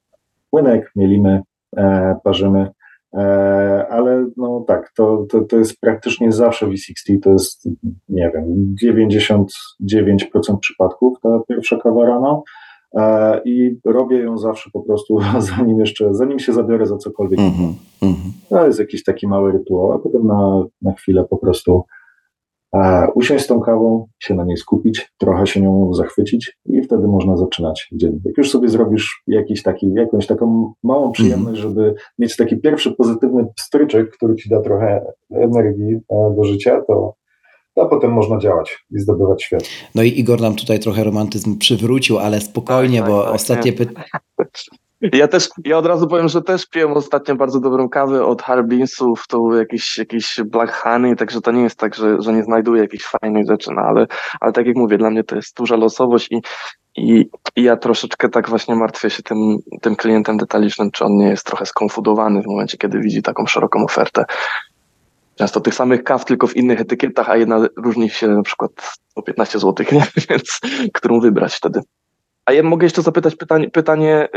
płynek 0.49 0.91
mielimy, 0.95 1.41
e, 1.77 2.15
parzymy. 2.23 2.71
ale 3.89 4.25
no 4.37 4.63
tak, 4.67 4.91
to, 4.95 5.25
to, 5.29 5.41
to 5.41 5.57
jest 5.57 5.79
praktycznie 5.79 6.31
zawsze 6.31 6.67
V60, 6.67 7.19
to 7.23 7.29
jest, 7.29 7.69
nie 8.09 8.31
wiem, 8.33 8.75
99% 8.83 10.57
przypadków 10.59 11.17
ta 11.21 11.39
pierwsza 11.47 11.77
kawa 11.77 12.05
rano 12.05 12.43
i 13.45 13.79
robię 13.85 14.17
ją 14.17 14.37
zawsze 14.37 14.69
po 14.73 14.81
prostu, 14.81 15.19
zanim 15.57 15.79
jeszcze, 15.79 16.13
zanim 16.13 16.39
się 16.39 16.53
zabiorę 16.53 16.85
za 16.85 16.97
cokolwiek. 16.97 17.39
Mm 17.39 17.51
-hmm, 17.51 17.73
To 18.49 18.67
jest 18.67 18.79
jakiś 18.79 19.03
taki 19.03 19.27
mały 19.27 19.51
rytuał, 19.51 19.91
a 19.91 19.99
potem 19.99 20.27
na, 20.27 20.65
na 20.81 20.93
chwilę 20.93 21.25
po 21.29 21.37
prostu 21.37 21.83
usiąść 23.15 23.43
z 23.43 23.47
tą 23.47 23.59
kawą, 23.59 24.07
się 24.19 24.35
na 24.35 24.43
niej 24.43 24.57
skupić, 24.57 25.13
trochę 25.17 25.47
się 25.47 25.61
nią 25.61 25.93
zachwycić 25.93 26.57
i 26.65 26.81
wtedy 26.81 27.07
można 27.07 27.37
zaczynać 27.37 27.89
dzień. 27.93 28.21
Jak 28.25 28.37
już 28.37 28.51
sobie 28.51 28.69
zrobisz 28.69 29.23
jakiś 29.27 29.63
taki, 29.63 29.93
jakąś 29.93 30.27
taką 30.27 30.73
małą 30.83 31.11
przyjemność, 31.11 31.61
mm. 31.61 31.69
żeby 31.69 31.93
mieć 32.19 32.35
taki 32.35 32.57
pierwszy 32.57 32.91
pozytywny 32.91 33.47
stryczek, 33.59 34.09
który 34.09 34.35
ci 34.35 34.49
da 34.49 34.61
trochę 34.61 35.05
energii 35.31 35.95
e, 36.09 36.33
do 36.35 36.43
życia, 36.43 36.81
to 36.87 37.13
a 37.81 37.85
potem 37.85 38.11
można 38.11 38.37
działać 38.37 38.85
i 38.91 38.99
zdobywać 38.99 39.43
świat. 39.43 39.63
No 39.95 40.03
i 40.03 40.19
Igor 40.19 40.41
nam 40.41 40.55
tutaj 40.55 40.79
trochę 40.79 41.03
romantyzm 41.03 41.57
przywrócił, 41.57 42.17
ale 42.19 42.41
spokojnie, 42.41 42.99
tak, 42.99 43.09
bo 43.09 43.23
tak, 43.23 43.35
ostatnie 43.35 43.73
tak, 43.73 43.87
pytanie. 43.87 44.07
Ja 45.01 45.27
też, 45.27 45.49
ja 45.65 45.77
od 45.77 45.85
razu 45.85 46.07
powiem, 46.07 46.27
że 46.27 46.41
też 46.41 46.65
piłem 46.65 46.93
ostatnio 46.93 47.35
bardzo 47.35 47.59
dobrą 47.59 47.89
kawę 47.89 48.25
od 48.25 48.41
Harbinsów, 48.41 49.23
to 49.29 49.55
jakiś, 49.55 49.97
jakiś 49.97 50.39
Black 50.45 50.73
Honey, 50.73 51.15
także 51.15 51.41
to 51.41 51.51
nie 51.51 51.61
jest 51.61 51.79
tak, 51.79 51.95
że, 51.95 52.21
że 52.21 52.33
nie 52.33 52.43
znajduję 52.43 52.81
jakichś 52.81 53.05
fajnych 53.05 53.47
rzeczy, 53.47 53.71
no 53.75 53.81
ale, 53.81 54.07
ale 54.41 54.51
tak 54.51 54.67
jak 54.67 54.75
mówię, 54.75 54.97
dla 54.97 55.09
mnie 55.09 55.23
to 55.23 55.35
jest 55.35 55.57
duża 55.57 55.75
losowość 55.75 56.31
i, 56.31 56.41
i, 56.95 57.29
i 57.55 57.63
ja 57.63 57.77
troszeczkę 57.77 58.29
tak 58.29 58.49
właśnie 58.49 58.75
martwię 58.75 59.09
się 59.09 59.23
tym, 59.23 59.57
tym 59.81 59.95
klientem 59.95 60.37
detalicznym, 60.37 60.91
czy 60.91 61.05
on 61.05 61.15
nie 61.15 61.27
jest 61.27 61.45
trochę 61.45 61.65
skonfudowany 61.65 62.41
w 62.41 62.47
momencie, 62.47 62.77
kiedy 62.77 62.99
widzi 62.99 63.21
taką 63.21 63.45
szeroką 63.45 63.83
ofertę. 63.83 64.25
Często 65.37 65.61
tych 65.61 65.75
samych 65.75 66.03
kaw, 66.03 66.25
tylko 66.25 66.47
w 66.47 66.55
innych 66.55 66.81
etykietach, 66.81 67.29
a 67.29 67.37
jedna 67.37 67.67
różni 67.77 68.09
się 68.09 68.27
na 68.27 68.41
przykład 68.41 68.71
o 69.15 69.21
15 69.21 69.59
zł, 69.59 69.85
nie? 69.91 70.03
więc 70.29 70.59
którą 70.93 71.19
wybrać 71.19 71.55
wtedy. 71.55 71.79
A 72.45 72.53
ja 72.53 72.63
mogę 72.63 72.85
jeszcze 72.85 73.01
zapytać 73.01 73.35
pytanie, 73.35 73.69
pytanie 73.69 74.27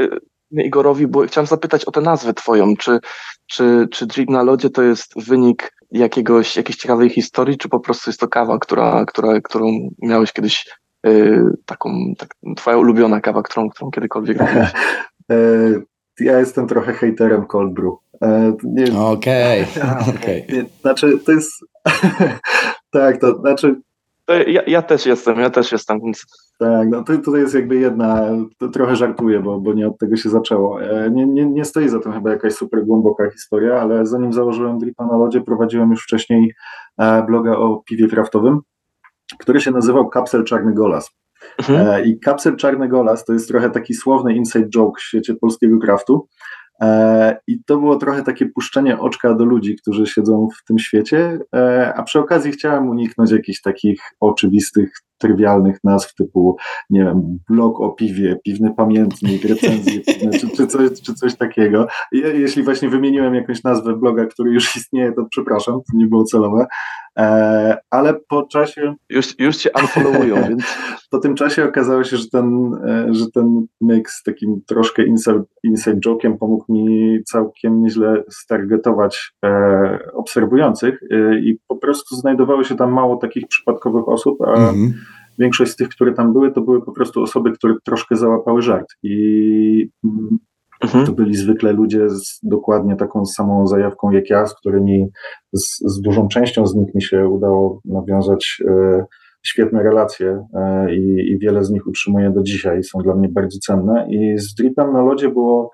Igorowi, 0.51 1.07
bo 1.07 1.27
chciałem 1.27 1.47
zapytać 1.47 1.85
o 1.85 1.91
tę 1.91 2.01
nazwę 2.01 2.35
twoją. 2.35 2.77
Czy, 2.77 2.99
czy, 3.47 3.89
czy 3.91 4.07
Drink 4.07 4.31
na 4.31 4.43
lodzie 4.43 4.71
to 4.71 4.83
jest 4.83 5.25
wynik 5.27 5.73
jakiegoś, 5.91 6.57
jakiejś 6.57 6.77
ciekawej 6.77 7.11
historii, 7.11 7.59
czy 7.59 7.69
po 7.69 7.81
prostu 7.81 8.11
jest 8.11 8.21
to 8.21 8.29
kawa, 8.29 8.59
która, 8.59 9.05
która, 9.05 9.41
którą 9.41 9.67
miałeś 10.03 10.33
kiedyś 10.33 10.67
yy, 11.05 11.45
taką, 11.67 11.91
tak, 12.19 12.35
twoja 12.57 12.77
ulubiona 12.77 13.21
kawa, 13.21 13.43
którą, 13.43 13.69
którą 13.69 13.91
kiedykolwiek 13.91 14.39
robiłeś? 14.39 14.71
Ja 16.21 16.39
jestem 16.39 16.67
trochę 16.67 16.93
hejterem 16.93 17.47
cold 17.47 17.75
brew. 17.75 17.93
E, 18.23 18.53
okej, 18.99 19.63
okay. 20.09 20.15
okay. 20.17 20.67
Znaczy, 20.81 21.19
to 21.19 21.33
jest... 21.33 21.53
tak, 22.91 23.21
to 23.21 23.39
znaczy... 23.39 23.81
Ja, 24.47 24.63
ja 24.67 24.83
też 24.83 25.07
jestem, 25.07 25.41
ja 25.41 25.51
też 25.51 25.73
jestem, 25.73 26.01
więc 26.01 26.27
tak, 26.59 26.89
no 26.89 27.05
to, 27.05 27.19
tutaj 27.19 27.41
jest 27.41 27.55
jakby 27.55 27.77
jedna, 27.77 28.27
trochę 28.73 28.97
żartuję, 28.97 29.41
bo, 29.41 29.61
bo 29.61 29.73
nie 29.73 29.89
od 29.89 29.99
tego 29.99 30.17
się 30.17 30.29
zaczęło. 30.29 30.83
E, 30.83 31.11
nie, 31.11 31.27
nie, 31.27 31.47
nie 31.47 31.65
stoi 31.65 31.89
za 31.89 32.01
tym 32.01 32.13
chyba 32.13 32.31
jakaś 32.31 32.55
super 32.55 32.85
głęboka 32.87 33.31
historia, 33.31 33.81
ale 33.81 34.07
zanim 34.07 34.33
założyłem 34.33 34.79
Dripa 34.79 35.07
na 35.07 35.17
lodzie, 35.17 35.41
prowadziłem 35.41 35.91
już 35.91 36.03
wcześniej 36.03 36.55
e, 36.99 37.23
bloga 37.23 37.53
o 37.53 37.83
piwie 37.87 38.09
kraftowym, 38.09 38.61
który 39.39 39.61
się 39.61 39.71
nazywał 39.71 40.09
Kapsel 40.09 40.45
Czarny 40.45 40.75
Golas. 40.75 41.11
Mhm. 41.59 41.89
E, 41.89 42.05
I 42.05 42.19
Kapsel 42.19 42.57
Czarny 42.57 42.89
Golas 42.89 43.25
to 43.25 43.33
jest 43.33 43.49
trochę 43.49 43.71
taki 43.71 43.95
słowny 43.95 44.35
inside 44.35 44.69
joke 44.69 45.01
w 45.01 45.05
świecie 45.05 45.35
polskiego 45.35 45.79
kraftu. 45.79 46.29
I 47.47 47.65
to 47.65 47.77
było 47.79 47.97
trochę 47.97 48.23
takie 48.23 48.47
puszczenie 48.47 48.99
oczka 48.99 49.35
do 49.35 49.45
ludzi, 49.45 49.77
którzy 49.77 50.07
siedzą 50.07 50.49
w 50.61 50.65
tym 50.65 50.79
świecie, 50.79 51.39
a 51.95 52.03
przy 52.03 52.19
okazji 52.19 52.53
chciałem 52.53 52.89
uniknąć 52.89 53.31
jakichś 53.31 53.61
takich 53.61 54.03
oczywistych 54.21 54.93
trywialnych 55.21 55.79
nazw 55.85 56.15
typu, 56.15 56.57
nie 56.91 57.05
wiem, 57.05 57.39
blog 57.49 57.81
o 57.81 57.91
piwie, 57.91 58.37
piwny 58.45 58.75
pamiętnik, 58.77 59.45
recenzje 59.45 60.01
piwne, 60.01 60.39
czy, 60.39 60.49
czy, 60.49 60.67
coś, 60.67 61.01
czy 61.03 61.15
coś 61.15 61.37
takiego. 61.37 61.87
jeśli 62.13 62.63
właśnie 62.63 62.89
wymieniłem 62.89 63.35
jakąś 63.35 63.63
nazwę 63.63 63.97
bloga, 63.97 64.27
który 64.27 64.51
już 64.51 64.77
istnieje, 64.77 65.13
to 65.13 65.27
przepraszam, 65.31 65.75
to 65.75 65.97
nie 65.97 66.07
było 66.07 66.25
celowe. 66.25 66.67
E, 67.19 67.77
ale 67.91 68.15
po 68.29 68.43
czasie... 68.43 68.95
Już, 69.11 69.39
już 69.39 69.57
cię 69.57 69.71
unfollowują, 69.81 70.37
więc... 70.49 70.77
Po 71.11 71.19
tym 71.19 71.35
czasie 71.35 71.65
okazało 71.65 72.05
się, 72.05 72.17
że 72.17 72.29
ten, 72.33 72.75
e, 72.87 73.15
że 73.15 73.31
ten 73.35 73.67
mix 73.81 74.15
z 74.15 74.23
takim 74.23 74.61
troszkę 74.67 75.05
inside, 75.05 75.43
inside 75.65 76.01
joke'iem 76.07 76.39
pomógł 76.39 76.73
mi 76.73 77.19
całkiem 77.25 77.83
nieźle 77.83 78.23
stargetować 78.31 79.33
e, 79.45 79.99
obserwujących 80.13 81.01
e, 81.11 81.39
i 81.39 81.59
po 81.69 81.77
prostu 81.77 82.17
znajdowało 82.17 82.65
się 82.65 82.77
tam 82.77 82.93
mało 82.93 83.17
takich 83.17 83.49
przypadkowych 83.49 84.09
osób, 84.09 84.43
a 84.43 84.53
mm 84.53 84.75
-hmm 84.75 84.91
większość 85.39 85.73
z 85.73 85.77
tych, 85.77 85.89
które 85.89 86.13
tam 86.13 86.33
były, 86.33 86.53
to 86.53 86.61
były 86.61 86.85
po 86.85 86.93
prostu 86.93 87.23
osoby, 87.23 87.53
które 87.53 87.75
troszkę 87.85 88.17
załapały 88.17 88.63
żart. 88.63 88.87
I 89.03 89.89
mhm. 90.85 91.07
to 91.07 91.13
byli 91.13 91.35
zwykle 91.35 91.73
ludzie 91.73 92.11
z 92.11 92.41
dokładnie 92.43 92.97
taką 92.97 93.27
samą 93.27 93.67
zajawką 93.67 94.11
jak 94.11 94.31
ja, 94.31 94.47
z 94.47 94.55
którymi 94.55 95.07
z, 95.53 95.79
z 95.79 96.01
dużą 96.01 96.29
częścią 96.29 96.67
z 96.67 96.75
nich 96.75 96.95
mi 96.95 97.03
się 97.03 97.29
udało 97.29 97.81
nawiązać 97.85 98.63
e, 98.69 99.05
świetne 99.43 99.83
relacje 99.83 100.47
e, 100.55 100.95
i, 100.95 101.33
i, 101.33 101.39
wiele 101.39 101.65
z 101.65 101.71
nich 101.71 101.87
utrzymuję 101.87 102.31
do 102.31 102.43
dzisiaj, 102.43 102.85
są 102.85 102.99
dla 102.99 103.15
mnie 103.15 103.29
bardzo 103.29 103.59
cenne. 103.59 104.07
I 104.11 104.39
z 104.39 104.55
Dripem 104.55 104.93
na 104.93 105.03
lodzie 105.03 105.29
było 105.29 105.71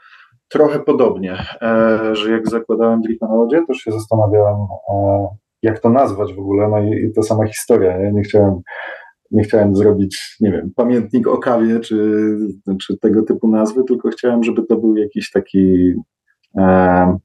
trochę 0.48 0.80
podobnie, 0.80 1.36
e, 1.62 1.98
że 2.12 2.30
jak 2.30 2.48
zakładałem 2.48 3.00
Dripa 3.00 3.28
na 3.28 3.34
lodzie, 3.34 3.62
to 3.66 3.74
się 3.74 3.92
zastanawiałem, 3.92 4.56
e, 4.94 5.28
jak 5.62 5.78
to 5.80 5.88
nazwać 5.88 6.34
w 6.34 6.38
ogóle, 6.38 6.68
no 6.68 6.78
i, 6.78 7.04
i 7.04 7.12
ta 7.12 7.22
sama 7.22 7.46
historia. 7.46 7.98
Ja 7.98 8.10
nie 8.10 8.22
chciałem 8.22 8.60
nie 9.30 9.42
chciałem 9.42 9.76
zrobić, 9.76 10.36
nie 10.40 10.52
wiem, 10.52 10.70
pamiętnik 10.76 11.26
o 11.26 11.38
kawie 11.38 11.80
czy, 11.80 12.22
czy 12.82 12.98
tego 12.98 13.22
typu 13.22 13.48
nazwy, 13.48 13.84
tylko 13.84 14.08
chciałem, 14.08 14.44
żeby 14.44 14.62
to 14.62 14.76
był 14.76 14.96
jakiś 14.96 15.30
taki. 15.30 15.92
E, 16.58 17.18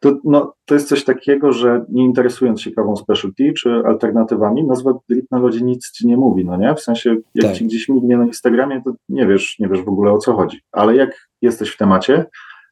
to, 0.00 0.18
no, 0.24 0.54
to 0.64 0.74
jest 0.74 0.88
coś 0.88 1.04
takiego, 1.04 1.52
że 1.52 1.84
nie 1.88 2.04
interesując 2.04 2.62
się 2.62 2.70
kawą 2.70 2.96
specialty 2.96 3.52
czy 3.52 3.70
alternatywami, 3.70 4.64
nazwa 4.64 4.92
drip 5.08 5.30
na 5.30 5.38
lodzie 5.38 5.60
nic 5.60 5.90
ci 5.90 6.06
nie 6.06 6.16
mówi, 6.16 6.44
no 6.44 6.56
nie? 6.56 6.74
W 6.74 6.80
sensie, 6.80 7.16
jak 7.34 7.46
tak. 7.46 7.56
ci 7.56 7.64
gdzieś 7.64 7.88
mignie 7.88 8.16
na 8.16 8.26
Instagramie, 8.26 8.82
to 8.84 8.92
nie 9.08 9.26
wiesz, 9.26 9.56
nie 9.58 9.68
wiesz 9.68 9.82
w 9.82 9.88
ogóle 9.88 10.12
o 10.12 10.18
co 10.18 10.34
chodzi. 10.34 10.60
Ale 10.72 10.96
jak 10.96 11.28
jesteś 11.42 11.70
w 11.70 11.76
temacie 11.76 12.26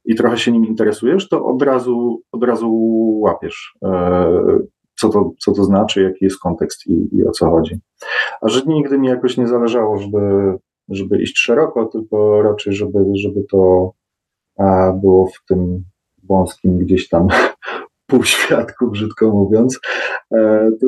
i 0.05 0.15
trochę 0.15 0.39
się 0.39 0.53
nim 0.53 0.67
interesujesz, 0.67 1.29
to 1.29 1.45
od 1.45 1.63
razu, 1.63 2.23
od 2.33 2.45
razu 2.45 2.71
łapiesz, 3.21 3.75
e, 3.85 4.59
co 4.97 5.09
to, 5.09 5.33
co 5.39 5.53
to 5.53 5.65
znaczy, 5.65 6.03
jaki 6.03 6.25
jest 6.25 6.39
kontekst 6.39 6.87
i, 6.87 7.09
i 7.13 7.27
o 7.27 7.31
co 7.31 7.51
chodzi. 7.51 7.79
A 8.41 8.49
że 8.49 8.63
nigdy 8.67 8.99
mi 8.99 9.09
jakoś 9.09 9.37
nie 9.37 9.49
zależało, 9.49 9.99
żeby, 9.99 10.19
żeby 10.89 11.23
iść 11.23 11.39
szeroko, 11.39 11.87
tylko 11.87 12.43
raczej, 12.43 12.75
żeby, 12.75 12.99
żeby 13.15 13.45
to 13.51 13.93
było 15.01 15.27
w 15.27 15.47
tym 15.49 15.85
wąskim 16.23 16.79
gdzieś 16.79 17.09
tam 17.09 17.29
półświadku, 18.11 18.91
brzydko 18.91 19.31
mówiąc, 19.31 19.81
e, 20.35 20.71
to, 20.81 20.87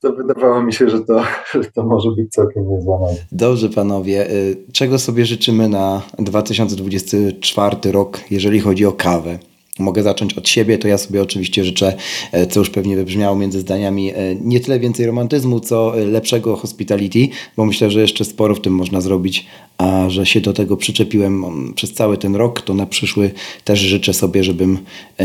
to 0.00 0.12
wydawało 0.12 0.62
mi 0.62 0.72
się, 0.72 0.88
że 0.88 1.00
to, 1.00 1.22
to 1.74 1.82
może 1.82 2.10
być 2.10 2.32
całkiem 2.32 2.68
niezłamane. 2.68 3.16
Dobrze, 3.32 3.68
panowie. 3.68 4.30
Y, 4.30 4.56
czego 4.72 4.98
sobie 4.98 5.26
życzymy 5.26 5.68
na 5.68 6.02
2024 6.18 7.92
rok, 7.92 8.20
jeżeli 8.30 8.60
chodzi 8.60 8.86
o 8.86 8.92
kawę? 8.92 9.38
Mogę 9.78 10.02
zacząć 10.02 10.34
od 10.34 10.48
siebie, 10.48 10.78
to 10.78 10.88
ja 10.88 10.98
sobie 10.98 11.22
oczywiście 11.22 11.64
życzę, 11.64 11.94
e, 12.32 12.46
co 12.46 12.60
już 12.60 12.70
pewnie 12.70 12.96
wybrzmiało 12.96 13.36
między 13.36 13.60
zdaniami, 13.60 14.10
e, 14.10 14.34
nie 14.40 14.60
tyle 14.60 14.80
więcej 14.80 15.06
romantyzmu, 15.06 15.60
co 15.60 16.00
e, 16.00 16.04
lepszego 16.04 16.56
hospitality, 16.56 17.28
bo 17.56 17.64
myślę, 17.66 17.90
że 17.90 18.00
jeszcze 18.00 18.24
sporo 18.24 18.54
w 18.54 18.60
tym 18.60 18.74
można 18.74 19.00
zrobić, 19.00 19.46
a 19.78 20.10
że 20.10 20.26
się 20.26 20.40
do 20.40 20.52
tego 20.52 20.76
przyczepiłem 20.76 21.44
przez 21.74 21.92
cały 21.92 22.18
ten 22.18 22.36
rok, 22.36 22.60
to 22.60 22.74
na 22.74 22.86
przyszły 22.86 23.30
też 23.64 23.78
życzę 23.78 24.12
sobie, 24.12 24.44
żebym 24.44 24.78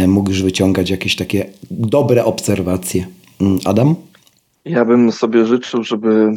mógł 0.08 0.30
już 0.30 0.44
wyciągać 0.44 0.90
jakieś 0.90 1.16
takie 1.16 1.46
dobre 1.72 2.26
obserwacje. 2.26 3.08
Mm, 3.42 3.60
Adam? 3.66 3.96
Ja 4.66 4.86
bym 4.86 5.12
sobie 5.12 5.46
życzył, 5.46 5.84
żeby 5.84 6.32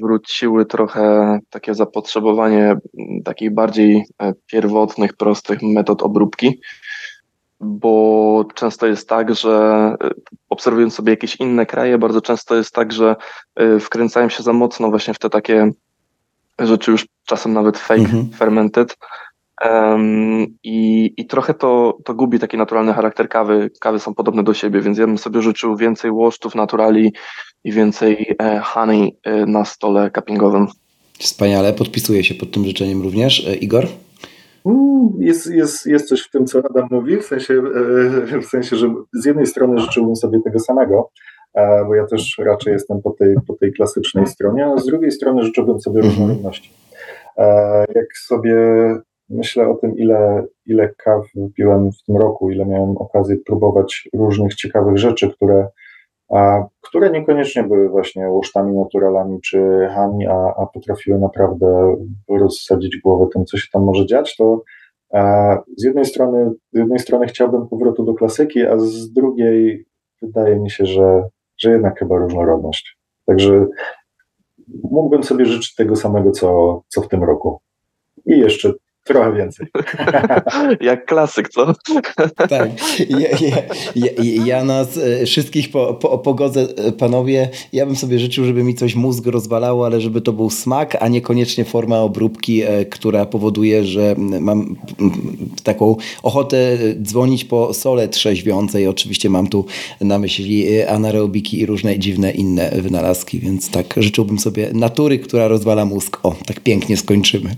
wróciły 0.00 0.66
trochę 0.66 1.38
takie 1.50 1.74
zapotrzebowanie 1.74 2.76
takich 3.24 3.54
bardziej 3.54 4.04
pierwotnych, 4.46 5.16
prostych 5.16 5.62
metod 5.62 6.02
obróbki 6.02 6.58
bo 7.62 8.44
często 8.54 8.86
jest 8.86 9.08
tak, 9.08 9.34
że 9.34 9.94
y, 10.04 10.10
obserwując 10.48 10.94
sobie 10.94 11.12
jakieś 11.12 11.36
inne 11.36 11.66
kraje, 11.66 11.98
bardzo 11.98 12.20
często 12.20 12.54
jest 12.54 12.74
tak, 12.74 12.92
że 12.92 13.16
y, 13.60 13.80
wkręcają 13.80 14.28
się 14.28 14.42
za 14.42 14.52
mocno 14.52 14.90
właśnie 14.90 15.14
w 15.14 15.18
te 15.18 15.30
takie 15.30 15.70
rzeczy 16.58 16.90
już 16.90 17.06
czasem 17.26 17.52
nawet 17.52 17.78
fake 17.78 18.00
mhm. 18.00 18.30
fermented. 18.30 18.96
Um, 19.70 20.46
i, 20.62 21.12
I 21.16 21.26
trochę 21.26 21.54
to, 21.54 21.98
to 22.04 22.14
gubi 22.14 22.38
taki 22.38 22.56
naturalny 22.56 22.92
charakter 22.92 23.28
kawy. 23.28 23.70
Kawy 23.80 23.98
są 23.98 24.14
podobne 24.14 24.42
do 24.42 24.54
siebie, 24.54 24.80
więc 24.80 24.98
ja 24.98 25.06
bym 25.06 25.18
sobie 25.18 25.42
życzył 25.42 25.76
więcej 25.76 26.10
łoszczów, 26.10 26.54
naturali 26.54 27.12
i 27.64 27.72
więcej 27.72 28.36
e, 28.42 28.60
honey 28.60 29.16
e, 29.22 29.46
na 29.46 29.64
stole 29.64 30.10
cuppingowym. 30.10 30.66
Wspaniale, 31.18 31.72
podpisuję 31.72 32.24
się 32.24 32.34
pod 32.34 32.50
tym 32.50 32.64
życzeniem 32.64 33.02
również. 33.02 33.46
E, 33.46 33.54
Igor? 33.54 33.86
Mm, 34.66 35.10
jest, 35.18 35.50
jest, 35.50 35.86
jest 35.86 36.08
coś 36.08 36.22
w 36.22 36.30
tym, 36.30 36.46
co 36.46 36.58
Adam 36.58 36.88
mówi, 36.90 37.16
w 37.16 37.24
sensie, 37.24 37.54
e, 38.34 38.40
w 38.40 38.44
sensie, 38.44 38.76
że 38.76 38.94
z 39.12 39.24
jednej 39.24 39.46
strony 39.46 39.78
życzyłbym 39.78 40.16
sobie 40.16 40.40
tego 40.42 40.58
samego, 40.58 41.10
e, 41.54 41.84
bo 41.84 41.94
ja 41.94 42.06
też 42.06 42.38
raczej 42.38 42.72
jestem 42.72 43.02
po 43.02 43.10
tej, 43.10 43.36
po 43.46 43.54
tej 43.54 43.72
klasycznej 43.72 44.26
stronie, 44.26 44.66
a 44.66 44.78
z 44.78 44.86
drugiej 44.86 45.10
strony 45.10 45.42
życzyłbym 45.42 45.80
sobie 45.80 46.00
mhm. 46.00 46.20
różnorodności. 46.20 46.72
E, 47.38 47.84
jak 47.94 48.16
sobie 48.16 48.56
myślę 49.30 49.68
o 49.68 49.74
tym, 49.74 49.98
ile, 49.98 50.44
ile 50.66 50.88
kaw 50.88 51.24
wypiłem 51.34 51.92
w 51.92 52.02
tym 52.06 52.16
roku, 52.16 52.50
ile 52.50 52.66
miałem 52.66 52.96
okazję 52.96 53.36
próbować 53.46 54.08
różnych 54.14 54.54
ciekawych 54.54 54.98
rzeczy, 54.98 55.30
które, 55.30 55.68
które 56.80 57.10
niekoniecznie 57.10 57.62
były 57.62 57.88
właśnie 57.88 58.28
łosztami 58.28 58.74
naturalami 58.74 59.40
czy 59.40 59.88
hami, 59.94 60.26
a, 60.26 60.54
a 60.56 60.66
potrafiły 60.66 61.18
naprawdę 61.18 61.96
rozsadzić 62.28 62.96
głowę 62.96 63.26
tym, 63.32 63.44
co 63.44 63.56
się 63.56 63.68
tam 63.72 63.84
może 63.84 64.06
dziać, 64.06 64.36
to 64.36 64.62
a, 65.12 65.56
z 65.76 65.84
jednej 65.84 66.04
strony, 66.04 66.50
z 66.72 66.78
jednej 66.78 66.98
strony 66.98 67.26
chciałbym 67.26 67.68
powrotu 67.68 68.04
do 68.04 68.14
klasyki, 68.14 68.66
a 68.66 68.78
z 68.78 69.12
drugiej 69.12 69.86
wydaje 70.22 70.56
mi 70.56 70.70
się, 70.70 70.86
że, 70.86 71.22
że 71.58 71.70
jednak 71.70 71.98
chyba 71.98 72.16
różnorodność. 72.16 72.98
Także 73.26 73.66
mógłbym 74.82 75.22
sobie 75.22 75.46
życzyć 75.46 75.74
tego 75.74 75.96
samego, 75.96 76.30
co, 76.30 76.82
co 76.88 77.00
w 77.00 77.08
tym 77.08 77.24
roku. 77.24 77.60
I 78.26 78.38
jeszcze 78.38 78.72
Trochę 79.04 79.32
więcej. 79.32 79.66
Jak 80.80 81.06
klasyk, 81.06 81.48
co? 81.48 81.72
tak. 82.48 82.70
Ja, 83.08 83.18
ja, 83.40 83.56
ja, 83.94 84.44
ja 84.44 84.64
nas 84.64 84.98
e, 84.98 85.26
wszystkich 85.26 85.70
po, 85.70 85.94
po, 85.94 86.18
pogodzę, 86.18 86.60
e, 86.76 86.92
panowie. 86.92 87.48
Ja 87.72 87.86
bym 87.86 87.96
sobie 87.96 88.18
życzył, 88.18 88.44
żeby 88.44 88.64
mi 88.64 88.74
coś 88.74 88.94
mózg 88.94 89.26
rozwalało, 89.26 89.86
ale 89.86 90.00
żeby 90.00 90.20
to 90.20 90.32
był 90.32 90.50
smak, 90.50 90.96
a 91.00 91.08
niekoniecznie 91.08 91.64
forma 91.64 91.98
obróbki, 91.98 92.62
e, 92.62 92.84
która 92.84 93.26
powoduje, 93.26 93.84
że 93.84 94.14
mam 94.18 94.76
taką 95.62 95.96
ochotę 96.22 96.78
dzwonić 97.02 97.44
po 97.44 97.74
sole 97.74 98.08
trzeźwiącej. 98.08 98.86
Oczywiście 98.86 99.30
mam 99.30 99.46
tu 99.46 99.66
na 100.00 100.18
myśli 100.18 100.82
anaerobiki 100.82 101.60
i 101.60 101.66
różne 101.66 101.98
dziwne 101.98 102.30
inne 102.30 102.70
wynalazki, 102.70 103.38
więc 103.38 103.70
tak 103.70 103.94
życzyłbym 103.96 104.38
sobie 104.38 104.70
natury, 104.72 105.18
która 105.18 105.48
rozwala 105.48 105.84
mózg. 105.84 106.18
O, 106.22 106.34
tak 106.46 106.60
pięknie 106.60 106.96
skończymy. 106.96 107.56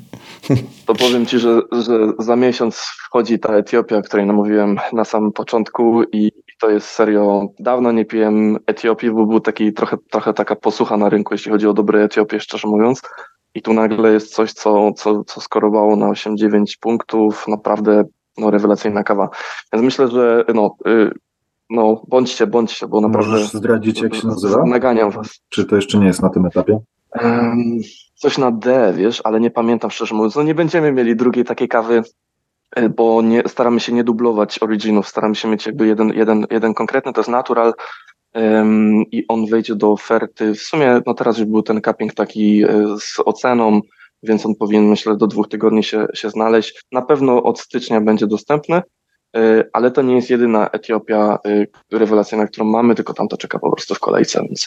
To 0.87 0.95
powiem 0.95 1.27
Ci, 1.27 1.39
że, 1.39 1.61
że 1.73 2.13
za 2.19 2.37
miesiąc 2.37 2.77
wchodzi 2.77 3.39
ta 3.39 3.55
Etiopia, 3.55 3.97
o 3.97 4.03
której 4.03 4.27
namówiłem 4.27 4.77
na 4.93 5.05
samym 5.05 5.33
początku 5.33 6.03
i 6.13 6.33
to 6.61 6.71
jest 6.71 6.87
serio, 6.87 7.47
dawno 7.59 7.93
nie 7.93 8.05
piłem 8.05 8.59
Etiopii, 8.67 9.11
bo 9.11 9.27
był 9.27 9.41
taki 9.41 9.73
trochę, 9.73 9.97
trochę 10.11 10.33
taka 10.33 10.57
posłucha 10.57 10.97
na 10.97 11.09
rynku, 11.09 11.35
jeśli 11.35 11.53
chodzi 11.53 11.67
o 11.67 11.73
dobre 11.73 12.03
Etiopię, 12.03 12.41
szczerze 12.41 12.69
mówiąc. 12.69 13.01
I 13.55 13.63
tu 13.63 13.73
nagle 13.75 14.13
jest 14.13 14.35
coś, 14.35 14.53
co, 14.53 14.93
co, 14.93 15.25
co 15.25 15.41
skorowało 15.41 15.97
na 15.97 16.07
8-9 16.11 16.65
punktów, 16.81 17.45
naprawdę 17.49 18.05
no, 18.39 18.51
rewelacyjna 18.51 19.03
kawa. 19.03 19.29
Więc 19.73 19.85
myślę, 19.85 20.09
że 20.09 20.45
no, 20.55 20.77
y, 20.87 21.11
no 21.71 22.03
bądźcie, 22.09 22.47
bądźcie, 22.47 22.87
bo 22.87 23.01
naprawdę... 23.01 23.31
Możesz 23.31 23.53
zdradzić, 23.53 24.01
jak 24.03 24.15
się 24.15 24.27
nazywa? 24.27 24.65
Naganiam 24.67 25.11
was. 25.11 25.41
Czy 25.49 25.65
to 25.65 25.77
jeszcze 25.77 25.99
nie 25.99 26.07
jest 26.07 26.23
na 26.23 26.29
tym 26.29 26.47
etapie? 26.47 26.81
Um, 27.23 27.81
coś 28.15 28.39
na 28.39 28.51
D, 28.51 28.93
wiesz, 28.97 29.21
ale 29.25 29.41
nie 29.41 29.51
pamiętam 29.51 29.91
szczerze 29.91 30.15
mówiąc. 30.15 30.37
No 30.37 30.43
nie 30.43 30.55
będziemy 30.55 30.93
mieli 30.93 31.17
drugiej 31.17 31.45
takiej 31.45 31.69
kawy, 31.69 32.03
e, 32.77 32.89
bo 32.89 33.23
nie, 33.23 33.43
staramy 33.47 33.81
się 33.81 33.93
nie 33.93 34.05
dublować 34.05 34.63
originów, 34.63 35.09
staramy 35.09 35.35
się 35.35 35.49
mieć 35.49 35.67
jakby 35.67 35.87
jeden, 35.87 36.09
jeden, 36.09 36.47
jeden 36.51 36.75
konkretny, 36.75 37.13
to 37.13 37.21
jest 37.21 37.31
natural 37.31 37.75
um, 38.35 39.03
i 39.13 39.25
on 39.29 39.47
wejdzie 39.47 39.75
do 39.75 39.93
oferty. 39.93 40.55
W 40.55 40.61
sumie, 40.61 41.01
no 41.07 41.15
teraz 41.15 41.39
już 41.39 41.47
był 41.47 41.63
ten 41.63 41.81
cupping 41.83 42.15
taki 42.15 42.65
e, 42.65 42.69
z 43.01 43.21
oceną, 43.25 43.81
więc 44.23 44.47
on 44.47 44.55
powinien 44.55 44.89
myślę 44.89 45.17
do 45.17 45.27
dwóch 45.27 45.49
tygodni 45.49 45.85
się, 45.85 46.07
się 46.15 46.31
znaleźć. 46.31 46.83
Na 46.93 47.03
pewno 47.03 47.43
od 47.43 47.61
stycznia 47.61 48.01
będzie 48.01 48.27
dostępny. 48.27 48.83
E, 49.35 49.65
ale 49.73 49.91
to 49.91 50.03
nie 50.03 50.15
jest 50.15 50.31
jedyna 50.31 50.71
Etiopia 50.71 51.39
e, 51.93 51.99
rewelacyjna, 51.99 52.47
którą 52.47 52.67
mamy, 52.67 52.95
tylko 52.95 53.15
tam 53.15 53.29
to 53.29 53.37
czeka 53.37 53.59
po 53.59 53.71
prostu 53.71 53.95
w 53.95 54.01
kolejce, 54.01 54.43
więc 54.43 54.67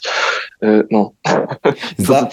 e, 0.64 0.84
no. 0.92 1.12
Za, 1.98 2.30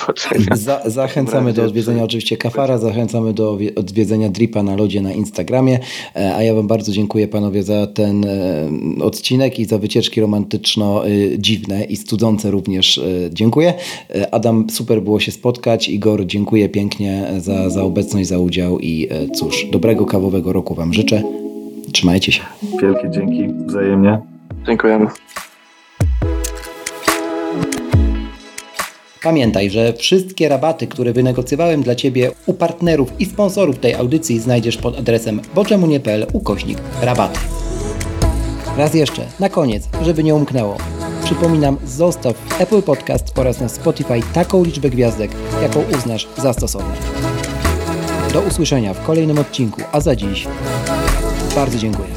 za, 0.55 0.82
zachęcamy 0.85 1.53
do 1.53 1.64
odwiedzenia 1.64 2.05
oczywiście 2.05 2.37
Kafara, 2.37 2.78
zachęcamy 2.78 3.32
do 3.32 3.59
odwiedzenia 3.76 4.28
Dripa 4.28 4.62
na 4.62 4.76
lodzie 4.76 5.03
na 5.03 5.12
Instagramie, 5.12 5.78
a 6.14 6.43
ja 6.43 6.55
Wam 6.55 6.66
bardzo 6.66 6.93
dziękuję 6.93 7.28
panowie 7.28 7.62
za 7.62 7.87
ten 7.87 8.26
odcinek 9.03 9.59
i 9.59 9.64
za 9.64 9.78
wycieczki 9.78 10.20
romantyczno-dziwne 10.20 11.85
i 11.85 11.97
studzące 11.97 12.51
również 12.51 13.01
dziękuję. 13.30 13.74
Adam, 14.30 14.70
super 14.70 15.03
było 15.03 15.20
się 15.20 15.32
spotkać. 15.32 15.89
Igor, 15.89 16.26
dziękuję 16.26 16.68
pięknie 16.68 17.26
za, 17.39 17.70
za 17.70 17.82
obecność, 17.82 18.28
za 18.28 18.39
udział 18.39 18.78
i 18.80 19.09
cóż, 19.35 19.66
dobrego 19.72 20.07
kawowego 20.07 20.53
roku 20.53 20.74
Wam 20.74 20.95
życzę. 20.95 21.43
Trzymajcie 21.95 22.32
się. 22.32 22.42
Wielkie 22.82 23.11
dzięki 23.11 23.49
wzajemnie. 23.66 24.20
Dziękujemy. 24.66 25.07
Pamiętaj, 29.22 29.70
że 29.70 29.92
wszystkie 29.92 30.49
rabaty, 30.49 30.86
które 30.86 31.12
wynegocjowałem 31.12 31.82
dla 31.82 31.95
Ciebie 31.95 32.30
u 32.47 32.55
partnerów 32.55 33.12
i 33.18 33.24
sponsorów 33.24 33.78
tej 33.78 33.95
audycji 33.95 34.40
znajdziesz 34.40 34.76
pod 34.76 34.99
adresem 34.99 35.40
boczemunie.pl 35.55 36.26
ukośnik 36.32 36.78
rabaty. 37.03 37.38
Raz 38.76 38.95
jeszcze, 38.95 39.26
na 39.40 39.49
koniec, 39.49 39.88
żeby 40.03 40.24
nie 40.24 40.34
umknęło. 40.34 40.76
Przypominam, 41.24 41.76
zostaw 41.84 42.36
w 42.36 42.61
Apple 42.61 42.82
Podcast 42.82 43.38
oraz 43.38 43.61
na 43.61 43.68
Spotify 43.68 44.20
taką 44.32 44.64
liczbę 44.64 44.90
gwiazdek, 44.90 45.30
jaką 45.62 45.84
uznasz 45.99 46.28
za 46.36 46.53
stosowne. 46.53 46.95
Do 48.32 48.40
usłyszenia 48.40 48.95
w 48.95 49.07
kolejnym 49.07 49.38
odcinku, 49.38 49.82
a 49.92 50.01
za 50.01 50.16
dziś 50.16 50.47
bardzo 51.55 51.78
dziękuję. 51.78 52.13